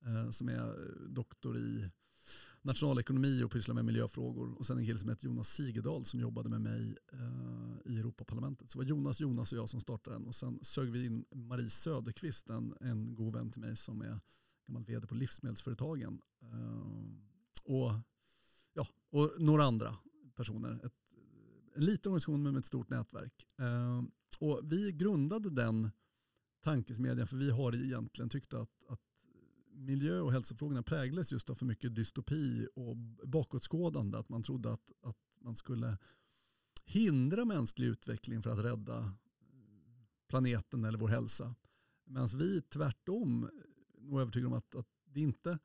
Eh, 0.07 0.29
som 0.29 0.49
är 0.49 0.67
eh, 0.67 1.09
doktor 1.09 1.57
i 1.57 1.89
nationalekonomi 2.61 3.43
och 3.43 3.51
pysslar 3.51 3.75
med 3.75 3.85
miljöfrågor. 3.85 4.53
Och 4.57 4.65
sen 4.65 4.77
en 4.77 4.85
kille 4.85 4.97
som 4.97 5.09
heter 5.09 5.25
Jonas 5.25 5.49
Sigedal 5.49 6.05
som 6.05 6.19
jobbade 6.19 6.49
med 6.49 6.61
mig 6.61 6.95
eh, 7.13 7.91
i 7.91 7.99
Europaparlamentet. 7.99 8.71
Så 8.71 8.77
det 8.77 8.83
var 8.83 8.89
Jonas, 8.89 9.19
Jonas 9.19 9.51
och 9.51 9.57
jag 9.57 9.69
som 9.69 9.81
startade 9.81 10.15
den. 10.15 10.27
Och 10.27 10.35
sen 10.35 10.59
sög 10.61 10.91
vi 10.91 11.05
in 11.05 11.25
Marie 11.31 11.69
Söderqvist, 11.69 12.49
en, 12.49 12.73
en 12.81 13.15
god 13.15 13.33
vän 13.33 13.51
till 13.51 13.61
mig 13.61 13.75
som 13.75 14.01
är 14.01 14.19
gammal 14.67 14.83
vd 14.83 15.07
på 15.07 15.15
Livsmedelsföretagen. 15.15 16.21
Eh, 16.41 16.83
och, 17.63 17.91
ja, 18.73 18.87
och 19.09 19.31
några 19.39 19.63
andra 19.63 19.97
personer. 20.35 20.85
Ett, 20.85 20.93
en 21.75 21.85
liten 21.85 22.09
organisation 22.09 22.43
men 22.43 22.53
med 22.53 22.59
ett 22.59 22.65
stort 22.65 22.89
nätverk. 22.89 23.47
Eh, 23.59 24.03
och 24.39 24.61
vi 24.63 24.91
grundade 24.91 25.49
den 25.49 25.89
tankesmedjan 26.63 27.27
för 27.27 27.37
vi 27.37 27.51
har 27.51 27.75
egentligen 27.75 28.29
tyckt 28.29 28.53
att, 28.53 28.69
att 28.89 29.01
miljö 29.77 30.19
och 30.19 30.31
hälsofrågorna 30.31 30.83
präglades 30.83 31.31
just 31.31 31.49
av 31.49 31.55
för 31.55 31.65
mycket 31.65 31.95
dystopi 31.95 32.67
och 32.75 32.97
bakåtskådande. 33.27 34.17
Att 34.17 34.29
man 34.29 34.43
trodde 34.43 34.71
att, 34.73 34.91
att 35.01 35.17
man 35.41 35.55
skulle 35.55 35.97
hindra 36.85 37.45
mänsklig 37.45 37.87
utveckling 37.87 38.41
för 38.41 38.49
att 38.49 38.65
rädda 38.65 39.13
planeten 40.29 40.83
eller 40.83 40.97
vår 40.97 41.07
hälsa. 41.07 41.55
Medan 42.05 42.27
vi 42.27 42.61
tvärtom 42.61 43.43
är 43.43 44.01
nog 44.01 44.21
övertygade 44.21 44.47
om 44.47 44.53
att, 44.53 44.75
att 44.75 44.87
det 45.05 45.19
inte 45.19 45.59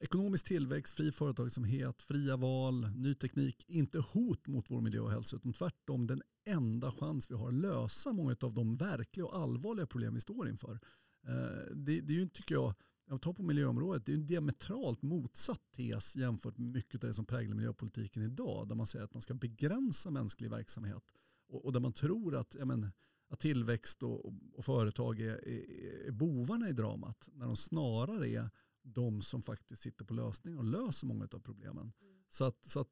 ekonomisk 0.00 0.46
tillväxt, 0.46 0.96
fri 0.96 1.12
företagsamhet, 1.12 2.02
fria 2.02 2.36
val, 2.36 2.90
ny 2.96 3.14
teknik, 3.14 3.64
inte 3.68 3.98
hot 3.98 4.46
mot 4.46 4.70
vår 4.70 4.80
miljö 4.80 5.00
och 5.00 5.10
hälsa, 5.10 5.36
utan 5.36 5.52
tvärtom 5.52 6.06
den 6.06 6.22
enda 6.44 6.92
chans 6.92 7.30
vi 7.30 7.34
har 7.34 7.48
att 7.48 7.54
lösa 7.54 8.12
många 8.12 8.36
av 8.40 8.54
de 8.54 8.76
verkliga 8.76 9.26
och 9.26 9.36
allvarliga 9.36 9.86
problem 9.86 10.14
vi 10.14 10.20
står 10.20 10.48
inför. 10.48 10.78
Eh, 11.26 11.74
det, 11.74 12.00
det 12.00 12.12
är 12.12 12.18
ju, 12.18 12.28
tycker 12.28 12.54
jag, 12.54 12.74
jag 13.08 13.20
tar 13.22 13.32
på 13.32 13.42
miljöområdet, 13.42 14.06
det 14.06 14.12
är 14.12 14.16
en 14.16 14.26
diametralt 14.26 15.02
motsatt 15.02 15.62
tes 15.76 16.16
jämfört 16.16 16.58
med 16.58 16.68
mycket 16.68 17.04
av 17.04 17.08
det 17.08 17.14
som 17.14 17.26
präglar 17.26 17.56
miljöpolitiken 17.56 18.22
idag, 18.22 18.68
där 18.68 18.74
man 18.74 18.86
säger 18.86 19.04
att 19.04 19.14
man 19.14 19.22
ska 19.22 19.34
begränsa 19.34 20.10
mänsklig 20.10 20.50
verksamhet 20.50 21.12
och, 21.48 21.64
och 21.64 21.72
där 21.72 21.80
man 21.80 21.92
tror 21.92 22.36
att, 22.36 22.54
ja, 22.58 22.64
men, 22.64 22.90
att 23.28 23.40
tillväxt 23.40 24.02
och, 24.02 24.32
och 24.54 24.64
företag 24.64 25.20
är, 25.20 25.48
är, 25.48 26.06
är 26.06 26.10
bovarna 26.10 26.68
i 26.68 26.72
dramat, 26.72 27.28
när 27.32 27.46
de 27.46 27.56
snarare 27.56 28.28
är 28.28 28.50
de 28.82 29.22
som 29.22 29.42
faktiskt 29.42 29.82
sitter 29.82 30.04
på 30.04 30.14
lösningar 30.14 30.58
och 30.58 30.64
löser 30.64 31.06
många 31.06 31.28
av 31.32 31.40
problemen. 31.40 31.92
Så, 32.28 32.44
att, 32.44 32.64
så 32.64 32.80
att 32.80 32.90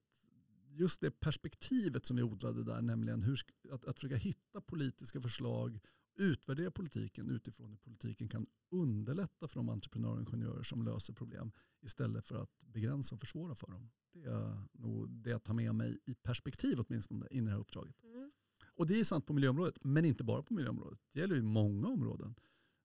just 0.69 1.01
det 1.01 1.11
perspektivet 1.11 2.07
som 2.07 2.17
vi 2.17 2.23
odlade 2.23 2.65
där, 2.65 2.83
nämligen 2.83 3.23
hur, 3.23 3.41
att, 3.71 3.85
att 3.85 3.99
försöka 3.99 4.17
hitta 4.17 4.61
politiska 4.61 5.21
förslag, 5.21 5.81
utvärdera 6.17 6.71
politiken 6.71 7.31
utifrån 7.31 7.71
hur 7.71 7.77
politiken 7.77 8.29
kan 8.29 8.47
underlätta 8.71 9.49
för 9.49 9.57
de 9.57 9.69
entreprenörer 9.69 10.15
och 10.15 10.21
ingenjörer 10.21 10.63
som 10.63 10.83
löser 10.83 11.13
problem 11.13 11.53
istället 11.83 12.29
för 12.29 12.43
att 12.43 12.51
begränsa 12.61 13.15
och 13.15 13.21
försvåra 13.21 13.55
för 13.55 13.71
dem. 13.71 13.91
Det 14.13 14.25
är 14.25 14.63
nog 14.73 15.11
det 15.11 15.31
jag 15.31 15.43
tar 15.43 15.55
med 15.55 15.75
mig 15.75 15.99
i 16.05 16.15
perspektiv 16.15 16.81
åtminstone 16.81 17.27
in 17.31 17.43
i 17.43 17.47
det 17.47 17.53
här 17.53 17.61
uppdraget. 17.61 18.03
Mm. 18.03 18.31
Och 18.77 18.87
det 18.87 19.01
är 19.01 19.05
sant 19.05 19.27
på 19.27 19.33
miljöområdet, 19.33 19.85
men 19.85 20.05
inte 20.05 20.25
bara 20.25 20.43
på 20.43 20.55
miljöområdet. 20.55 20.99
Det 21.13 21.21
gäller 21.21 21.37
ju 21.37 21.43
många 21.43 21.89
områden. 21.89 22.35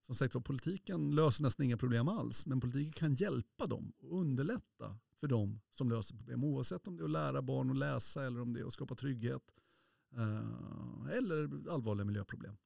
Som 0.05 0.15
sagt 0.15 0.33
var, 0.33 0.41
politiken 0.41 1.15
löser 1.15 1.43
nästan 1.43 1.65
inga 1.65 1.77
problem 1.77 2.07
alls, 2.07 2.45
men 2.45 2.59
politiken 2.59 2.93
kan 2.93 3.15
hjälpa 3.15 3.65
dem 3.65 3.93
och 3.97 4.19
underlätta 4.19 4.97
för 5.19 5.27
dem 5.27 5.59
som 5.71 5.89
löser 5.89 6.15
problem. 6.15 6.43
Oavsett 6.43 6.87
om 6.87 6.97
det 6.97 7.01
är 7.01 7.05
att 7.05 7.11
lära 7.11 7.41
barn 7.41 7.69
att 7.69 7.77
läsa 7.77 8.25
eller 8.25 8.41
om 8.41 8.53
det 8.53 8.59
är 8.59 8.65
att 8.65 8.73
skapa 8.73 8.95
trygghet 8.95 9.41
eh, 10.15 11.17
eller 11.17 11.69
allvarliga 11.71 12.05
miljöproblem. 12.05 12.57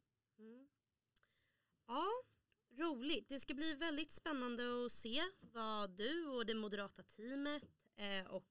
Roligt. 2.84 3.30
Det 3.30 3.40
ska 3.40 3.54
bli 3.54 3.74
väldigt 3.74 4.12
spännande 4.12 4.86
att 4.86 4.92
se 4.92 5.22
vad 5.42 5.98
du 5.98 6.26
och 6.26 6.46
det 6.46 6.54
moderata 6.54 7.04
teamet 7.04 7.64
eh, 7.96 8.32
och 8.32 8.46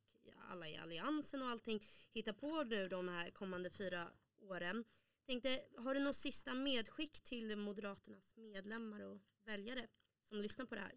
alla 0.50 0.68
i 0.68 0.76
alliansen 0.76 1.42
och 1.42 1.48
allting 1.48 1.82
hittar 2.12 2.32
på 2.32 2.64
nu 2.64 2.88
de 2.88 3.08
här 3.08 3.30
kommande 3.30 3.70
fyra 3.70 4.10
åren. 4.40 4.84
Tänkte, 5.26 5.60
har 5.76 5.94
du 5.94 6.00
något 6.00 6.16
sista 6.16 6.54
medskick 6.54 7.20
till 7.22 7.56
Moderaternas 7.56 8.36
medlemmar 8.36 9.00
och 9.00 9.20
väljare 9.44 9.86
som 10.28 10.40
lyssnar 10.40 10.66
på 10.66 10.74
det 10.74 10.80
här? 10.80 10.94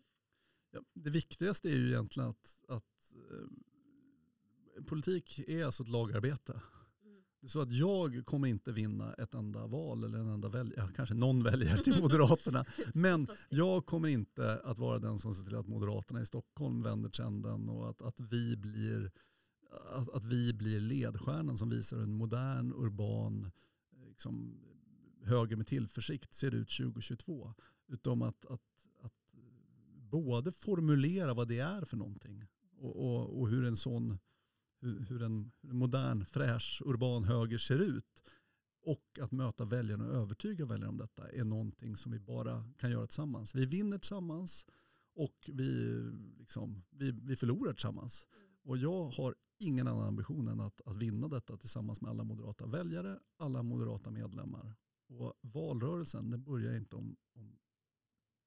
Ja, 0.72 0.82
det 0.94 1.10
viktigaste 1.10 1.70
är 1.70 1.78
ju 1.78 1.88
egentligen 1.88 2.30
att, 2.30 2.64
att 2.68 3.14
eh, 3.16 4.84
politik 4.84 5.40
är 5.40 5.66
alltså 5.66 5.84
ett 5.84 5.90
lagarbete. 5.90 6.62
Det 7.46 7.48
är 7.48 7.52
så 7.52 7.62
att 7.62 7.72
jag 7.72 8.26
kommer 8.26 8.48
inte 8.48 8.72
vinna 8.72 9.14
ett 9.14 9.34
enda 9.34 9.68
val 9.68 10.04
eller 10.04 10.18
en 10.18 10.28
enda 10.28 10.50
väljare, 10.50 10.82
ja, 10.82 10.88
kanske 10.96 11.16
någon 11.16 11.44
väljare 11.44 11.78
till 11.78 12.00
Moderaterna. 12.00 12.66
Men 12.94 13.28
jag 13.50 13.86
kommer 13.86 14.08
inte 14.08 14.62
att 14.64 14.78
vara 14.78 15.00
den 15.00 15.20
som 15.20 15.36
ser 15.36 15.44
till 15.44 15.56
att 15.56 15.68
Moderaterna 15.68 16.22
i 16.22 16.26
Stockholm 16.26 16.84
vänder 16.84 17.10
trenden 17.10 17.70
och 17.70 17.90
att, 17.90 18.02
att, 18.02 18.20
vi, 18.20 18.58
blir, 18.58 19.12
att, 19.94 20.10
att 20.10 20.24
vi 20.24 20.54
blir 20.54 20.80
ledstjärnan 20.80 21.58
som 21.58 21.70
visar 21.70 21.98
en 21.98 22.14
modern, 22.14 22.74
urban, 22.74 23.52
liksom, 24.08 24.58
höger 25.24 25.56
med 25.56 25.68
tillförsikt 25.68 26.34
ser 26.34 26.56
ut 26.56 26.78
2022. 26.78 27.54
Utom 27.88 28.22
att, 28.22 28.46
att, 28.46 28.62
att 29.02 29.14
både 30.12 30.52
formulera 30.52 31.34
vad 31.34 31.48
det 31.48 31.60
är 31.60 31.86
för 31.86 31.98
någonting 31.98 32.46
och, 32.78 32.96
och, 32.96 33.40
och 33.40 33.50
hur 33.50 33.66
en 33.66 33.76
sån 33.76 34.18
hur, 34.80 35.00
hur 35.00 35.22
en 35.22 35.52
modern, 35.62 36.26
fräsch, 36.26 36.82
urban 36.86 37.24
höger 37.24 37.58
ser 37.58 37.80
ut 37.80 38.24
och 38.86 39.20
att 39.22 39.32
möta 39.32 39.66
väljarna 39.66 40.06
och 40.06 40.16
övertyga 40.16 40.66
väljarna 40.66 40.90
om 40.90 40.98
detta 40.98 41.30
är 41.30 41.44
någonting 41.44 41.98
som 41.98 42.12
vi 42.12 42.20
bara 42.20 42.64
kan 42.78 42.92
göra 42.92 43.06
tillsammans. 43.06 43.56
Vi 43.56 43.66
vinner 43.66 43.98
tillsammans 43.98 44.66
och 45.16 45.50
vi, 45.54 46.00
liksom, 46.40 46.84
vi, 46.90 47.12
vi 47.12 47.36
förlorar 47.36 47.74
tillsammans. 47.74 48.28
Och 48.64 48.78
jag 48.78 49.10
har 49.10 49.36
ingen 49.58 49.88
annan 49.88 50.08
ambition 50.08 50.48
än 50.48 50.60
att, 50.60 50.82
att 50.86 50.96
vinna 50.96 51.28
detta 51.28 51.58
tillsammans 51.58 52.02
med 52.02 52.10
alla 52.12 52.24
moderata 52.24 52.66
väljare, 52.66 53.20
alla 53.38 53.64
moderata 53.64 54.12
medlemmar. 54.12 54.76
Och 55.08 55.34
valrörelsen 55.42 56.30
den 56.30 56.44
börjar 56.44 56.76
inte 56.76 56.96
om, 56.96 57.16
om 57.34 57.60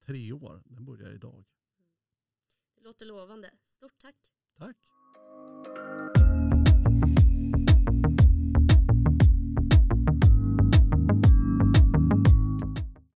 tre 0.05 0.31
år, 0.31 0.61
den 0.65 0.85
börjar 0.85 1.11
idag. 1.11 1.45
Det 2.75 2.81
låter 2.81 3.05
lovande. 3.05 3.51
Stort 3.69 3.97
tack. 4.01 4.33
Tack. 4.57 4.77